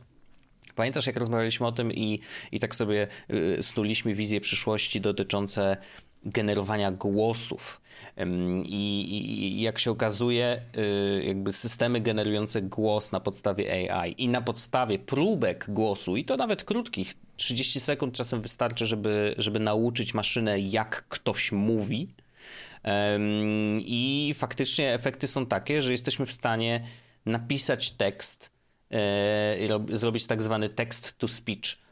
Pamiętasz, 0.77 1.07
jak 1.07 1.17
rozmawialiśmy 1.17 1.67
o 1.67 1.73
tym 1.73 1.93
i, 1.93 2.21
i 2.53 2.61
tak 2.61 2.75
sobie 2.75 3.09
y, 3.31 3.62
snuliśmy 3.62 4.15
wizje 4.15 4.41
przyszłości 4.41 5.01
dotyczące 5.01 5.77
generowania 6.25 6.93
głosów. 6.93 7.81
I, 8.65 9.57
i, 9.57 9.61
jak 9.61 9.79
się 9.79 9.91
okazuje, 9.91 10.62
y, 11.19 11.25
jakby 11.25 11.53
systemy 11.53 12.01
generujące 12.01 12.62
głos 12.62 13.12
na 13.12 13.21
podstawie 13.21 13.93
AI 13.95 14.15
i 14.19 14.29
na 14.29 14.41
podstawie 14.41 14.99
próbek 14.99 15.67
głosu, 15.69 16.17
i 16.17 16.25
to 16.25 16.37
nawet 16.37 16.65
krótkich, 16.65 17.15
30 17.37 17.81
sekund 17.81 18.15
czasem 18.15 18.43
wystarczy, 18.43 18.87
żeby, 18.87 19.35
żeby 19.39 19.61
nauczyć 19.61 20.15
maszynę, 20.15 20.61
jak 20.61 21.09
ktoś 21.09 21.53
mówi. 21.53 22.09
I 23.79 24.35
faktycznie 24.37 24.95
efekty 24.95 25.27
są 25.27 25.47
takie, 25.47 25.83
że 25.83 25.93
jesteśmy 25.93 26.27
w 26.27 26.33
stanie 26.33 26.85
napisać 27.27 27.91
tekst 27.91 28.56
E, 28.90 29.57
zrobić 29.92 30.27
tak 30.27 30.42
zwany 30.42 30.68
text 30.68 31.18
to 31.18 31.29
speech 31.29 31.86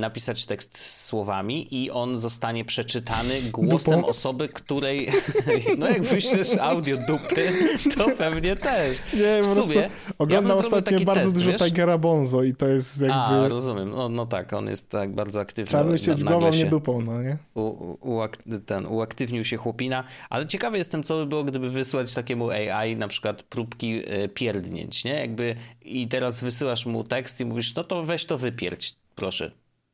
napisać 0.00 0.46
tekst 0.46 0.78
słowami 0.78 1.74
i 1.82 1.90
on 1.90 2.18
zostanie 2.18 2.64
przeczytany 2.64 3.42
głosem 3.42 4.04
osoby, 4.04 4.48
której 4.48 5.08
no 5.78 5.88
jak 5.88 6.02
wyślesz 6.02 6.48
audio 6.60 6.96
dupy, 6.96 7.52
to 7.96 8.10
pewnie 8.18 8.56
też. 8.56 8.96
Nie, 9.14 9.42
w 9.42 9.46
sumie 9.46 9.90
oglądam 10.18 10.52
ja 10.52 10.58
ostatnio 10.58 11.00
bardzo 11.00 11.22
test, 11.22 11.34
dużo 11.34 11.50
wiesz? 11.50 11.60
Tigera 11.60 11.98
Bonzo 11.98 12.42
i 12.42 12.54
to 12.54 12.68
jest 12.68 13.00
jakby... 13.00 13.14
A, 13.14 13.48
rozumiem. 13.48 13.90
No, 13.90 14.08
no 14.08 14.26
tak, 14.26 14.52
on 14.52 14.66
jest 14.66 14.90
tak 14.90 15.14
bardzo 15.14 15.40
aktywny. 15.40 15.68
Trzeba 15.68 15.84
myśleć 15.84 16.24
głową, 16.24 16.50
nie 16.50 16.66
dupą, 16.66 17.02
no 17.02 17.22
nie? 17.22 17.38
U, 17.54 17.96
u, 18.00 18.20
ten, 18.66 18.86
uaktywnił 18.86 19.44
się 19.44 19.56
chłopina, 19.56 20.04
ale 20.30 20.46
ciekawy 20.46 20.78
jestem, 20.78 21.02
co 21.02 21.16
by 21.16 21.26
było, 21.26 21.44
gdyby 21.44 21.70
wysłać 21.70 22.14
takiemu 22.14 22.50
AI 22.50 22.96
na 22.96 23.08
przykład 23.08 23.42
próbki 23.42 24.02
e, 24.06 24.28
pierdnięć, 24.28 25.04
nie? 25.04 25.14
Jakby 25.14 25.56
i 25.82 26.08
teraz 26.08 26.40
wysyłasz 26.40 26.86
mu 26.86 27.04
tekst 27.04 27.40
i 27.40 27.44
mówisz, 27.44 27.74
no 27.74 27.84
to 27.84 28.04
weź 28.04 28.24
to 28.24 28.38
wypierdź 28.38 28.99
proszę, 29.14 29.50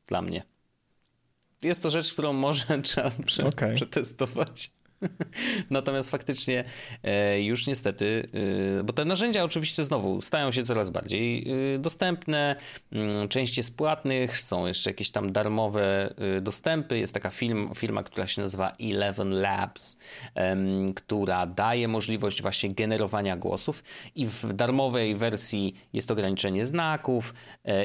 dla 0.07 0.21
mnie. 0.21 0.43
Jest 1.61 1.83
to 1.83 1.89
rzecz, 1.89 2.13
którą 2.13 2.33
może 2.33 2.65
trzeba 2.83 3.11
prze, 3.25 3.45
okay. 3.45 3.75
przetestować. 3.75 4.71
Natomiast 5.69 6.09
faktycznie 6.09 6.63
e, 7.03 7.41
już 7.41 7.67
niestety, 7.67 8.29
e, 8.79 8.83
bo 8.83 8.93
te 8.93 9.05
narzędzia 9.05 9.43
oczywiście 9.43 9.83
znowu 9.83 10.21
stają 10.21 10.51
się 10.51 10.63
coraz 10.63 10.89
bardziej 10.89 11.47
e, 11.75 11.79
dostępne, 11.79 12.55
mm, 12.91 13.27
część 13.27 13.57
jest 13.57 13.77
płatnych, 13.77 14.39
są 14.41 14.67
jeszcze 14.67 14.89
jakieś 14.89 15.11
tam 15.11 15.31
darmowe 15.31 16.13
dostępy. 16.41 16.99
Jest 16.99 17.13
taka 17.13 17.29
film, 17.29 17.69
firma, 17.75 18.03
która 18.03 18.27
się 18.27 18.41
nazywa 18.41 18.75
Eleven 18.81 19.41
Labs, 19.41 19.97
która 20.95 21.45
daje 21.45 21.87
możliwość 21.87 22.41
właśnie 22.41 22.73
generowania 22.73 23.37
głosów 23.37 23.83
i 24.15 24.25
w 24.25 24.53
darmowej 24.53 25.15
wersji 25.15 25.75
jest 25.93 26.11
ograniczenie 26.11 26.65
znaków 26.65 27.33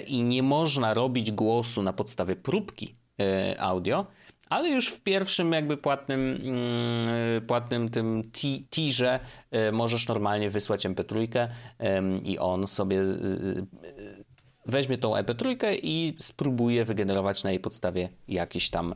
i 0.06 0.22
nie 0.22 0.42
można 0.42 0.94
robić 0.94 1.32
głosu 1.32 1.82
na 1.82 1.92
podstawie 1.92 2.36
próbki 2.36 2.96
audio, 3.58 4.06
ale 4.52 4.68
już 4.68 4.88
w 4.88 5.00
pierwszym 5.00 5.52
jakby 5.52 5.76
płatnym, 5.76 6.20
mm, 6.20 7.46
płatnym 7.46 7.88
tym 7.88 8.22
tirze 8.70 9.20
e, 9.50 9.72
możesz 9.72 10.08
normalnie 10.08 10.50
wysłać 10.50 10.86
MP3 10.86 11.48
i 12.24 12.38
on 12.38 12.66
sobie 12.66 13.00
e, 13.00 13.04
e, 13.04 13.14
weźmie 14.66 14.98
tą 14.98 15.14
MP3 15.14 15.76
i 15.82 16.14
spróbuje 16.18 16.84
wygenerować 16.84 17.44
na 17.44 17.50
jej 17.50 17.60
podstawie 17.60 18.08
jakiś 18.28 18.70
tam 18.70 18.94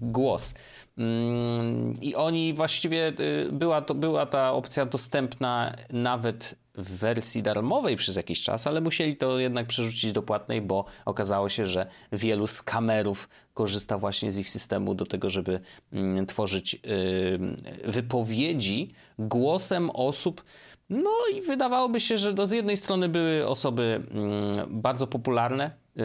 głos. 0.00 0.54
Mm, 0.98 2.00
I 2.00 2.14
oni 2.14 2.52
właściwie 2.52 3.12
była, 3.52 3.82
to, 3.82 3.94
była 3.94 4.26
ta 4.26 4.52
opcja 4.52 4.86
dostępna 4.86 5.76
nawet 5.92 6.54
w 6.76 6.96
wersji 6.98 7.42
darmowej 7.42 7.96
przez 7.96 8.16
jakiś 8.16 8.42
czas, 8.42 8.66
ale 8.66 8.80
musieli 8.80 9.16
to 9.16 9.38
jednak 9.38 9.66
przerzucić 9.66 10.12
do 10.12 10.22
płatnej, 10.22 10.60
bo 10.60 10.84
okazało 11.04 11.48
się, 11.48 11.66
że 11.66 11.86
wielu 12.12 12.46
skamerów 12.46 13.28
korzysta 13.54 13.98
właśnie 13.98 14.32
z 14.32 14.38
ich 14.38 14.48
systemu 14.48 14.94
do 14.94 15.06
tego, 15.06 15.30
żeby 15.30 15.60
mm, 15.92 16.26
tworzyć 16.26 16.74
y, 16.74 17.90
wypowiedzi 17.92 18.92
głosem 19.18 19.90
osób, 19.90 20.44
No 20.90 21.10
i 21.34 21.42
wydawałoby 21.42 22.00
się, 22.00 22.18
że 22.18 22.34
z 22.46 22.52
jednej 22.52 22.76
strony 22.76 23.08
były 23.08 23.46
osoby 23.46 24.02
mm, 24.10 24.82
bardzo 24.82 25.06
popularne. 25.06 25.70
Yy, 25.96 26.04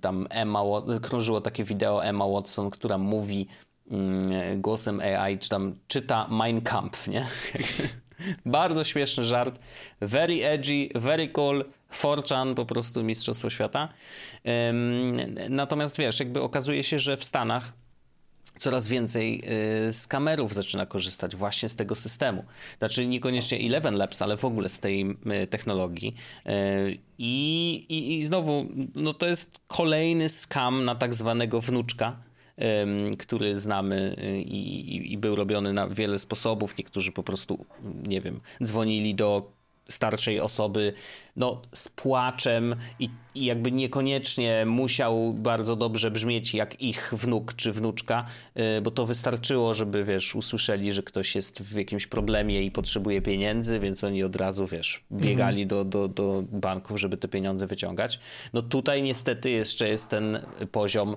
tam 0.00 0.26
Emma, 0.30 0.60
krążyło 1.02 1.40
takie 1.40 1.64
wideo 1.64 2.04
Emma 2.04 2.28
Watson, 2.28 2.70
która 2.70 2.98
mówi 2.98 3.46
yy, 3.90 3.96
głosem 4.56 5.00
AI, 5.00 5.38
czy 5.38 5.48
tam 5.48 5.74
czyta 5.88 6.26
Mein 6.30 6.60
Kampf, 6.60 7.08
nie? 7.08 7.26
bardzo 8.46 8.84
śmieszny 8.84 9.24
żart. 9.24 9.60
Very 10.00 10.44
edgy, 10.46 10.88
very 10.94 11.28
cool. 11.28 11.64
Forchan, 11.90 12.54
po 12.54 12.66
prostu 12.66 13.04
Mistrzostwo 13.04 13.50
Świata. 13.50 13.88
Natomiast 15.48 15.98
wiesz, 15.98 16.20
jakby 16.20 16.42
okazuje 16.42 16.84
się, 16.84 16.98
że 16.98 17.16
w 17.16 17.24
Stanach 17.24 17.72
coraz 18.58 18.88
więcej 18.88 19.42
y, 19.88 19.92
z 19.92 20.06
kamerów 20.06 20.54
zaczyna 20.54 20.86
korzystać 20.86 21.36
właśnie 21.36 21.68
z 21.68 21.76
tego 21.76 21.94
systemu. 21.94 22.44
Znaczy 22.78 23.06
niekoniecznie 23.06 23.58
Eleven 23.58 23.96
Labs, 23.96 24.22
ale 24.22 24.36
w 24.36 24.44
ogóle 24.44 24.68
z 24.68 24.80
tej 24.80 25.10
y, 25.42 25.46
technologii. 25.46 26.14
Y, 26.46 26.98
I, 27.18 27.74
i, 27.88 28.18
I 28.18 28.22
znowu, 28.22 28.66
no 28.94 29.14
to 29.14 29.26
jest 29.26 29.58
kolejny 29.66 30.28
skam 30.28 30.84
na 30.84 30.94
tak 30.94 31.14
zwanego 31.14 31.60
wnuczka, 31.60 32.16
który 33.18 33.56
znamy 33.56 34.16
i, 34.44 35.12
i, 35.12 35.18
był 35.18 35.36
robiony 35.36 35.72
na 35.72 35.88
wiele 35.88 36.18
sposobów. 36.18 36.78
Niektórzy 36.78 37.12
po 37.12 37.22
prostu, 37.22 37.64
nie 38.02 38.20
wiem, 38.20 38.40
dzwonili 38.62 39.14
do 39.14 39.56
starszej 39.88 40.40
osoby 40.40 40.92
no, 41.36 41.62
z 41.72 41.88
płaczem 41.88 42.76
i, 42.98 43.10
i, 43.34 43.44
jakby 43.44 43.72
niekoniecznie 43.72 44.66
musiał 44.66 45.34
bardzo 45.34 45.76
dobrze 45.76 46.10
brzmieć 46.10 46.54
jak 46.54 46.82
ich 46.82 47.14
wnuk 47.16 47.54
czy 47.54 47.72
wnuczka, 47.72 48.26
yy, 48.54 48.80
bo 48.82 48.90
to 48.90 49.06
wystarczyło, 49.06 49.74
żeby 49.74 50.04
wiesz, 50.04 50.34
usłyszeli, 50.34 50.92
że 50.92 51.02
ktoś 51.02 51.34
jest 51.34 51.62
w 51.62 51.76
jakimś 51.76 52.06
problemie 52.06 52.62
i 52.62 52.70
potrzebuje 52.70 53.22
pieniędzy, 53.22 53.80
więc 53.80 54.04
oni 54.04 54.22
od 54.22 54.36
razu 54.36 54.66
wiesz, 54.66 55.04
biegali 55.12 55.62
mhm. 55.62 55.68
do, 55.68 55.84
do, 55.84 56.08
do 56.08 56.44
banków, 56.52 57.00
żeby 57.00 57.16
te 57.16 57.28
pieniądze 57.28 57.66
wyciągać. 57.66 58.18
No 58.52 58.62
tutaj 58.62 59.02
niestety 59.02 59.50
jeszcze 59.50 59.88
jest 59.88 60.08
ten 60.08 60.40
poziom, 60.72 61.16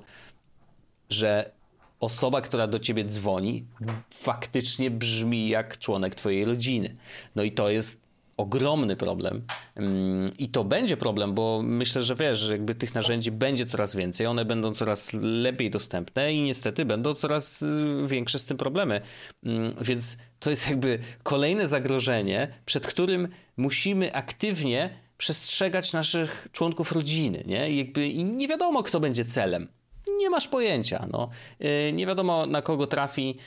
że 1.09 1.51
osoba, 1.99 2.41
która 2.41 2.67
do 2.67 2.79
ciebie 2.79 3.05
dzwoni, 3.05 3.65
faktycznie 4.15 4.91
brzmi 4.91 5.49
jak 5.49 5.77
członek 5.77 6.15
twojej 6.15 6.45
rodziny. 6.45 6.95
No 7.35 7.43
i 7.43 7.51
to 7.51 7.69
jest 7.69 8.09
ogromny 8.39 8.95
problem 8.95 9.41
mm, 9.75 10.29
i 10.37 10.49
to 10.49 10.63
będzie 10.63 10.97
problem, 10.97 11.33
bo 11.33 11.61
myślę, 11.63 12.01
że 12.01 12.15
wiesz, 12.15 12.39
że 12.39 12.51
jakby 12.51 12.75
tych 12.75 12.95
narzędzi 12.95 13.31
będzie 13.31 13.65
coraz 13.65 13.95
więcej, 13.95 14.27
one 14.27 14.45
będą 14.45 14.73
coraz 14.73 15.13
lepiej 15.21 15.69
dostępne 15.69 16.33
i 16.33 16.41
niestety 16.41 16.85
będą 16.85 17.13
coraz 17.13 17.61
y, 17.61 17.85
większe 18.07 18.39
z 18.39 18.45
tym 18.45 18.57
problemy. 18.57 19.01
Mm, 19.43 19.73
więc 19.81 20.17
to 20.39 20.49
jest 20.49 20.69
jakby 20.69 20.99
kolejne 21.23 21.67
zagrożenie, 21.67 22.47
przed 22.65 22.87
którym 22.87 23.27
musimy 23.57 24.13
aktywnie 24.13 24.89
przestrzegać 25.17 25.93
naszych 25.93 26.47
członków 26.51 26.91
rodziny, 26.91 27.43
nie? 27.47 27.75
Jakby 27.75 28.07
i 28.07 28.23
nie 28.23 28.47
wiadomo, 28.47 28.83
kto 28.83 28.99
będzie 28.99 29.25
celem 29.25 29.67
nie 30.19 30.29
masz 30.29 30.47
pojęcia. 30.47 31.07
No. 31.11 31.29
Y, 31.61 31.93
nie 31.93 32.05
wiadomo 32.05 32.45
na 32.45 32.61
kogo 32.61 32.87
trafi. 32.87 33.37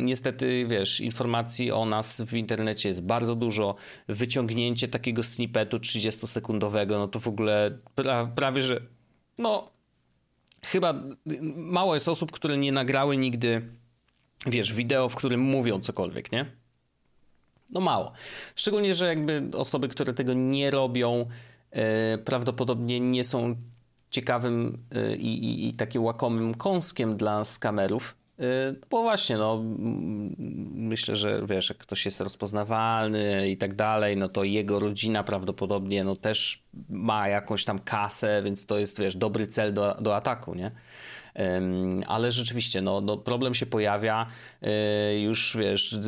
Niestety, 0.00 0.66
wiesz, 0.68 1.00
informacji 1.00 1.72
o 1.72 1.84
nas 1.84 2.20
w 2.20 2.34
internecie 2.34 2.88
jest 2.88 3.02
bardzo 3.02 3.34
dużo. 3.34 3.74
Wyciągnięcie 4.08 4.88
takiego 4.88 5.22
snippetu 5.22 5.76
30-sekundowego, 5.76 6.90
no 6.90 7.08
to 7.08 7.20
w 7.20 7.28
ogóle 7.28 7.78
pra 7.94 8.26
prawie, 8.26 8.62
że 8.62 8.80
no 9.38 9.68
chyba 10.66 10.94
mało 11.54 11.94
jest 11.94 12.08
osób, 12.08 12.32
które 12.32 12.56
nie 12.56 12.72
nagrały 12.72 13.16
nigdy, 13.16 13.62
wiesz, 14.46 14.72
wideo, 14.72 15.08
w 15.08 15.14
którym 15.14 15.40
mówią 15.40 15.80
cokolwiek, 15.80 16.32
nie? 16.32 16.46
No 17.70 17.80
mało. 17.80 18.12
Szczególnie, 18.54 18.94
że 18.94 19.06
jakby 19.06 19.42
osoby, 19.56 19.88
które 19.88 20.14
tego 20.14 20.34
nie 20.34 20.70
robią, 20.70 21.26
e, 21.70 22.18
prawdopodobnie 22.18 23.00
nie 23.00 23.24
są 23.24 23.56
ciekawym 24.12 24.78
y, 24.96 25.16
i, 25.16 25.44
i, 25.44 25.68
i 25.68 25.74
takim 25.74 26.04
łakomym 26.04 26.54
kąskiem 26.54 27.16
dla 27.16 27.44
skamerów. 27.44 28.16
Y, 28.40 28.44
bo 28.90 29.02
właśnie, 29.02 29.36
no, 29.36 29.62
myślę, 30.74 31.16
że 31.16 31.42
wiesz, 31.46 31.68
jak 31.68 31.78
ktoś 31.78 32.04
jest 32.04 32.20
rozpoznawalny 32.20 33.50
i 33.50 33.56
tak 33.56 33.74
dalej, 33.74 34.16
no 34.16 34.28
to 34.28 34.44
jego 34.44 34.78
rodzina 34.78 35.24
prawdopodobnie 35.24 36.04
no, 36.04 36.16
też 36.16 36.62
ma 36.88 37.28
jakąś 37.28 37.64
tam 37.64 37.78
kasę, 37.78 38.42
więc 38.44 38.66
to 38.66 38.78
jest, 38.78 39.00
wiesz, 39.00 39.16
dobry 39.16 39.46
cel 39.46 39.74
do, 39.74 39.96
do 40.00 40.16
ataku, 40.16 40.54
nie? 40.54 40.70
Ale 42.06 42.32
rzeczywiście 42.32 42.82
no, 42.82 43.00
no, 43.00 43.16
problem 43.16 43.54
się 43.54 43.66
pojawia, 43.66 44.26
e, 44.62 45.20
już 45.20 45.56
wiesz, 45.60 45.98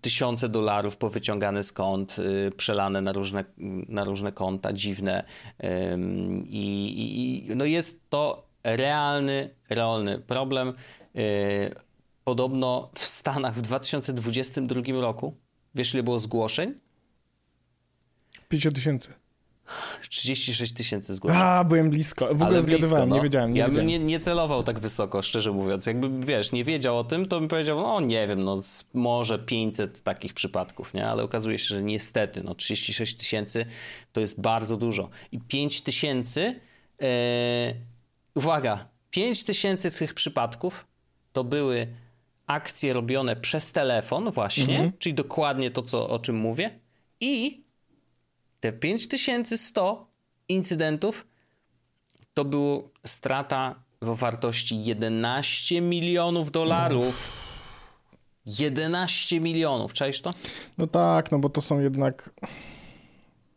tysiące 0.00 0.48
dolarów 0.48 0.96
powyciągane 0.96 1.60
kont, 1.74 2.16
e, 2.18 2.50
przelane 2.50 3.00
na 3.00 3.12
różne, 3.12 3.44
na 3.88 4.04
różne 4.04 4.32
konta 4.32 4.72
dziwne 4.72 5.24
i, 6.44 7.46
i 7.48 7.56
no 7.56 7.64
jest 7.64 8.10
to 8.10 8.46
realny, 8.64 9.50
realny 9.70 10.18
problem. 10.18 10.72
E, 11.14 11.22
podobno 12.24 12.90
w 12.94 13.04
Stanach 13.04 13.54
w 13.54 13.60
2022 13.62 14.82
roku, 15.00 15.36
wiesz 15.74 15.94
ile 15.94 16.02
było 16.02 16.20
zgłoszeń? 16.20 16.74
50 18.48 18.76
tysięcy. 18.76 19.21
36 20.08 20.72
tysięcy 20.72 21.14
zgłoszeń. 21.14 21.42
A, 21.42 21.64
byłem 21.64 21.90
blisko. 21.90 22.26
W 22.26 22.30
ogóle 22.30 22.46
Ale 22.46 22.62
zgadywałem, 22.62 23.08
no. 23.08 23.16
nie 23.16 23.22
wiedziałem. 23.22 23.52
Nie 23.52 23.60
ja 23.60 23.68
bym 23.68 23.86
nie, 23.86 23.98
nie, 23.98 24.20
celował 24.20 24.62
tak 24.62 24.78
wysoko, 24.78 25.22
szczerze 25.22 25.52
mówiąc. 25.52 25.86
Jakbym, 25.86 26.22
wiesz, 26.22 26.52
nie 26.52 26.64
wiedział 26.64 26.98
o 26.98 27.04
tym, 27.04 27.26
to 27.26 27.40
bym 27.40 27.48
powiedział, 27.48 27.80
no 27.80 28.00
nie 28.00 28.28
wiem, 28.28 28.44
no 28.44 28.58
może 28.94 29.38
500 29.38 30.02
takich 30.02 30.34
przypadków, 30.34 30.94
nie? 30.94 31.06
Ale 31.06 31.22
okazuje 31.22 31.58
się, 31.58 31.66
że 31.66 31.82
niestety, 31.82 32.42
no 32.44 32.54
36 32.54 33.16
tysięcy 33.16 33.66
to 34.12 34.20
jest 34.20 34.40
bardzo 34.40 34.76
dużo. 34.76 35.08
I 35.32 35.40
5 35.40 35.82
tysięcy, 35.82 36.60
yy, 37.00 37.06
uwaga, 38.34 38.88
5 39.10 39.44
tysięcy 39.44 39.98
tych 39.98 40.14
przypadków 40.14 40.86
to 41.32 41.44
były 41.44 41.86
akcje 42.46 42.92
robione 42.92 43.36
przez 43.36 43.72
telefon 43.72 44.30
właśnie, 44.30 44.74
mhm. 44.74 44.92
czyli 44.98 45.14
dokładnie 45.14 45.70
to, 45.70 45.82
co, 45.82 46.08
o 46.08 46.18
czym 46.18 46.36
mówię 46.36 46.70
i 47.20 47.61
te 48.62 48.72
5100 48.72 50.06
incydentów 50.48 51.26
to 52.34 52.44
była 52.44 52.78
strata 53.06 53.74
w 54.02 54.16
wartości 54.16 54.84
11 54.84 55.80
milionów 55.80 56.50
dolarów. 56.50 57.32
11 58.46 59.40
milionów, 59.40 59.92
czaisz 59.92 60.20
to? 60.20 60.30
No 60.78 60.86
tak, 60.86 61.32
no 61.32 61.38
bo 61.38 61.48
to 61.48 61.60
są 61.60 61.80
jednak. 61.80 62.30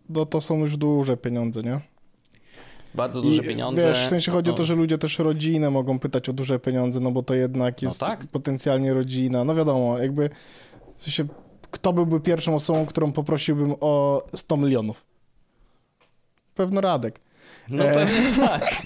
No 0.10 0.26
to 0.26 0.42
są 0.42 0.60
już 0.60 0.78
duże 0.78 1.18
pieniądze, 1.18 1.62
nie? 1.62 1.80
Bardzo 2.94 3.22
duże 3.22 3.42
I, 3.42 3.46
pieniądze. 3.46 3.88
Wiesz, 3.88 4.06
w 4.06 4.08
sensie 4.08 4.32
chodzi 4.32 4.48
no. 4.48 4.54
o 4.54 4.58
to, 4.58 4.64
że 4.64 4.76
ludzie 4.76 4.98
też 4.98 5.20
rodzinę 5.20 5.70
mogą 5.70 6.00
pytać 6.00 6.30
o 6.30 6.34
duże 6.34 6.60
pieniądze, 6.60 7.00
no 7.00 7.12
bo 7.12 7.24
to 7.24 7.34
jednak 7.34 7.82
no 7.82 7.88
jest 7.88 8.02
no 8.02 8.08
tak? 8.08 8.28
potencjalnie 8.28 8.94
rodzina. 8.94 9.44
No 9.44 9.56
wiadomo, 9.56 9.98
jakby 9.98 10.30
w 10.98 11.04
sensie 11.04 11.28
kto 11.76 11.94
byłby 11.94 12.20
pierwszą 12.20 12.56
osobą, 12.56 12.86
którą 12.86 13.12
poprosiłbym 13.12 13.76
o 13.82 14.24
100 14.36 14.58
milionów? 14.58 15.06
Pewno 16.56 16.82
Radek. 16.82 17.20
No 17.70 17.84
e... 17.84 17.94
pewnie 17.94 18.32
tak. 18.48 18.82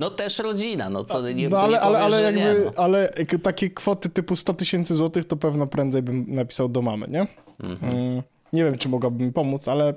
no 0.00 0.10
też 0.10 0.38
rodzina, 0.38 0.90
no 0.90 1.04
co 1.04 1.30
nie, 1.30 1.48
no, 1.48 1.58
ale, 1.58 1.72
nie 1.72 1.80
ale, 1.80 1.98
ale, 1.98 2.22
jakby, 2.22 2.40
nie, 2.40 2.54
no. 2.64 2.70
ale 2.76 3.12
takie 3.42 3.70
kwoty 3.70 4.08
typu 4.08 4.36
100 4.36 4.54
tysięcy 4.54 4.94
złotych 4.94 5.24
to 5.24 5.36
pewno 5.36 5.66
prędzej 5.66 6.02
bym 6.02 6.24
napisał 6.28 6.68
do 6.68 6.82
mamy, 6.82 7.08
nie? 7.08 7.26
Mhm. 7.60 7.92
Mm, 7.92 8.22
nie 8.52 8.64
wiem, 8.64 8.78
czy 8.78 8.88
mogłaby 8.88 9.24
mi 9.24 9.32
pomóc, 9.32 9.68
ale 9.68 9.94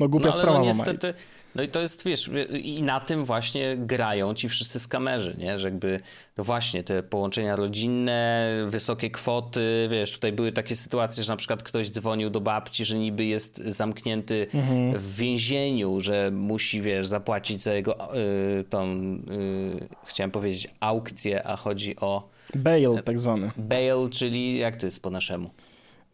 no 0.00 0.08
głupia 0.08 0.26
no, 0.26 0.32
ale 0.32 0.42
sprawa 0.42 0.58
no, 0.58 0.64
niestety, 0.64 1.06
mama. 1.06 1.18
No 1.56 1.62
i 1.62 1.68
to 1.68 1.80
jest, 1.80 2.04
wiesz, 2.04 2.30
i 2.62 2.82
na 2.82 3.00
tym 3.00 3.24
właśnie 3.24 3.76
grają 3.76 4.34
ci 4.34 4.48
wszyscy 4.48 4.78
skamerzy, 4.80 5.36
nie? 5.38 5.58
Że 5.58 5.68
jakby, 5.68 6.00
no 6.36 6.44
właśnie, 6.44 6.84
te 6.84 7.02
połączenia 7.02 7.56
rodzinne, 7.56 8.50
wysokie 8.66 9.10
kwoty, 9.10 9.88
wiesz, 9.90 10.12
tutaj 10.12 10.32
były 10.32 10.52
takie 10.52 10.76
sytuacje, 10.76 11.24
że 11.24 11.32
na 11.32 11.36
przykład 11.36 11.62
ktoś 11.62 11.90
dzwonił 11.90 12.30
do 12.30 12.40
babci, 12.40 12.84
że 12.84 12.98
niby 12.98 13.24
jest 13.24 13.56
zamknięty 13.56 14.46
mhm. 14.54 14.98
w 14.98 15.16
więzieniu, 15.16 16.00
że 16.00 16.30
musi, 16.30 16.82
wiesz, 16.82 17.06
zapłacić 17.06 17.62
za 17.62 17.74
jego 17.74 18.14
y, 18.14 18.64
tą, 18.64 18.92
y, 18.92 19.88
chciałem 20.04 20.30
powiedzieć 20.30 20.68
aukcję, 20.80 21.46
a 21.46 21.56
chodzi 21.56 21.96
o... 21.96 22.28
Bail 22.54 23.02
tak 23.04 23.18
zwany. 23.18 23.50
Bail, 23.56 24.10
czyli 24.10 24.58
jak 24.58 24.76
to 24.76 24.86
jest 24.86 25.02
po 25.02 25.10
naszemu? 25.10 25.50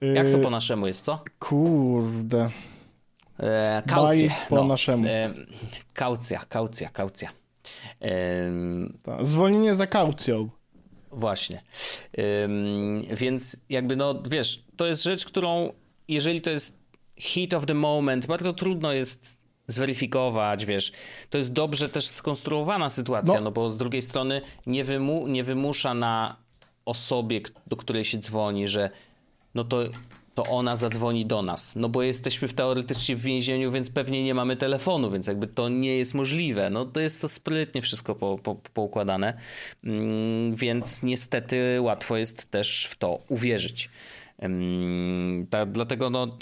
Jak 0.01 0.31
to 0.31 0.39
y, 0.39 0.43
po 0.43 0.51
naszemu 0.51 0.87
jest, 0.87 1.05
co? 1.05 1.25
Kurde... 1.39 2.51
E, 3.43 3.83
kaucję. 3.87 4.31
po 4.49 4.57
no, 4.57 4.65
naszemu. 4.65 5.07
E, 5.07 5.31
kaucja, 5.95 6.45
kaucja, 6.49 6.89
kaucja. 6.89 7.31
E, 8.03 8.51
Zwolnienie 9.21 9.75
za 9.75 9.87
kaucją. 9.87 10.49
Właśnie. 11.13 11.63
Więc 13.11 13.57
jakby 13.69 13.97
no, 13.97 14.23
wiesz, 14.31 14.65
to 14.77 14.87
jest 14.87 15.03
rzecz, 15.03 15.25
którą 15.25 15.73
jeżeli 16.09 16.41
to 16.41 16.51
jest 16.51 16.79
hit 17.17 17.55
of 17.55 17.67
the 17.67 17.75
moment, 17.75 18.27
bardzo 18.27 18.53
trudno 18.53 18.93
jest 18.93 19.37
zweryfikować, 19.67 20.67
wiesz. 20.67 20.93
To 21.31 21.39
jest 21.39 21.53
dobrze 21.53 21.89
też 21.89 22.07
skonstruowana 22.07 22.91
sytuacja, 22.91 23.35
no, 23.35 23.41
no 23.41 23.51
bo 23.51 23.71
z 23.71 23.79
drugiej 23.79 24.03
strony 24.03 24.43
nie, 24.67 24.85
wymu 24.85 25.29
nie 25.29 25.45
wymusza 25.45 25.95
na 25.95 26.37
osobie, 26.85 27.41
do 27.67 27.77
której 27.77 28.05
się 28.05 28.19
dzwoni, 28.19 28.69
że 28.69 28.91
no 29.55 29.65
to 29.65 29.83
to 30.35 30.45
ona 30.45 30.77
zadzwoni 30.77 31.27
do 31.27 31.43
nas. 31.43 31.77
No 31.77 31.89
bo 31.89 32.03
jesteśmy 32.03 32.49
teoretycznie 32.49 33.17
w 33.17 33.21
więzieniu, 33.21 33.73
więc 33.73 33.91
pewnie 33.91 34.25
nie 34.25 34.35
mamy 34.35 34.57
telefonu, 34.57 35.11
więc 35.11 35.27
jakby 35.27 35.47
to 35.47 35.69
nie 35.69 35.97
jest 35.97 36.15
możliwe. 36.15 36.71
No 36.71 36.85
to 36.85 37.01
jest 37.01 37.21
to 37.21 37.29
sprytnie 37.29 37.83
wszystko 37.83 38.15
po, 38.15 38.39
po, 38.39 38.55
poukładane, 38.55 39.39
mm, 39.85 40.55
więc 40.55 41.03
niestety 41.03 41.81
łatwo 41.81 42.17
jest 42.17 42.51
też 42.51 42.89
w 42.91 42.97
to 42.97 43.21
uwierzyć. 43.29 43.91
Ta, 45.51 45.67
dlatego 45.67 46.11
no... 46.11 46.39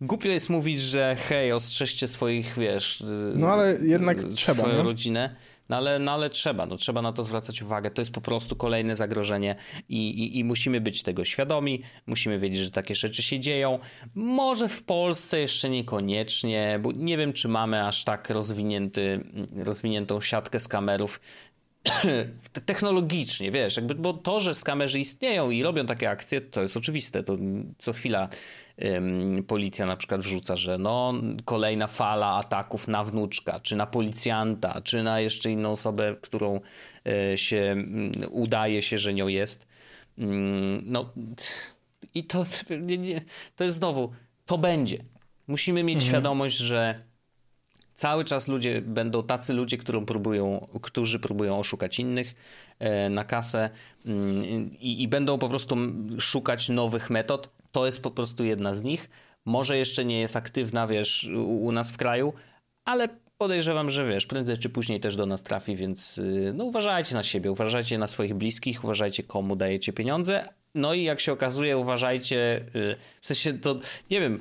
Głupio 0.00 0.28
jest 0.28 0.48
mówić, 0.48 0.80
że 0.80 1.16
hej, 1.28 1.52
ostrzeżcie 1.52 2.08
swoich, 2.08 2.54
wiesz... 2.58 3.04
No 3.34 3.48
ale 3.48 3.78
jednak 3.82 4.24
trzeba, 4.24 4.62
Swoją 4.62 4.76
nie? 4.76 4.82
rodzinę. 4.82 5.36
No 5.70 5.76
ale, 5.76 5.98
no 5.98 6.12
ale 6.12 6.30
trzeba, 6.30 6.66
no 6.66 6.76
trzeba 6.76 7.02
na 7.02 7.12
to 7.12 7.24
zwracać 7.24 7.62
uwagę. 7.62 7.90
To 7.90 8.00
jest 8.00 8.12
po 8.12 8.20
prostu 8.20 8.56
kolejne 8.56 8.94
zagrożenie 8.94 9.56
i, 9.88 10.10
i, 10.10 10.38
i 10.38 10.44
musimy 10.44 10.80
być 10.80 11.02
tego 11.02 11.24
świadomi, 11.24 11.82
musimy 12.06 12.38
wiedzieć, 12.38 12.64
że 12.64 12.70
takie 12.70 12.94
rzeczy 12.94 13.22
się 13.22 13.40
dzieją. 13.40 13.78
Może 14.14 14.68
w 14.68 14.82
Polsce 14.82 15.40
jeszcze 15.40 15.70
niekoniecznie, 15.70 16.78
bo 16.82 16.92
nie 16.92 17.18
wiem, 17.18 17.32
czy 17.32 17.48
mamy 17.48 17.86
aż 17.86 18.04
tak 18.04 18.30
rozwinięty, 18.30 19.24
rozwiniętą 19.56 20.20
siatkę 20.20 20.60
z 20.60 20.68
kamerów, 20.68 21.20
technologicznie, 22.66 23.50
wiesz, 23.50 23.76
jakby, 23.76 23.94
bo 23.94 24.12
to, 24.12 24.40
że 24.40 24.54
skamerzy 24.54 25.00
istnieją 25.00 25.50
i 25.50 25.62
robią 25.62 25.86
takie 25.86 26.10
akcje, 26.10 26.40
to 26.40 26.62
jest 26.62 26.76
oczywiste. 26.76 27.22
To 27.22 27.36
co 27.78 27.92
chwila 27.92 28.28
policja 29.46 29.86
na 29.86 29.96
przykład 29.96 30.20
wrzuca, 30.20 30.56
że 30.56 30.78
no 30.78 31.14
kolejna 31.44 31.86
fala 31.86 32.36
ataków 32.36 32.88
na 32.88 33.04
wnuczka, 33.04 33.60
czy 33.60 33.76
na 33.76 33.86
policjanta, 33.86 34.80
czy 34.80 35.02
na 35.02 35.20
jeszcze 35.20 35.50
inną 35.50 35.70
osobę, 35.70 36.16
którą 36.20 36.60
y, 37.32 37.38
się 37.38 37.84
y, 38.24 38.28
udaje 38.28 38.82
się, 38.82 38.98
że 38.98 39.14
nią 39.14 39.28
jest. 39.28 39.68
No 40.82 41.12
i 42.14 42.24
to, 42.24 42.44
to 43.56 43.64
jest 43.64 43.76
znowu, 43.76 44.12
to 44.46 44.58
będzie. 44.58 45.04
Musimy 45.46 45.82
mieć 45.82 45.96
mhm. 45.96 46.10
świadomość, 46.10 46.56
że 46.56 47.10
Cały 48.00 48.24
czas 48.24 48.48
ludzie 48.48 48.82
będą 48.82 49.22
tacy 49.22 49.52
ludzie, 49.52 49.78
którą 49.78 50.06
próbują, 50.06 50.68
którzy 50.82 51.18
próbują 51.18 51.58
oszukać 51.58 51.98
innych 51.98 52.34
e, 52.78 53.10
na 53.10 53.24
kasę 53.24 53.70
mm, 54.06 54.44
i, 54.80 55.02
i 55.02 55.08
będą 55.08 55.38
po 55.38 55.48
prostu 55.48 55.76
szukać 56.18 56.68
nowych 56.68 57.10
metod. 57.10 57.48
To 57.72 57.86
jest 57.86 58.02
po 58.02 58.10
prostu 58.10 58.44
jedna 58.44 58.74
z 58.74 58.82
nich. 58.82 59.10
Może 59.44 59.76
jeszcze 59.76 60.04
nie 60.04 60.20
jest 60.20 60.36
aktywna, 60.36 60.86
wiesz, 60.86 61.30
u, 61.36 61.64
u 61.64 61.72
nas 61.72 61.90
w 61.90 61.96
kraju, 61.96 62.32
ale 62.84 63.08
podejrzewam, 63.38 63.90
że 63.90 64.08
wiesz, 64.08 64.26
prędzej 64.26 64.58
czy 64.58 64.68
później 64.68 65.00
też 65.00 65.16
do 65.16 65.26
nas 65.26 65.42
trafi, 65.42 65.76
więc 65.76 66.18
y, 66.18 66.52
no 66.54 66.64
uważajcie 66.64 67.14
na 67.14 67.22
siebie, 67.22 67.50
uważajcie 67.50 67.98
na 67.98 68.06
swoich 68.06 68.34
bliskich, 68.34 68.84
uważajcie 68.84 69.22
komu 69.22 69.56
dajecie 69.56 69.92
pieniądze. 69.92 70.48
No 70.74 70.94
i 70.94 71.02
jak 71.02 71.20
się 71.20 71.32
okazuje, 71.32 71.78
uważajcie, 71.78 72.64
y, 72.74 72.96
w 73.20 73.26
sensie 73.26 73.52
to, 73.52 73.80
nie 74.10 74.20
wiem, 74.20 74.40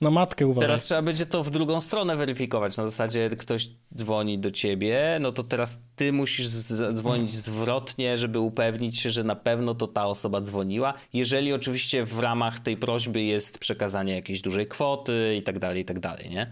na 0.00 0.10
matkę 0.10 0.46
uważaj. 0.46 0.68
Teraz 0.68 0.84
trzeba 0.84 1.02
będzie 1.02 1.26
to 1.26 1.44
w 1.44 1.50
drugą 1.50 1.80
stronę 1.80 2.16
weryfikować. 2.16 2.76
Na 2.76 2.86
zasadzie 2.86 3.30
ktoś 3.30 3.70
dzwoni 3.94 4.38
do 4.38 4.50
ciebie, 4.50 5.18
no 5.20 5.32
to 5.32 5.42
teraz 5.42 5.78
ty 5.96 6.12
musisz 6.12 6.48
dzwonić 6.92 7.32
zwrotnie, 7.34 8.18
żeby 8.18 8.38
upewnić 8.38 8.98
się, 8.98 9.10
że 9.10 9.24
na 9.24 9.36
pewno 9.36 9.74
to 9.74 9.86
ta 9.86 10.06
osoba 10.06 10.40
dzwoniła. 10.40 10.94
Jeżeli 11.12 11.52
oczywiście 11.52 12.04
w 12.04 12.18
ramach 12.18 12.58
tej 12.58 12.76
prośby 12.76 13.22
jest 13.22 13.58
przekazanie 13.58 14.14
jakiejś 14.14 14.40
dużej 14.40 14.66
kwoty 14.66 15.36
i 15.38 15.42
tak 15.42 15.58
dalej, 15.58 15.82
i 15.82 15.84
tak 15.84 16.00
dalej, 16.00 16.30
nie? 16.30 16.50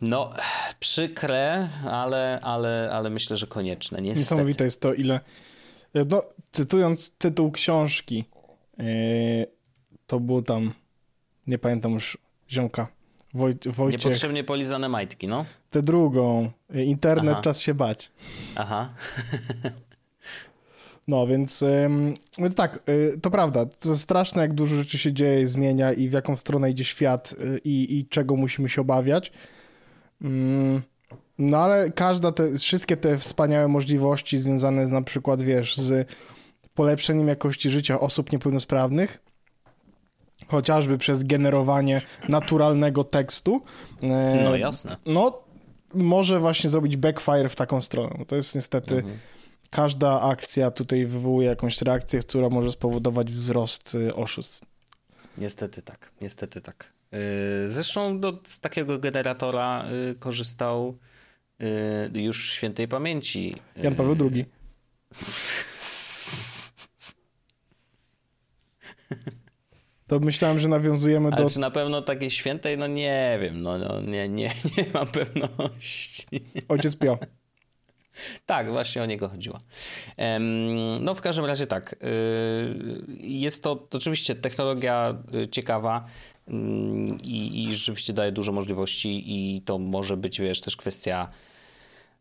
No, 0.00 0.32
przykre, 0.80 1.68
ale, 1.90 2.40
ale, 2.42 2.90
ale 2.92 3.10
myślę, 3.10 3.36
że 3.36 3.46
konieczne. 3.46 4.02
Niestety. 4.02 4.20
Niesamowite 4.20 4.64
jest 4.64 4.80
to, 4.80 4.94
ile. 4.94 5.20
No, 5.94 6.22
cytując 6.52 7.10
tytuł 7.10 7.50
książki, 7.50 8.24
yy, 8.78 8.86
to 10.06 10.20
było 10.20 10.42
tam 10.42 10.72
nie 11.48 11.58
pamiętam 11.58 11.92
już 11.92 12.18
ziomka. 12.50 12.88
Woj, 13.34 13.56
Wojciech. 13.66 14.04
Niepotrzebnie 14.04 14.44
polizane 14.44 14.88
majtki, 14.88 15.28
no. 15.28 15.44
Tę 15.70 15.82
drugą. 15.82 16.50
Internet, 16.74 17.32
Aha. 17.32 17.42
czas 17.42 17.60
się 17.60 17.74
bać. 17.74 18.10
Aha. 18.56 18.88
No, 21.08 21.26
więc, 21.26 21.64
więc 22.38 22.54
tak, 22.54 22.82
y, 22.88 23.20
to 23.22 23.30
prawda. 23.30 23.66
To 23.66 23.96
straszne, 23.96 24.42
jak 24.42 24.54
dużo 24.54 24.76
rzeczy 24.76 24.98
się 24.98 25.12
dzieje, 25.12 25.48
zmienia 25.48 25.92
i 25.92 26.08
w 26.08 26.12
jaką 26.12 26.36
stronę 26.36 26.70
idzie 26.70 26.84
świat 26.84 27.34
y, 27.40 27.60
i, 27.64 27.98
i 27.98 28.06
czego 28.06 28.36
musimy 28.36 28.68
się 28.68 28.80
obawiać. 28.80 29.32
Mm, 30.22 30.82
no 31.38 31.58
ale 31.58 31.90
każda 31.90 32.32
te, 32.32 32.58
wszystkie 32.58 32.96
te 32.96 33.18
wspaniałe 33.18 33.68
możliwości 33.68 34.38
związane 34.38 34.86
z, 34.86 34.88
na 34.88 35.02
przykład, 35.02 35.42
wiesz, 35.42 35.76
z 35.76 36.08
polepszeniem 36.74 37.28
jakości 37.28 37.70
życia 37.70 38.00
osób 38.00 38.32
niepełnosprawnych, 38.32 39.18
chociażby 40.48 40.98
przez 40.98 41.22
generowanie 41.22 42.02
naturalnego 42.28 43.04
tekstu. 43.04 43.62
E, 44.02 44.40
no 44.44 44.56
jasne. 44.56 44.96
No, 45.06 45.42
może 45.94 46.40
właśnie 46.40 46.70
zrobić 46.70 46.96
backfire 46.96 47.48
w 47.48 47.56
taką 47.56 47.80
stronę. 47.80 48.24
To 48.26 48.36
jest 48.36 48.54
niestety 48.54 48.96
mhm. 48.96 49.18
każda 49.70 50.20
akcja 50.20 50.70
tutaj 50.70 51.06
wywołuje 51.06 51.48
jakąś 51.48 51.82
reakcję, 51.82 52.20
która 52.20 52.48
może 52.48 52.72
spowodować 52.72 53.32
wzrost 53.32 53.94
y, 53.94 54.14
oszustw. 54.14 54.60
Niestety 55.38 55.82
tak, 55.82 56.10
niestety 56.20 56.60
tak. 56.60 56.92
Y, 57.66 57.70
zresztą 57.70 58.20
do, 58.20 58.38
z 58.44 58.60
takiego 58.60 58.98
generatora 58.98 59.84
y, 60.10 60.14
korzystał 60.14 60.98
już 62.14 62.52
świętej 62.52 62.88
pamięci. 62.88 63.56
Jan 63.76 63.94
Paweł 63.94 64.16
II. 64.32 64.46
To 70.08 70.20
myślałem, 70.20 70.60
że 70.60 70.68
nawiązujemy 70.68 71.28
Ale 71.32 71.42
do... 71.42 71.50
czy 71.50 71.60
na 71.60 71.70
pewno 71.70 72.02
takiej 72.02 72.30
świętej? 72.30 72.78
No 72.78 72.86
nie 72.86 73.38
wiem, 73.42 73.62
no, 73.62 73.78
no 73.78 74.00
nie, 74.00 74.28
nie, 74.28 74.54
nie 74.76 74.86
mam 74.94 75.06
pewności. 75.06 76.26
Ojciec 76.68 76.96
Pio. 76.96 77.18
Tak, 78.46 78.70
właśnie 78.70 79.02
o 79.02 79.06
niego 79.06 79.28
chodziło. 79.28 79.60
No 81.00 81.14
w 81.14 81.20
każdym 81.20 81.44
razie 81.44 81.66
tak. 81.66 81.92
Y, 81.92 81.96
jest 83.20 83.62
to, 83.62 83.76
to 83.76 83.98
oczywiście 83.98 84.34
technologia 84.34 85.14
y, 85.34 85.48
ciekawa 85.48 86.04
mm, 86.48 87.20
i, 87.20 87.64
i 87.64 87.74
rzeczywiście 87.74 88.12
daje 88.12 88.32
dużo 88.32 88.52
możliwości 88.52 89.22
i 89.26 89.62
to 89.62 89.78
może 89.78 90.16
być, 90.16 90.40
wiesz, 90.40 90.60
też 90.60 90.76
kwestia, 90.76 91.28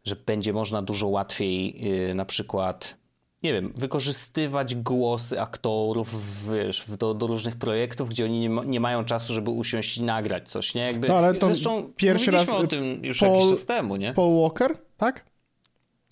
że 0.05 0.15
będzie 0.15 0.53
można 0.53 0.81
dużo 0.81 1.07
łatwiej 1.07 1.75
y, 2.09 2.13
na 2.13 2.25
przykład 2.25 2.97
nie 3.43 3.53
wiem, 3.53 3.73
wykorzystywać 3.75 4.75
głosy 4.75 5.41
aktorów 5.41 6.09
wiesz, 6.53 6.85
do, 6.99 7.13
do 7.13 7.27
różnych 7.27 7.55
projektów, 7.55 8.09
gdzie 8.09 8.25
oni 8.25 8.39
nie, 8.39 8.49
ma, 8.49 8.63
nie, 8.63 8.79
mają 8.79 9.05
czasu, 9.05 9.33
żeby 9.33 9.51
usiąść 9.51 9.97
i 9.97 10.03
nagrać 10.03 10.51
coś, 10.51 10.75
nie? 10.75 10.81
Jakby, 10.81 11.07
no, 11.07 11.15
ale 11.15 11.33
to 11.33 11.45
zresztą 11.45 11.91
pierwszy 11.95 12.31
raz 12.31 12.49
o 12.49 12.67
tym 12.67 13.05
już 13.05 13.19
Paul, 13.19 13.33
jakiś 13.33 13.49
czas 13.49 13.65
temu, 13.65 13.95
nie? 13.95 14.13
Paul 14.13 14.41
Walker, 14.41 14.77
tak? 14.97 15.25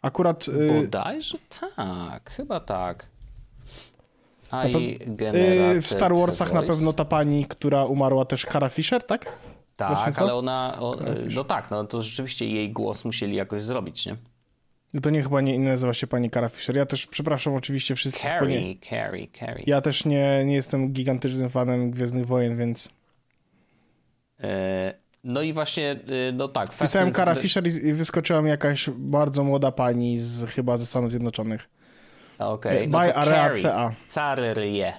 Akurat... 0.01 0.47
Yy... 0.47 0.81
Bodajże 0.81 1.37
tak, 1.75 2.29
chyba 2.29 2.59
tak. 2.59 3.07
A 4.51 4.67
i 4.67 4.99
yy, 5.73 5.81
W 5.81 5.87
Star 5.87 6.15
Warsach 6.15 6.53
na 6.53 6.63
pewno 6.63 6.93
ta 6.93 7.05
pani, 7.05 7.45
która 7.45 7.85
umarła 7.85 8.25
też, 8.25 8.45
Cara 8.51 8.69
Fisher, 8.69 9.03
tak? 9.03 9.25
Tak, 9.75 10.19
ale 10.19 10.35
ona... 10.35 10.77
O, 10.79 10.97
no 11.35 11.43
tak, 11.43 11.71
no 11.71 11.83
to 11.83 12.01
rzeczywiście 12.01 12.47
jej 12.47 12.71
głos 12.71 13.05
musieli 13.05 13.35
jakoś 13.35 13.63
zrobić, 13.63 14.05
nie? 14.05 14.17
No 14.95 15.01
to 15.01 15.09
nie 15.09 15.23
chyba 15.23 15.41
nie 15.41 15.59
nazywa 15.59 15.93
się 15.93 16.07
pani 16.07 16.29
Cara 16.29 16.49
Fisher. 16.49 16.75
Ja 16.75 16.85
też 16.85 17.07
przepraszam 17.07 17.53
oczywiście 17.53 17.95
wszystkich. 17.95 18.23
Carrie, 18.23 18.75
Carrie, 18.89 19.27
Carrie. 19.39 19.63
Ja 19.67 19.81
też 19.81 20.05
nie, 20.05 20.45
nie 20.45 20.53
jestem 20.53 20.93
gigantycznym 20.93 21.49
fanem 21.49 21.91
Gwiezdnych 21.91 22.25
Wojen, 22.25 22.57
więc... 22.57 22.89
E, 24.43 24.93
no 25.23 25.41
i 25.41 25.53
właśnie, 25.53 25.91
e, 25.91 26.31
no 26.33 26.47
tak. 26.47 26.77
Pisałem 26.77 27.13
Cara 27.13 27.35
Fisher 27.35 27.67
i 27.67 27.93
wyskoczyła 27.93 28.41
mi 28.41 28.49
jakaś 28.49 28.89
bardzo 28.89 29.43
młoda 29.43 29.71
pani 29.71 30.19
z 30.19 30.49
chyba 30.49 30.77
ze 30.77 30.85
Stanów 30.85 31.11
Zjednoczonych. 31.11 31.69
Okej. 32.37 32.77
Okay. 32.77 32.87
No 32.87 32.99
By 32.99 33.15
Area 33.15 33.55
CA. 33.61 33.95
Carerie. 34.05 34.93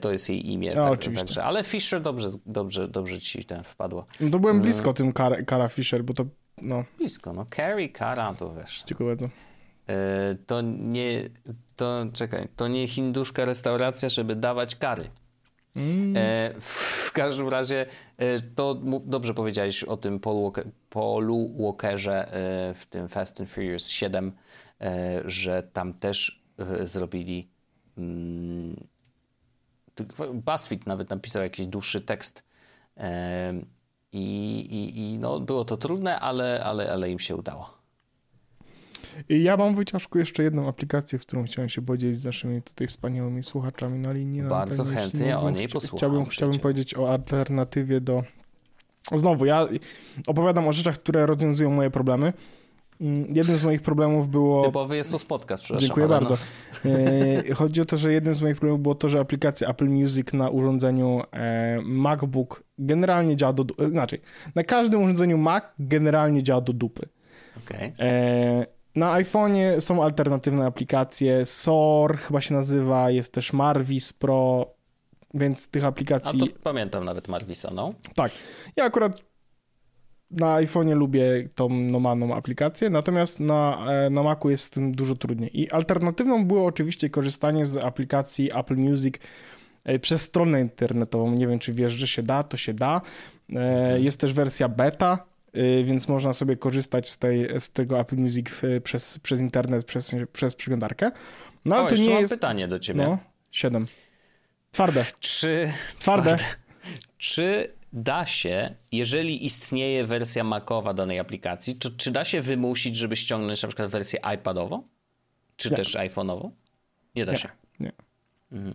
To 0.00 0.12
jest 0.12 0.28
jej 0.28 0.50
imię. 0.52 0.72
No, 0.74 0.82
tak, 0.82 0.92
oczywiście. 0.92 1.26
Także, 1.26 1.44
ale 1.44 1.64
Fisher 1.64 2.02
dobrze, 2.02 2.28
dobrze, 2.46 2.88
dobrze 2.88 3.20
ci 3.20 3.44
ten 3.44 3.62
wpadło. 3.64 4.06
No 4.20 4.30
to 4.30 4.38
byłem 4.38 4.60
blisko 4.60 4.84
mm. 4.84 4.94
tym 4.94 5.12
Cara, 5.12 5.36
Cara 5.50 5.68
Fisher, 5.68 6.04
bo 6.04 6.14
to 6.14 6.24
no. 6.62 6.84
Blisko, 6.98 7.32
no. 7.32 7.46
Carrie 7.56 7.92
Cara 7.92 8.34
to 8.34 8.54
wiesz. 8.54 8.84
Dziękuję 8.86 9.08
bardzo. 9.08 9.28
E, 9.88 10.36
to 10.46 10.60
nie, 10.60 11.28
to 11.76 12.06
czekaj, 12.12 12.48
to 12.56 12.68
nie 12.68 12.88
hinduska 12.88 13.44
restauracja, 13.44 14.08
żeby 14.08 14.36
dawać 14.36 14.76
kary. 14.76 15.10
Mm. 15.76 16.16
E, 16.16 16.52
w 16.60 17.12
każdym 17.12 17.48
razie 17.48 17.86
e, 18.16 18.40
to 18.40 18.74
dobrze 19.04 19.34
powiedziałeś 19.34 19.84
o 19.84 19.96
tym 19.96 20.20
Paul 20.20 20.42
Walker, 20.42 20.66
Paulu 20.90 21.62
Walkerze 21.62 22.32
e, 22.32 22.74
w 22.74 22.86
tym 22.86 23.08
Fast 23.08 23.40
and 23.40 23.50
Furious 23.50 23.88
7, 23.88 24.32
e, 24.80 25.22
że 25.24 25.62
tam 25.62 25.94
też 25.94 26.44
e, 26.58 26.86
zrobili 26.86 27.48
mm, 27.98 28.86
BuzzFeed 30.34 30.86
nawet 30.86 31.10
napisał 31.10 31.42
jakiś 31.42 31.66
dłuższy 31.66 32.00
tekst 32.00 32.52
i, 34.12 34.18
i, 34.60 35.00
i 35.00 35.18
no, 35.18 35.40
było 35.40 35.64
to 35.64 35.76
trudne, 35.76 36.20
ale, 36.20 36.64
ale, 36.64 36.92
ale 36.92 37.10
im 37.10 37.18
się 37.18 37.36
udało. 37.36 37.82
I 39.28 39.42
ja 39.42 39.56
mam 39.56 39.74
wyciążku 39.74 40.18
jeszcze 40.18 40.42
jedną 40.42 40.68
aplikację, 40.68 41.18
którą 41.18 41.44
chciałem 41.44 41.68
się 41.68 41.82
podzielić 41.82 42.16
z 42.16 42.24
naszymi 42.24 42.62
tutaj 42.62 42.86
wspaniałymi 42.86 43.42
słuchaczami 43.42 43.98
na 43.98 44.12
linii. 44.12 44.42
Bardzo 44.42 44.84
chętnie 44.84 45.38
o 45.38 45.50
niej 45.50 45.68
posłucham. 45.68 45.98
Chciałbym, 45.98 46.26
chciałbym 46.26 46.58
powiedzieć 46.60 46.96
o 46.96 47.10
alternatywie 47.10 48.00
do... 48.00 48.22
Znowu, 49.14 49.44
ja 49.44 49.68
opowiadam 50.26 50.68
o 50.68 50.72
rzeczach, 50.72 50.98
które 50.98 51.26
rozwiązują 51.26 51.70
moje 51.70 51.90
problemy. 51.90 52.32
Mm, 53.02 53.26
jednym 53.34 53.56
z 53.56 53.64
moich 53.64 53.82
problemów 53.82 54.28
było. 54.28 54.62
Typowy 54.62 54.96
jest 54.96 55.12
to 55.12 55.18
podcast, 55.18 55.64
przepraszam. 55.64 55.86
Dziękuję 55.86 56.08
bardzo. 56.08 56.36
No. 56.84 56.90
E, 56.90 57.54
chodzi 57.54 57.80
o 57.80 57.84
to, 57.84 57.96
że 57.96 58.12
jednym 58.12 58.34
z 58.34 58.42
moich 58.42 58.56
problemów 58.56 58.82
było 58.82 58.94
to, 58.94 59.08
że 59.08 59.20
aplikacja 59.20 59.68
Apple 59.68 59.88
Music 59.88 60.32
na 60.32 60.50
urządzeniu 60.50 61.22
e, 61.32 61.80
MacBook 61.84 62.64
generalnie 62.78 63.36
działa 63.36 63.52
do. 63.52 63.64
Inaczej, 63.84 64.20
na 64.54 64.64
każdym 64.64 65.02
urządzeniu 65.02 65.38
Mac 65.38 65.64
generalnie 65.78 66.42
działa 66.42 66.60
do 66.60 66.72
dupy. 66.72 67.08
Okay. 67.64 67.92
E, 67.98 68.66
na 68.94 69.14
iPhone'ie 69.20 69.80
są 69.80 70.02
alternatywne 70.02 70.66
aplikacje. 70.66 71.46
SOR 71.46 72.18
chyba 72.18 72.40
się 72.40 72.54
nazywa, 72.54 73.10
jest 73.10 73.32
też 73.32 73.52
Marvis 73.52 74.12
Pro, 74.12 74.66
więc 75.34 75.68
tych 75.68 75.84
aplikacji. 75.84 76.40
A 76.42 76.46
to 76.46 76.52
pamiętam 76.62 77.04
nawet 77.04 77.28
Marvisa, 77.28 77.70
no. 77.74 77.94
Tak. 78.14 78.32
Ja 78.76 78.84
akurat 78.84 79.31
na 80.32 80.56
iPhone'ie 80.56 80.94
lubię 80.94 81.48
tą 81.54 81.68
normalną 81.68 82.34
aplikację, 82.34 82.90
natomiast 82.90 83.40
na, 83.40 83.86
e, 83.90 84.10
na 84.10 84.22
Macu 84.22 84.50
jest 84.50 84.64
z 84.64 84.70
tym 84.70 84.92
dużo 84.92 85.14
trudniej. 85.14 85.60
I 85.60 85.70
alternatywną 85.70 86.46
było 86.46 86.64
oczywiście 86.64 87.10
korzystanie 87.10 87.66
z 87.66 87.76
aplikacji 87.76 88.50
Apple 88.54 88.76
Music 88.76 89.14
e, 89.84 89.98
przez 89.98 90.22
stronę 90.22 90.60
internetową. 90.60 91.32
Nie 91.32 91.46
wiem, 91.46 91.58
czy 91.58 91.72
wiesz, 91.72 91.92
że 91.92 92.06
się 92.06 92.22
da, 92.22 92.42
to 92.42 92.56
się 92.56 92.74
da. 92.74 93.00
E, 93.52 93.58
mhm. 93.58 94.02
Jest 94.02 94.20
też 94.20 94.32
wersja 94.32 94.68
beta, 94.68 95.26
więc 95.84 96.08
można 96.08 96.32
sobie 96.32 96.56
korzystać 96.56 97.08
z, 97.08 97.18
tej, 97.18 97.60
z 97.60 97.70
tego 97.70 98.00
Apple 98.00 98.16
Music 98.16 98.46
przez, 98.82 99.18
przez 99.18 99.40
internet, 99.40 99.84
przez, 99.84 100.14
przez 100.32 100.54
przeglądarkę. 100.54 101.10
No 101.64 101.76
ale 101.76 101.84
o, 101.84 101.88
to 101.88 101.94
nie 101.94 102.10
mam 102.10 102.20
jest. 102.20 102.32
pytanie 102.32 102.68
do 102.68 102.78
ciebie. 102.78 103.02
No, 103.02 103.18
7. 103.50 103.86
Twarde. 104.70 105.04
Czy. 105.20 105.72
Twarde. 105.98 106.36
twarde. 106.36 106.44
Czy 107.18 107.72
da 107.92 108.26
się, 108.26 108.74
jeżeli 108.92 109.44
istnieje 109.44 110.04
wersja 110.04 110.44
Macowa 110.44 110.94
danej 110.94 111.18
aplikacji, 111.18 111.74
to 111.74 111.90
czy 111.96 112.10
da 112.10 112.24
się 112.24 112.40
wymusić, 112.40 112.96
żeby 112.96 113.16
ściągnąć 113.16 113.62
na 113.62 113.68
przykład 113.68 113.90
wersję 113.90 114.20
iPadową? 114.34 114.82
Czy 115.56 115.70
nie. 115.70 115.76
też 115.76 115.94
iPhone'ową? 115.94 116.50
Nie 117.14 117.24
da 117.24 117.32
nie. 117.32 117.38
się. 117.38 117.48
Nie. 117.80 117.92
Mhm. 118.52 118.74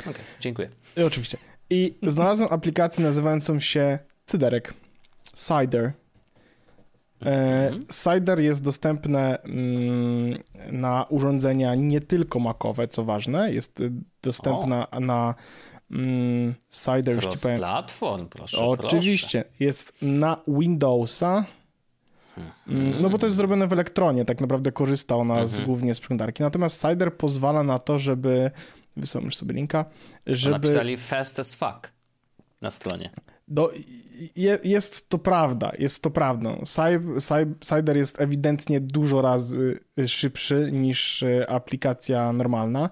Okej, 0.00 0.12
okay, 0.12 0.24
dziękuję. 0.40 0.70
I 0.96 1.02
oczywiście. 1.02 1.38
I 1.70 1.94
znalazłem 2.02 2.52
aplikację 2.52 3.04
nazywającą 3.04 3.60
się 3.60 3.98
Cyderek. 4.26 4.74
Cider. 5.34 5.92
E, 7.22 7.66
mhm. 7.66 7.84
Cider 7.86 8.40
jest 8.40 8.64
dostępne 8.64 9.42
mm, 9.42 10.38
na 10.72 11.04
urządzenia 11.04 11.74
nie 11.74 12.00
tylko 12.00 12.38
makowe, 12.38 12.88
co 12.88 13.04
ważne, 13.04 13.52
jest 13.52 13.82
dostępna 14.22 14.90
o. 14.90 15.00
na 15.00 15.34
mm, 15.90 16.54
Cider, 16.70 17.14
już 17.14 17.26
ci 17.26 17.38
powiem. 17.42 17.58
platform, 17.58 18.28
proszę, 18.28 18.64
Oczywiście, 18.64 19.42
proszę. 19.42 19.56
jest 19.60 19.94
na 20.02 20.36
Windowsa, 20.48 21.44
mm, 22.68 23.02
no 23.02 23.10
bo 23.10 23.18
to 23.18 23.26
jest 23.26 23.36
zrobione 23.36 23.66
w 23.66 23.72
elektronie, 23.72 24.24
tak 24.24 24.40
naprawdę 24.40 24.72
korzysta 24.72 25.16
ona 25.16 25.34
mhm. 25.34 25.48
z, 25.48 25.60
głównie 25.60 25.94
z 25.94 26.00
przeglądarki. 26.00 26.42
Natomiast 26.42 26.82
Cider 26.82 27.16
pozwala 27.16 27.62
na 27.62 27.78
to, 27.78 27.98
żeby, 27.98 28.50
wysłałem 28.96 29.24
już 29.24 29.36
sobie 29.36 29.54
linka, 29.54 29.84
żeby... 30.26 30.52
napisali 30.52 30.96
fast 30.96 31.40
as 31.40 31.54
fuck 31.54 31.92
na 32.60 32.70
stronie. 32.70 33.10
Do, 33.48 33.70
je, 34.36 34.58
jest 34.64 35.08
to 35.08 35.18
prawda, 35.18 35.72
jest 35.78 36.02
to 36.02 36.10
prawdą. 36.10 36.62
Cider 37.60 37.96
jest 37.96 38.20
ewidentnie 38.20 38.80
dużo 38.80 39.22
razy 39.22 39.80
szybszy 40.06 40.68
niż 40.72 41.22
e, 41.22 41.50
aplikacja 41.50 42.32
normalna. 42.32 42.90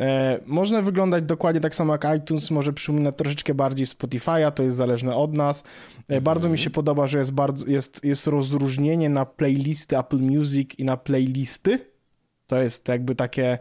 E, 0.00 0.40
można 0.46 0.82
wyglądać 0.82 1.24
dokładnie 1.24 1.60
tak 1.60 1.74
samo 1.74 1.92
jak 1.92 2.06
iTunes, 2.18 2.50
może 2.50 2.72
przypominać 2.72 3.16
troszeczkę 3.16 3.54
bardziej 3.54 3.86
Spotify'a, 3.86 4.52
to 4.52 4.62
jest 4.62 4.76
zależne 4.76 5.16
od 5.16 5.34
nas. 5.34 5.64
E, 6.08 6.20
bardzo 6.20 6.48
mi 6.48 6.58
się 6.58 6.70
podoba, 6.70 7.06
że 7.06 7.18
jest, 7.18 7.32
bardzo, 7.32 7.66
jest, 7.66 8.04
jest 8.04 8.26
rozróżnienie 8.26 9.08
na 9.08 9.26
playlisty 9.26 9.98
Apple 9.98 10.18
Music 10.18 10.70
i 10.78 10.84
na 10.84 10.96
playlisty. 10.96 11.78
To 12.46 12.58
jest 12.58 12.88
jakby 12.88 13.14
takie 13.14 13.58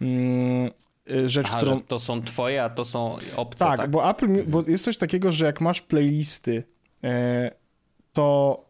mm, 0.00 0.70
e, 1.10 1.28
rzecz, 1.28 1.46
Aha, 1.48 1.56
którą... 1.56 1.80
to 1.80 1.98
są 1.98 2.22
twoje, 2.22 2.64
a 2.64 2.70
to 2.70 2.84
są 2.84 3.16
obce, 3.36 3.64
tak? 3.64 3.76
tak? 3.76 3.90
bo 3.90 4.10
Apple, 4.10 4.44
bo 4.46 4.62
jest 4.68 4.84
coś 4.84 4.96
takiego, 4.96 5.32
że 5.32 5.46
jak 5.46 5.60
masz 5.60 5.82
playlisty, 5.82 6.62
to 8.12 8.69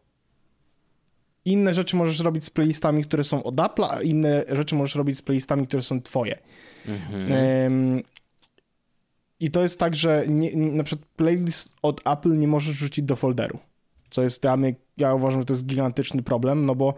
inne 1.45 1.73
rzeczy 1.73 1.95
możesz 1.95 2.19
robić 2.19 2.45
z 2.45 2.49
playlistami, 2.49 3.03
które 3.03 3.23
są 3.23 3.43
od 3.43 3.59
Apple, 3.59 3.83
a 3.83 4.01
inne 4.01 4.43
rzeczy 4.51 4.75
możesz 4.75 4.95
robić 4.95 5.17
z 5.17 5.21
playlistami, 5.21 5.67
które 5.67 5.83
są 5.83 6.01
twoje. 6.01 6.39
Mhm. 6.87 8.03
I 9.39 9.51
to 9.51 9.61
jest 9.61 9.79
tak, 9.79 9.95
że 9.95 10.25
nie, 10.27 10.55
na 10.55 10.83
przykład 10.83 11.07
playlist 11.15 11.73
od 11.81 12.01
Apple 12.07 12.39
nie 12.39 12.47
możesz 12.47 12.75
rzucić 12.75 13.05
do 13.05 13.15
folderu, 13.15 13.59
co 14.09 14.23
jest 14.23 14.41
dla 14.41 14.57
mnie, 14.57 14.75
ja 14.97 15.13
uważam, 15.13 15.41
że 15.41 15.45
to 15.45 15.53
jest 15.53 15.65
gigantyczny 15.65 16.23
problem, 16.23 16.65
no 16.65 16.75
bo 16.75 16.93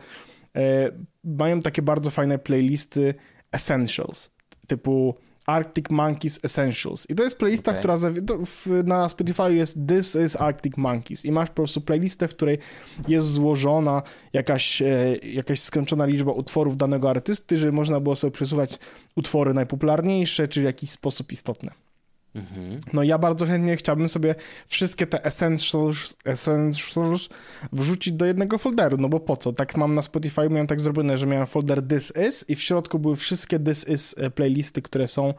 e, 0.56 0.92
mają 1.24 1.62
takie 1.62 1.82
bardzo 1.82 2.12
fajne 2.12 2.40
playlisty 2.40 3.14
essentials, 3.52 4.32
typu 4.68 5.16
Arctic 5.46 5.90
Monkeys 5.90 6.40
Essentials. 6.44 7.10
I 7.10 7.16
to 7.16 7.24
jest 7.24 7.38
playlista, 7.38 7.72
okay. 7.72 7.80
która 7.80 7.98
w, 8.46 8.68
na 8.86 9.10
Spotify 9.10 9.54
jest 9.54 9.78
This 9.88 10.18
is 10.26 10.36
Arctic 10.36 10.78
Monkeys. 10.78 11.26
I 11.26 11.32
masz 11.32 11.50
po 11.50 11.56
prostu 11.56 11.82
playlistę, 11.82 12.28
w 12.28 12.36
której 12.36 12.58
jest 13.08 13.28
złożona 13.28 14.02
jakaś, 14.34 14.82
e, 14.82 15.16
jakaś 15.24 15.60
skończona 15.60 16.06
liczba 16.06 16.32
utworów 16.32 16.78
danego 16.78 17.10
artysty, 17.10 17.58
żeby 17.58 17.72
można 17.72 18.00
było 18.00 18.16
sobie 18.16 18.32
przesuwać 18.32 18.78
utwory 19.16 19.54
najpopularniejsze, 19.54 20.48
czy 20.48 20.62
w 20.62 20.64
jakiś 20.64 20.90
sposób 20.90 21.32
istotne. 21.32 21.83
No 22.94 23.04
ja 23.04 23.18
bardzo 23.18 23.46
chętnie 23.46 23.78
chciałbym 23.78 24.08
sobie 24.08 24.36
wszystkie 24.68 25.08
te 25.08 25.26
essentials, 25.26 26.18
essentials 26.26 27.30
wrzucić 27.74 28.14
do 28.14 28.26
jednego 28.26 28.58
folderu, 28.58 28.98
no 28.98 29.10
bo 29.10 29.20
po 29.20 29.38
co? 29.38 29.54
Tak 29.54 29.78
mam 29.78 29.96
na 29.96 30.02
Spotify, 30.02 30.50
miałem 30.50 30.68
tak 30.68 30.82
zrobione, 30.82 31.18
że 31.18 31.28
miałem 31.28 31.48
folder 31.48 31.88
This 31.88 32.14
Is 32.28 32.46
i 32.50 32.56
w 32.56 32.62
środku 32.62 33.00
były 33.00 33.16
wszystkie 33.16 33.60
This 33.60 33.88
Is 33.88 34.16
e, 34.18 34.30
playlisty, 34.30 34.82
które 34.82 35.08
są 35.08 35.34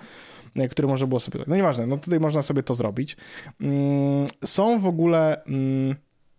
e, 0.56 0.68
które 0.68 0.88
można 0.88 1.06
było 1.06 1.20
sobie... 1.20 1.40
No 1.46 1.56
nieważne, 1.56 1.86
no 1.86 1.96
tutaj 1.96 2.20
można 2.20 2.42
sobie 2.42 2.62
to 2.62 2.74
zrobić. 2.74 3.16
Mm, 3.60 4.26
są 4.44 4.78
w 4.78 4.86
ogóle... 4.86 5.44
Mm, 5.44 5.96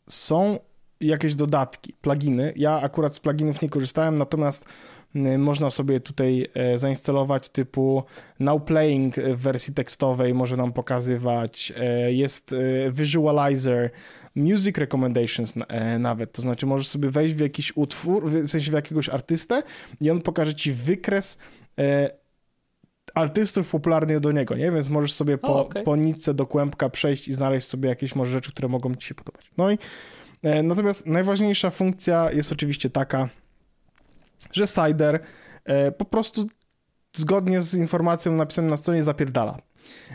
są 0.10 0.60
jakieś 1.02 1.36
dodatki, 1.36 1.94
pluginy. 2.02 2.54
Ja 2.56 2.82
akurat 2.82 3.16
z 3.16 3.20
pluginów 3.20 3.62
nie 3.62 3.70
korzystałem, 3.70 4.16
natomiast 4.18 4.66
można 5.38 5.70
sobie 5.70 6.00
tutaj 6.00 6.48
e, 6.54 6.78
zainstalować 6.78 7.50
typu 7.50 8.04
Now 8.40 8.64
Playing 8.64 9.16
w 9.16 9.42
wersji 9.42 9.74
tekstowej 9.74 10.34
może 10.34 10.58
nam 10.58 10.74
pokazywać, 10.74 11.74
e, 11.78 12.14
jest 12.14 12.54
e, 12.54 12.92
Visualizer, 12.92 13.90
Music 14.36 14.78
Recommendations 14.78 15.54
nawet, 16.00 16.32
to 16.32 16.42
znaczy 16.42 16.66
możesz 16.66 16.88
sobie 16.88 17.10
wejść 17.10 17.36
w 17.36 17.40
jakiś 17.40 17.78
utwór, 17.78 18.30
w 18.30 18.48
sensie 18.48 18.72
w 18.72 18.74
jakiegoś 18.74 19.10
artystę 19.10 19.64
i 20.02 20.10
on 20.10 20.22
pokaże 20.22 20.56
ci 20.56 20.72
wykres 20.72 21.38
artystów 23.14 23.72
popularnych 23.72 24.20
do 24.20 24.32
niego, 24.32 24.56
nie? 24.56 24.72
Więc 24.72 24.90
możesz 24.90 25.14
sobie 25.14 25.38
po, 25.38 25.48
o, 25.48 25.66
okay. 25.66 25.84
po 25.84 25.96
nitce 25.96 26.34
do 26.34 26.46
kłębka 26.46 26.90
przejść 26.90 27.28
i 27.28 27.34
znaleźć 27.34 27.68
sobie 27.68 27.90
jakieś 27.90 28.16
może 28.16 28.32
rzeczy, 28.32 28.52
które 28.52 28.68
mogą 28.68 28.96
ci 28.96 29.08
się 29.08 29.16
podobać. 29.16 29.52
No 29.58 29.72
i 29.72 29.78
natomiast 30.64 31.06
najważniejsza 31.06 31.70
funkcja 31.70 32.32
jest 32.32 32.52
oczywiście 32.52 32.90
taka, 32.90 33.30
że 34.52 34.66
Cider 34.68 35.20
e, 35.66 35.92
po 35.92 36.06
prostu 36.06 36.48
zgodnie 37.14 37.62
z 37.62 37.74
informacją 37.74 38.32
napisaną 38.32 38.70
na 38.70 38.78
stronie 38.78 39.04
zapierdala. 39.04 39.58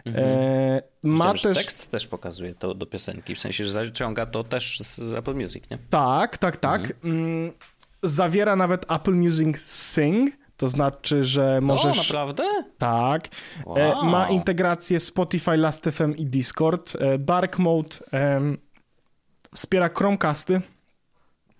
Mhm. 0.04 0.24
E, 0.28 0.82
ma 1.02 1.32
też... 1.32 1.42
tekst 1.42 1.90
też 1.90 2.06
pokazuje 2.06 2.54
to 2.54 2.74
do 2.74 2.86
piosenki, 2.86 3.34
w 3.34 3.38
sensie, 3.38 3.64
że 3.64 3.72
zaciąga 3.72 4.26
to 4.26 4.44
też 4.44 4.78
z 4.78 5.14
Apple 5.14 5.34
Music, 5.34 5.64
nie? 5.70 5.78
Tak, 5.90 6.38
tak, 6.38 6.56
tak. 6.56 6.80
Mhm. 6.80 6.96
Mm, 7.04 7.52
zawiera 8.02 8.56
nawet 8.56 8.92
Apple 8.92 9.14
Music 9.14 9.58
Sing, 9.58 10.30
to 10.56 10.68
znaczy, 10.68 11.24
że 11.24 11.60
możesz... 11.60 11.98
O, 11.98 12.02
naprawdę? 12.02 12.44
Tak. 12.78 13.28
E, 13.76 13.88
wow. 13.88 14.04
Ma 14.04 14.28
integrację 14.28 15.00
Spotify, 15.00 15.56
Last.fm 15.56 16.16
i 16.16 16.26
Discord. 16.26 16.96
E, 17.00 17.18
Dark 17.18 17.58
Mode 17.58 17.96
wspiera 19.54 19.88
Chromecasty, 19.88 20.60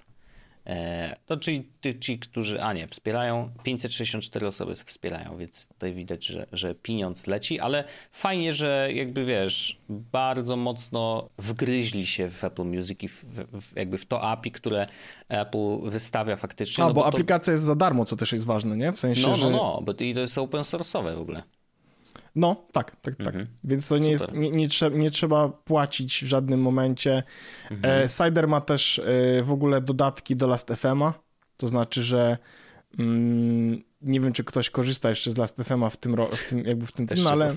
E, 0.68 1.16
to 1.26 1.38
czyli 1.38 1.70
ci, 2.00 2.20
którzy, 2.20 2.62
a 2.62 2.74
nie, 2.74 2.88
wspierają, 2.88 3.50
564 3.64 4.48
osoby 4.48 4.76
wspierają, 4.76 5.38
więc 5.38 5.68
tutaj 5.68 5.94
widać, 5.94 6.26
że, 6.26 6.48
że 6.52 6.76
pieniądz 6.76 7.28
leci, 7.28 7.60
ale 7.60 7.84
fajnie, 8.12 8.54
że 8.54 8.90
jakby 8.94 9.26
wiesz, 9.26 9.78
bardzo 9.90 10.56
mocno 10.56 11.30
wgryźli 11.38 12.08
się 12.08 12.30
w 12.30 12.44
Apple 12.44 12.64
Music 12.64 13.04
i 13.04 13.08
w, 13.08 13.24
w, 13.24 13.76
jakby 13.76 13.98
w 13.98 14.06
to 14.06 14.22
API, 14.22 14.52
które 14.52 14.88
Apple 15.30 15.90
wystawia 15.90 16.36
faktycznie. 16.36 16.84
A, 16.84 16.88
no 16.88 16.94
bo, 16.94 17.02
to, 17.02 17.08
aplikacja 17.08 17.54
jest 17.54 17.64
za 17.64 17.76
darmo, 17.76 18.06
co 18.06 18.16
też 18.16 18.32
jest 18.32 18.46
ważne, 18.46 18.78
nie? 18.78 18.92
W 18.92 18.98
sensie, 18.98 19.28
no, 19.28 19.38
że... 19.38 19.50
no, 19.50 19.58
no, 19.58 19.82
bo 19.82 19.94
i 20.00 20.14
to 20.14 20.20
jest 20.20 20.38
open 20.38 20.62
source'owe 20.62 21.16
w 21.16 21.22
ogóle. 21.22 21.44
No, 22.38 22.66
tak, 22.72 22.96
tak, 22.96 23.16
tak. 23.16 23.28
Mhm. 23.28 23.48
Więc 23.64 23.88
to 23.88 23.98
nie, 23.98 24.12
jest, 24.12 24.32
nie, 24.34 24.52
nie, 24.52 24.68
trze 24.70 24.92
nie 24.92 25.12
trzeba 25.12 25.50
płacić 25.50 26.24
w 26.24 26.28
żadnym 26.28 26.62
momencie. 26.62 27.24
Mhm. 27.72 28.04
E, 28.06 28.10
Cider 28.10 28.48
ma 28.48 28.62
też 28.62 29.00
e, 29.00 29.44
w 29.44 29.52
ogóle 29.52 29.82
dodatki 29.82 30.36
do 30.36 30.48
Last.fm'a, 30.48 31.14
to 31.58 31.68
znaczy, 31.68 32.04
że 32.04 32.38
mm, 33.00 33.84
nie 34.02 34.20
wiem, 34.22 34.34
czy 34.34 34.44
ktoś 34.44 34.70
korzysta 34.70 35.10
jeszcze 35.10 35.32
z 35.32 35.38
Last.fm'a 35.38 35.90
w 35.90 35.98
tym, 35.98 36.16
ro- 36.16 36.30
w 36.32 36.50
tym, 36.50 36.66
jakby 36.66 36.86
w 36.86 36.92
tym, 36.92 37.08
Też 37.08 37.18
tym 37.18 37.26
się 37.26 37.32
ale 37.32 37.48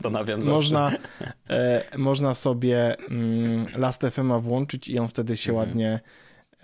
można, 0.44 0.90
e, 1.50 1.82
można 1.98 2.34
sobie 2.34 2.96
mm, 3.10 3.66
Last.fm'a 3.76 4.40
włączyć 4.40 4.88
i 4.88 4.98
on 4.98 5.08
wtedy 5.08 5.36
się 5.36 5.52
Mhm. 5.52 5.68
ładnie 5.68 6.00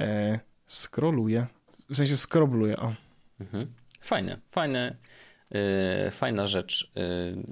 e, 0.01 0.41
scrolluje. 0.67 1.47
W 1.91 1.97
sensie 1.97 2.17
scrolluje, 2.17 2.77
o. 2.77 2.95
Mhm. 3.41 3.67
Fajne, 4.01 4.39
fajne, 4.51 4.97
fajna 6.11 6.47
rzecz, 6.47 6.93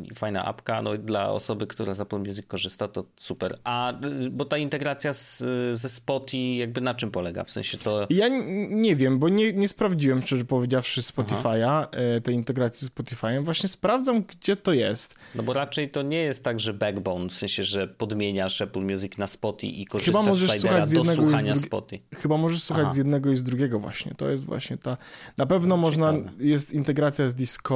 yy, 0.06 0.14
fajna 0.14 0.44
apka. 0.44 0.82
No, 0.82 0.98
dla 0.98 1.30
osoby, 1.30 1.66
która 1.66 1.94
z 1.94 2.00
Apple 2.00 2.18
Music 2.18 2.46
korzysta, 2.46 2.88
to 2.88 3.04
super. 3.16 3.58
A 3.64 3.92
yy, 4.20 4.30
bo 4.30 4.44
ta 4.44 4.58
integracja 4.58 5.12
z, 5.12 5.44
ze 5.70 5.88
Spotify 5.88 6.36
jakby 6.36 6.80
na 6.80 6.94
czym 6.94 7.10
polega? 7.10 7.44
W 7.44 7.50
sensie 7.50 7.78
to. 7.78 8.06
Ja 8.10 8.28
nie 8.68 8.96
wiem, 8.96 9.18
bo 9.18 9.28
nie, 9.28 9.52
nie 9.52 9.68
sprawdziłem, 9.68 10.22
szczerze 10.22 10.44
powiedziawszy, 10.44 11.00
Spotify'a, 11.00 11.86
tej 12.22 12.34
integracji 12.34 12.88
z 12.88 12.90
Spotify'em. 12.90 13.44
Właśnie 13.44 13.68
sprawdzam, 13.68 14.22
gdzie 14.22 14.56
to 14.56 14.72
jest. 14.72 15.16
No 15.34 15.42
bo 15.42 15.52
raczej 15.52 15.90
to 15.90 16.02
nie 16.02 16.18
jest 16.18 16.44
tak, 16.44 16.60
że 16.60 16.74
backbone, 16.74 17.28
w 17.28 17.32
sensie, 17.32 17.64
że 17.64 17.88
podmieniasz 17.88 18.60
Apple 18.60 18.80
Music 18.80 19.18
na 19.18 19.26
Spotify 19.26 19.72
i 19.72 19.86
korzystasz 19.86 20.26
możesz 20.26 20.50
z 20.50 20.60
Slidera 20.60 20.86
z 20.86 20.92
do 20.92 21.04
słuchania 21.04 21.52
drugi- 21.52 21.66
Spotify. 21.66 22.16
Chyba 22.16 22.36
możesz 22.36 22.62
słuchać 22.62 22.84
Aha. 22.84 22.94
z 22.94 22.96
jednego 22.96 23.30
i 23.30 23.36
z 23.36 23.42
drugiego 23.42 23.78
właśnie. 23.80 24.12
To 24.16 24.30
jest 24.30 24.44
właśnie 24.44 24.78
ta... 24.78 24.96
Na 25.38 25.46
pewno 25.46 25.76
można... 25.76 26.12
ciekawe. 26.12 26.30
Jest 26.38 26.72
integracja 26.72 27.28
z 27.28 27.34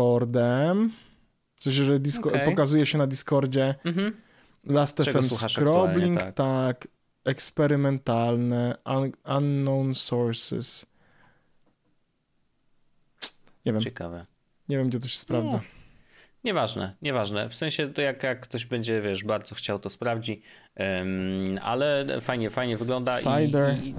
Discordem. 0.08 0.92
Sensie, 1.58 1.84
że 1.84 1.98
Disco... 1.98 2.28
Okej. 2.28 2.44
pokazuje 2.44 2.86
się 2.86 2.98
na 2.98 3.06
Discordzie. 3.06 3.74
Mhm. 3.84 4.16
Last 4.64 5.04
Czego 5.04 5.22
FM 5.22 5.28
Scrobbling, 5.48 6.22
aktualnie, 6.22 6.32
tak. 6.32 6.88
Eksperymentalne, 7.24 8.74
un 8.84 9.12
unknown 9.36 9.94
sources. 9.94 10.86
Nie 13.66 13.72
wiem, 13.72 13.82
Ciekawe. 13.82 14.26
nie 14.68 14.78
wiem, 14.78 14.88
gdzie 14.88 14.98
to 14.98 15.08
się 15.08 15.18
sprawdza. 15.18 15.56
No. 15.56 15.62
Nieważne, 16.44 16.94
nieważne. 17.02 17.48
W 17.48 17.54
sensie 17.54 17.88
to 17.88 18.00
jak, 18.02 18.22
jak 18.22 18.40
ktoś 18.40 18.66
będzie, 18.66 19.00
wiesz, 19.00 19.24
bardzo 19.24 19.54
chciał, 19.54 19.78
to 19.78 19.90
sprawdzi. 19.90 20.42
Em, 20.74 21.58
ale 21.62 22.06
fajnie, 22.20 22.50
fajnie 22.50 22.76
wygląda. 22.76 23.18
Cider. 23.18 23.74
I, 23.82 23.88
i 23.88 23.94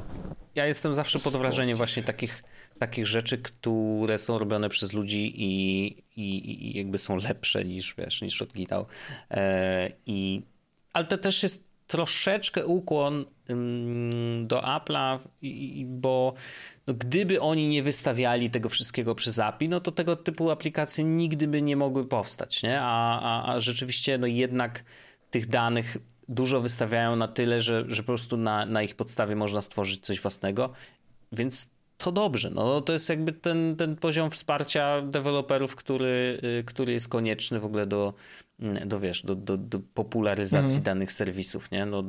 ja 0.55 0.65
jestem 0.65 0.93
zawsze 0.93 1.19
pod 1.19 1.37
wrażeniem 1.37 1.77
właśnie 1.77 2.03
takich, 2.03 2.43
takich 2.79 3.07
rzeczy, 3.07 3.37
które 3.37 4.17
są 4.17 4.37
robione 4.37 4.69
przez 4.69 4.93
ludzi 4.93 5.33
i, 5.35 5.87
i, 6.15 6.67
i 6.67 6.77
jakby 6.77 6.97
są 6.97 7.15
lepsze 7.15 7.65
niż, 7.65 7.95
wiesz, 7.97 8.21
niż 8.21 8.41
oryginał. 8.41 8.85
E, 9.31 9.89
i, 10.05 10.41
ale 10.93 11.05
to 11.05 11.17
też 11.17 11.43
jest 11.43 11.69
troszeczkę 11.87 12.65
ukłon 12.65 13.25
do 14.43 14.61
Apple'a, 14.61 15.19
bo 15.85 16.33
no, 16.87 16.93
gdyby 16.93 17.41
oni 17.41 17.67
nie 17.67 17.83
wystawiali 17.83 18.49
tego 18.49 18.69
wszystkiego 18.69 19.15
przez 19.15 19.39
API, 19.39 19.69
no 19.69 19.79
to 19.79 19.91
tego 19.91 20.15
typu 20.15 20.51
aplikacje 20.51 21.03
nigdy 21.03 21.47
by 21.47 21.61
nie 21.61 21.75
mogły 21.75 22.07
powstać, 22.07 22.63
nie? 22.63 22.81
A, 22.81 23.21
a, 23.21 23.53
a 23.53 23.59
rzeczywiście 23.59 24.17
no 24.17 24.27
jednak 24.27 24.83
tych 25.31 25.47
danych 25.47 25.97
dużo 26.27 26.61
wystawiają 26.61 27.15
na 27.15 27.27
tyle, 27.27 27.61
że, 27.61 27.85
że 27.87 28.03
po 28.03 28.07
prostu 28.07 28.37
na, 28.37 28.65
na 28.65 28.83
ich 28.83 28.95
podstawie 28.95 29.35
można 29.35 29.61
stworzyć 29.61 30.05
coś 30.05 30.21
własnego, 30.21 30.73
więc 31.31 31.69
to 31.99 32.11
dobrze. 32.11 32.49
No, 32.49 32.81
to 32.81 32.93
jest 32.93 33.09
jakby 33.09 33.33
ten, 33.33 33.75
ten 33.75 33.95
poziom 33.95 34.31
wsparcia 34.31 35.01
deweloperów, 35.01 35.75
który, 35.75 36.41
y, 36.59 36.63
który 36.63 36.93
jest 36.93 37.07
konieczny 37.07 37.59
w 37.59 37.65
ogóle 37.65 37.87
do, 37.87 38.13
mm, 38.59 38.87
do 38.87 38.99
wiesz, 38.99 39.23
do, 39.23 39.35
do, 39.35 39.57
do 39.57 39.79
popularyzacji 39.93 40.81
danych 40.81 41.11
serwisów, 41.11 41.71
nie? 41.71 41.85
No, 41.85 42.03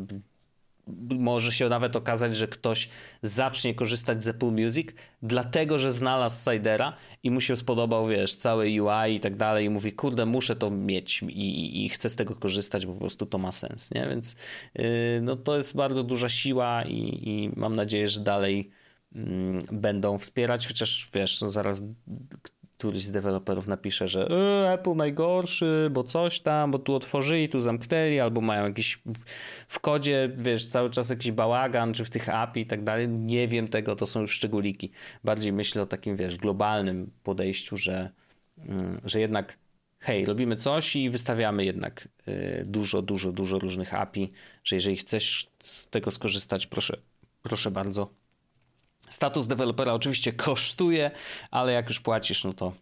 może 1.19 1.53
się 1.53 1.69
nawet 1.69 1.97
okazać, 1.97 2.37
że 2.37 2.49
ktoś 2.49 2.89
zacznie 3.23 3.75
korzystać 3.75 4.23
z 4.23 4.29
Apple 4.29 4.53
Music, 4.53 4.89
dlatego 5.23 5.79
że 5.79 5.93
znalazł 5.93 6.51
Sidera 6.51 6.97
i 7.23 7.31
mu 7.31 7.41
się 7.41 7.57
spodobał, 7.57 8.07
wiesz, 8.07 8.37
cały 8.37 8.65
UI 8.65 9.15
i 9.15 9.21
tak 9.21 9.37
dalej, 9.37 9.67
i 9.67 9.71
mówi, 9.71 9.93
kurde, 9.93 10.27
muszę 10.27 10.57
to 10.57 10.71
mieć 10.71 11.23
i, 11.23 11.27
i, 11.27 11.85
i 11.85 11.89
chcę 11.89 12.11
z 12.11 12.17
tego 12.17 12.35
korzystać, 12.35 12.87
bo 12.87 12.93
po 12.93 13.01
prostu 13.01 13.27
to 13.27 13.39
ma 13.39 13.53
sens, 13.53 13.91
nie? 13.95 14.07
Więc 14.11 14.37
yy, 14.75 14.85
no, 15.23 15.37
to 15.37 15.57
jest 15.57 15.77
bardzo 15.77 16.03
duża 16.03 16.29
siła 16.29 16.83
i, 16.83 17.29
i 17.29 17.51
mam 17.57 17.77
nadzieję, 17.77 18.09
że 18.09 18.21
dalej 18.21 18.71
będą 19.73 20.19
wspierać, 20.19 20.67
chociaż 20.67 21.11
wiesz, 21.15 21.41
no 21.41 21.49
zaraz 21.49 21.83
któryś 22.81 23.05
z 23.05 23.11
deweloperów 23.11 23.67
napisze, 23.67 24.09
że 24.09 24.29
e, 24.31 24.73
Apple 24.73 24.97
najgorszy, 24.97 25.89
bo 25.93 26.05
coś 26.05 26.41
tam, 26.41 26.71
bo 26.71 26.79
tu 26.79 26.95
otworzyli, 26.95 27.49
tu 27.49 27.61
zamknęli, 27.61 28.21
albo 28.21 28.41
mają 28.41 28.65
jakiś 28.65 29.03
w 29.69 29.81
kodzie, 29.81 30.31
wiesz, 30.39 30.67
cały 30.67 30.91
czas 30.91 31.11
jakiś 31.11 31.33
bałagan, 31.33 31.95
czy 31.95 32.05
w 32.05 32.11
tych 32.11 32.29
API 32.29 32.61
i 32.61 32.67
tak 32.67 32.85
dalej. 32.85 33.09
Nie 33.09 33.49
wiem 33.49 33.69
tego, 33.69 33.97
to 33.97 34.07
są 34.07 34.21
już 34.21 34.33
szczególiki. 34.33 34.91
Bardziej 35.25 35.53
myślę 35.53 35.83
o 35.83 35.87
takim, 35.87 36.17
wiesz, 36.17 36.37
globalnym 36.37 37.11
podejściu, 37.23 37.77
że, 37.77 38.11
mm, 38.59 39.01
że 39.05 39.21
jednak 39.21 39.59
hej, 39.99 40.25
robimy 40.25 40.57
coś 40.57 40.97
i 40.97 41.11
wystawiamy 41.11 41.65
jednak 41.65 42.09
y, 42.29 42.65
dużo, 42.67 43.03
dużo, 43.03 43.33
dużo 43.33 43.59
różnych 43.59 43.95
API, 43.95 44.31
że 44.65 44.77
jeżeli 44.77 44.97
chcesz 44.97 45.51
z 45.63 45.87
tego 45.87 46.11
skorzystać, 46.11 46.67
proszę, 46.67 46.97
proszę 47.43 47.71
bardzo. 47.71 48.20
Status 49.11 49.47
dewelopera 49.47 49.95
oczywiście 49.95 50.33
kosztuje, 50.33 51.11
ale 51.51 51.73
jak 51.73 51.89
już 51.89 52.01
płacisz, 52.01 52.45
no 52.45 52.53
to 52.53 52.73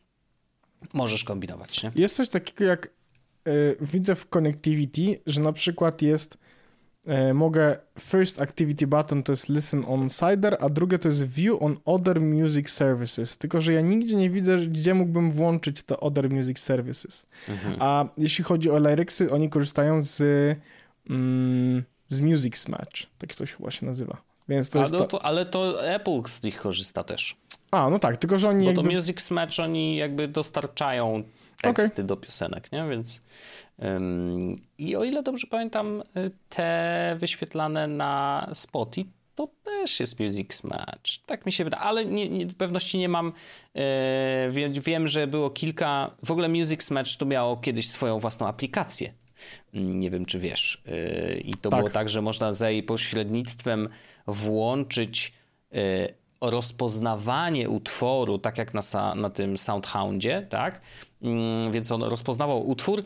możesz 0.93 1.25
kombinować, 1.25 1.83
nie? 1.83 1.93
Jest 1.95 2.17
coś 2.17 2.29
takiego 2.29 2.65
jak 2.65 2.87
y, 3.49 3.77
widzę 3.81 4.15
w 4.15 4.29
Connectivity, 4.29 5.21
że 5.27 5.41
na 5.41 5.53
przykład 5.53 6.03
jest 6.03 6.39
y, 7.31 7.35
mogę 7.35 7.79
first 8.01 8.43
activity 8.43 8.87
button 8.87 9.23
to 9.23 9.33
jest 9.33 9.49
listen 9.49 9.85
on 9.89 10.09
Cider, 10.09 10.57
a 10.61 10.69
drugie 10.69 10.99
to 10.99 11.09
jest 11.09 11.25
view 11.25 11.63
on 11.63 11.77
other 11.85 12.21
music 12.21 12.71
services. 12.71 13.39
Tylko, 13.39 13.61
że 13.61 13.73
ja 13.73 13.81
nigdzie 13.81 14.17
nie 14.17 14.31
widzę, 14.31 14.59
gdzie 14.59 14.95
mógłbym 14.95 15.31
włączyć 15.31 15.83
te 15.83 16.01
other 16.01 16.31
music 16.31 16.59
services. 16.59 17.27
A 17.79 18.09
jeśli 18.19 18.45
chodzi 18.45 18.71
o 18.71 18.79
Lyricsy, 18.79 19.31
oni 19.31 19.49
korzystają 19.49 20.03
z 20.03 20.23
mm, 21.11 21.85
z 22.09 22.21
Music 22.21 22.69
Match. 22.69 23.07
Tak 23.19 23.35
coś 23.35 23.53
chyba 23.53 23.71
się 23.71 23.87
nazywa. 23.87 24.23
Więc 24.49 24.71
to 24.71 24.79
A 24.79 24.83
jest 24.83 24.93
no 24.93 24.99
to... 24.99 25.07
to, 25.07 25.25
ale 25.25 25.47
to 25.47 25.87
Apple 25.89 26.23
z 26.27 26.43
nich 26.43 26.61
korzysta 26.61 27.05
też. 27.05 27.37
A, 27.71 27.91
no 27.91 27.99
tak, 27.99 28.17
tylko 28.17 28.39
że 28.39 28.49
oni 28.49 28.65
Bo 28.65 28.71
jakby... 28.71 28.83
to 28.89 28.95
Music 28.95 29.21
Smatch 29.21 29.61
oni 29.61 29.97
jakby 29.97 30.29
dostarczają 30.29 31.23
teksty 31.63 32.05
do 32.05 32.17
piosenek, 32.17 32.73
nie? 32.73 32.89
Więc 32.91 33.23
ym, 33.85 34.61
i 34.79 34.97
o 34.97 35.05
ile 35.05 35.23
dobrze 35.23 35.47
pamiętam, 35.47 36.03
y, 36.17 36.31
te 36.49 37.17
wyświetlane 37.19 37.87
na 37.87 38.49
Spotify 38.53 39.11
to 39.35 39.49
też 39.65 40.01
jest 40.01 40.21
Music 40.21 40.55
Smatch. 40.55 41.17
Tak 41.27 41.47
mi 41.47 41.53
się 41.53 41.65
wydaje, 41.65 41.83
ale 41.83 42.05
nie, 42.05 42.29
nie, 42.29 42.47
pewności 42.47 42.99
nie 42.99 43.09
mam. 43.09 43.33
Yy, 43.75 43.83
wiem, 44.81 45.09
że 45.09 45.27
było 45.27 45.51
kilka. 45.51 46.11
W 46.25 46.31
ogóle 46.31 46.49
Music 46.49 46.83
Smatch 46.83 47.17
to 47.17 47.27
miało 47.27 47.57
kiedyś 47.57 47.91
swoją 47.91 48.19
własną 48.19 48.47
aplikację. 48.47 49.13
Mm, 49.75 50.01
Nie 50.01 50.11
wiem, 50.11 50.27
czy 50.27 50.39
wiesz. 50.39 50.83
Yy, 50.87 51.41
I 51.41 51.55
to 51.55 51.71
Tak. 51.71 51.81
było 51.81 51.91
tak, 51.91 52.09
że 52.09 52.23
można 52.23 52.53
za 52.53 52.71
jej 52.71 52.83
pośrednictwem 52.83 53.89
włączyć 54.29 55.33
yy, 55.71 55.81
rozpoznawanie 56.41 57.69
utworu, 57.69 58.39
tak 58.39 58.59
jak 58.59 58.75
na, 58.75 59.15
na 59.15 59.31
tym 59.31 59.59
Soundhoundzie, 59.59 60.47
tak? 60.51 60.81
Mm, 61.23 61.73
Więc 61.73 61.93
on 61.93 62.03
rozpoznawał 62.03 62.69
utwór 62.69 63.03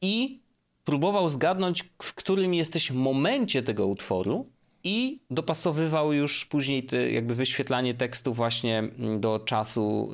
i 0.00 0.40
próbował 0.84 1.28
zgadnąć, 1.28 1.84
w 2.02 2.14
którym 2.14 2.54
jesteś 2.54 2.90
momencie 2.90 3.62
tego 3.62 3.86
utworu 3.86 4.46
i 4.84 5.20
dopasowywał 5.30 6.12
już 6.12 6.46
później 6.46 6.82
te, 6.82 7.10
jakby 7.10 7.34
wyświetlanie 7.34 7.94
tekstu 7.94 8.34
właśnie 8.34 8.82
do 9.18 9.38
czasu 9.38 10.10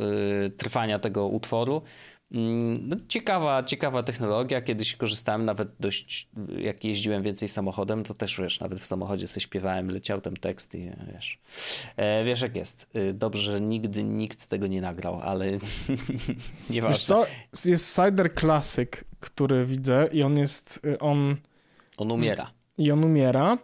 y, 0.47 0.51
trwania 0.51 0.99
tego 0.99 1.29
utworu. 1.29 1.83
Mm, 2.35 2.89
no, 2.89 2.97
ciekawa, 3.09 3.63
ciekawa 3.63 4.03
technologia. 4.03 4.63
Kiedyś 4.63 4.97
korzystałem 4.97 5.45
nawet 5.45 5.69
dość, 5.81 6.29
jak 6.59 6.85
jeździłem 6.85 7.23
więcej 7.23 7.49
samochodem, 7.49 8.05
to 8.05 8.15
też 8.15 8.41
wiesz, 8.41 8.61
nawet 8.61 8.81
w 8.81 8.87
samochodzie 8.87 9.29
sobie 9.29 9.41
śpiewałem, 9.41 9.91
leciał 9.91 10.21
ten 10.21 10.35
tekst 10.35 10.75
i 10.75 10.91
wiesz. 11.13 11.39
E, 11.97 12.25
wiesz 12.25 12.41
jak 12.41 12.57
jest. 12.57 12.91
E, 12.95 13.13
dobrze, 13.13 13.53
że 13.53 13.61
nigdy 13.61 14.05
nikt 14.05 14.47
tego 14.47 14.67
nie 14.67 14.81
nagrał, 14.81 15.21
ale 15.21 15.47
nieważne. 16.71 16.97
Wiesz 16.97 17.05
co, 17.05 17.27
jest 17.65 17.97
Cider 17.97 18.35
Classic, 18.35 18.91
który 19.21 19.67
widzę 19.67 20.09
i 20.13 20.23
on 20.23 20.39
jest, 20.39 20.81
y, 20.87 20.99
on... 20.99 21.37
On 21.97 22.11
umiera. 22.11 22.51
I 22.79 22.91
on 22.91 23.05
umiera, 23.05 23.59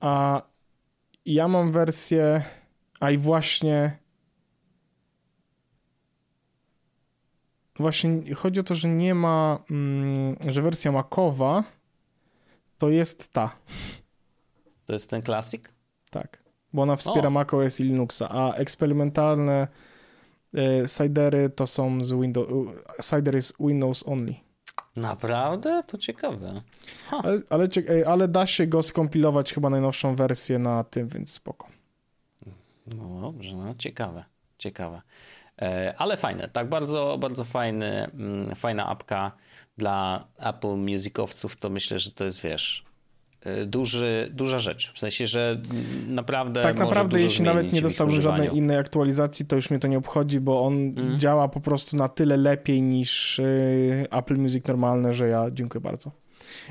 a 0.00 0.42
ja 1.26 1.48
mam 1.48 1.72
wersję, 1.72 2.42
a 3.00 3.10
i 3.10 3.18
właśnie 3.18 4.05
właśnie 7.78 8.34
chodzi 8.34 8.60
o 8.60 8.62
to, 8.62 8.74
że 8.74 8.88
nie 8.88 9.14
ma, 9.14 9.58
mm, 9.70 10.36
że 10.48 10.62
wersja 10.62 10.92
Macowa 10.92 11.64
to 12.78 12.88
jest 12.88 13.32
ta. 13.32 13.56
To 14.86 14.92
jest 14.92 15.10
ten 15.10 15.22
klasik? 15.22 15.72
Tak, 16.10 16.42
bo 16.72 16.82
ona 16.82 16.96
wspiera 16.96 17.28
o. 17.28 17.30
macOS 17.30 17.80
i 17.80 17.84
Linuxa, 17.84 18.28
a 18.30 18.54
eksperymentalne 18.54 19.68
y, 20.54 20.88
Cidery 20.98 21.50
to 21.50 21.66
są 21.66 22.04
z 22.04 22.12
Windows, 22.12 22.48
Cider 23.02 23.34
jest 23.34 23.54
Windows 23.60 24.08
only. 24.08 24.34
Naprawdę? 24.96 25.82
To 25.86 25.98
ciekawe. 25.98 26.62
Ale, 27.10 27.40
ale, 27.50 27.68
ale, 28.06 28.28
da 28.28 28.46
się 28.46 28.66
go 28.66 28.82
skompilować 28.82 29.54
chyba 29.54 29.70
najnowszą 29.70 30.14
wersję 30.14 30.58
na 30.58 30.84
tym, 30.84 31.08
więc 31.08 31.32
spoko. 31.32 31.68
No 32.86 33.20
dobrze, 33.20 33.56
no 33.56 33.74
ciekawe, 33.74 34.24
ciekawe. 34.58 35.02
E, 35.62 35.94
ale 35.98 36.16
fajne, 36.16 36.48
tak 36.48 36.68
bardzo, 36.68 37.16
bardzo 37.20 37.44
fajny, 37.44 38.10
mm, 38.14 38.54
fajna 38.54 38.86
apka 38.86 39.32
dla 39.78 40.26
Apple 40.38 40.76
Musicowców, 40.76 41.56
to 41.56 41.70
myślę, 41.70 41.98
że 41.98 42.10
to 42.10 42.24
jest, 42.24 42.42
wiesz, 42.42 42.84
e, 43.40 43.66
duży, 43.66 44.30
duża 44.32 44.58
rzecz. 44.58 44.92
W 44.92 44.98
sensie, 44.98 45.26
że 45.26 45.60
naprawdę. 46.06 46.62
Tak 46.62 46.76
naprawdę, 46.76 47.20
jeśli 47.20 47.44
nawet 47.44 47.72
nie 47.72 47.82
dostałbym 47.82 48.22
żadnej 48.22 48.56
innej 48.56 48.76
aktualizacji, 48.76 49.46
to 49.46 49.56
już 49.56 49.70
mnie 49.70 49.78
to 49.78 49.88
nie 49.88 49.98
obchodzi, 49.98 50.40
bo 50.40 50.62
on 50.62 50.74
mm. 50.74 51.18
działa 51.18 51.48
po 51.48 51.60
prostu 51.60 51.96
na 51.96 52.08
tyle 52.08 52.36
lepiej 52.36 52.82
niż 52.82 53.40
e, 53.40 53.42
Apple 54.10 54.36
Music 54.36 54.66
normalne, 54.66 55.14
że 55.14 55.28
ja 55.28 55.50
dziękuję 55.52 55.80
bardzo. 55.80 56.25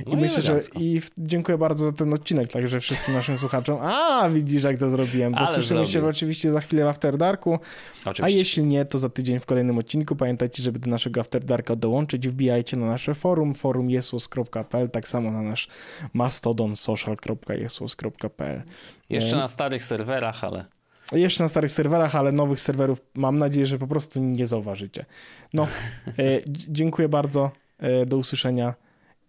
I 0.05 0.09
no 0.09 0.15
myślę, 0.15 0.41
że 0.41 0.59
i 0.79 1.01
w, 1.01 1.09
dziękuję 1.17 1.57
bardzo 1.57 1.85
za 1.85 1.91
ten 1.91 2.13
odcinek, 2.13 2.51
także 2.51 2.79
wszystkim 2.79 3.13
naszym 3.13 3.37
słuchaczom. 3.37 3.79
A, 3.81 4.29
widzisz, 4.29 4.63
jak 4.63 4.77
to 4.77 4.89
zrobiłem. 4.89 5.31
Bo 5.31 5.37
Ale 5.37 5.47
słyszymy 5.47 5.85
zrobił. 5.85 5.93
się 5.93 6.05
oczywiście 6.07 6.51
za 6.51 6.61
chwilę 6.61 6.83
w 6.83 6.87
After 6.87 7.17
Darku. 7.17 7.59
Oczywiście. 8.01 8.23
A 8.23 8.29
jeśli 8.29 8.63
nie, 8.63 8.85
to 8.85 8.99
za 8.99 9.09
tydzień 9.09 9.39
w 9.39 9.45
kolejnym 9.45 9.77
odcinku. 9.77 10.15
Pamiętajcie, 10.15 10.63
żeby 10.63 10.79
do 10.79 10.89
naszego 10.89 11.21
After 11.21 11.43
Darka 11.43 11.75
dołączyć, 11.75 12.27
wbijajcie 12.27 12.77
na 12.77 12.85
nasze 12.85 13.13
forum, 13.13 13.53
forumjesus.pl, 13.53 14.89
tak 14.89 15.07
samo 15.07 15.31
na 15.31 15.41
nasz 15.41 15.67
mastodon 16.13 16.75
social.jesus.pl. 16.75 18.61
Jeszcze 19.09 19.35
na 19.35 19.47
starych 19.47 19.83
serwerach, 19.83 20.43
ale... 20.43 20.65
Jeszcze 21.11 21.43
na 21.43 21.49
starych 21.49 21.71
serwerach, 21.71 22.15
ale 22.15 22.31
nowych 22.31 22.59
serwerów 22.59 23.01
mam 23.13 23.37
nadzieję, 23.37 23.65
że 23.65 23.77
po 23.77 23.87
prostu 23.87 24.19
nie 24.19 24.47
zauważycie. 24.47 25.05
No, 25.53 25.67
e, 26.07 26.41
dziękuję 26.47 27.09
bardzo. 27.09 27.51
E, 27.79 28.05
do 28.05 28.17
usłyszenia 28.17 28.73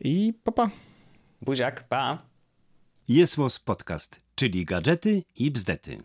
i 0.01 0.33
papa. 0.45 0.71
Buziak, 1.43 1.89
pa. 1.89 2.23
Jest 3.09 3.37
Podcast, 3.65 4.21
czyli 4.35 4.65
gadżety 4.65 5.23
i 5.35 5.51
bzdety. 5.51 5.99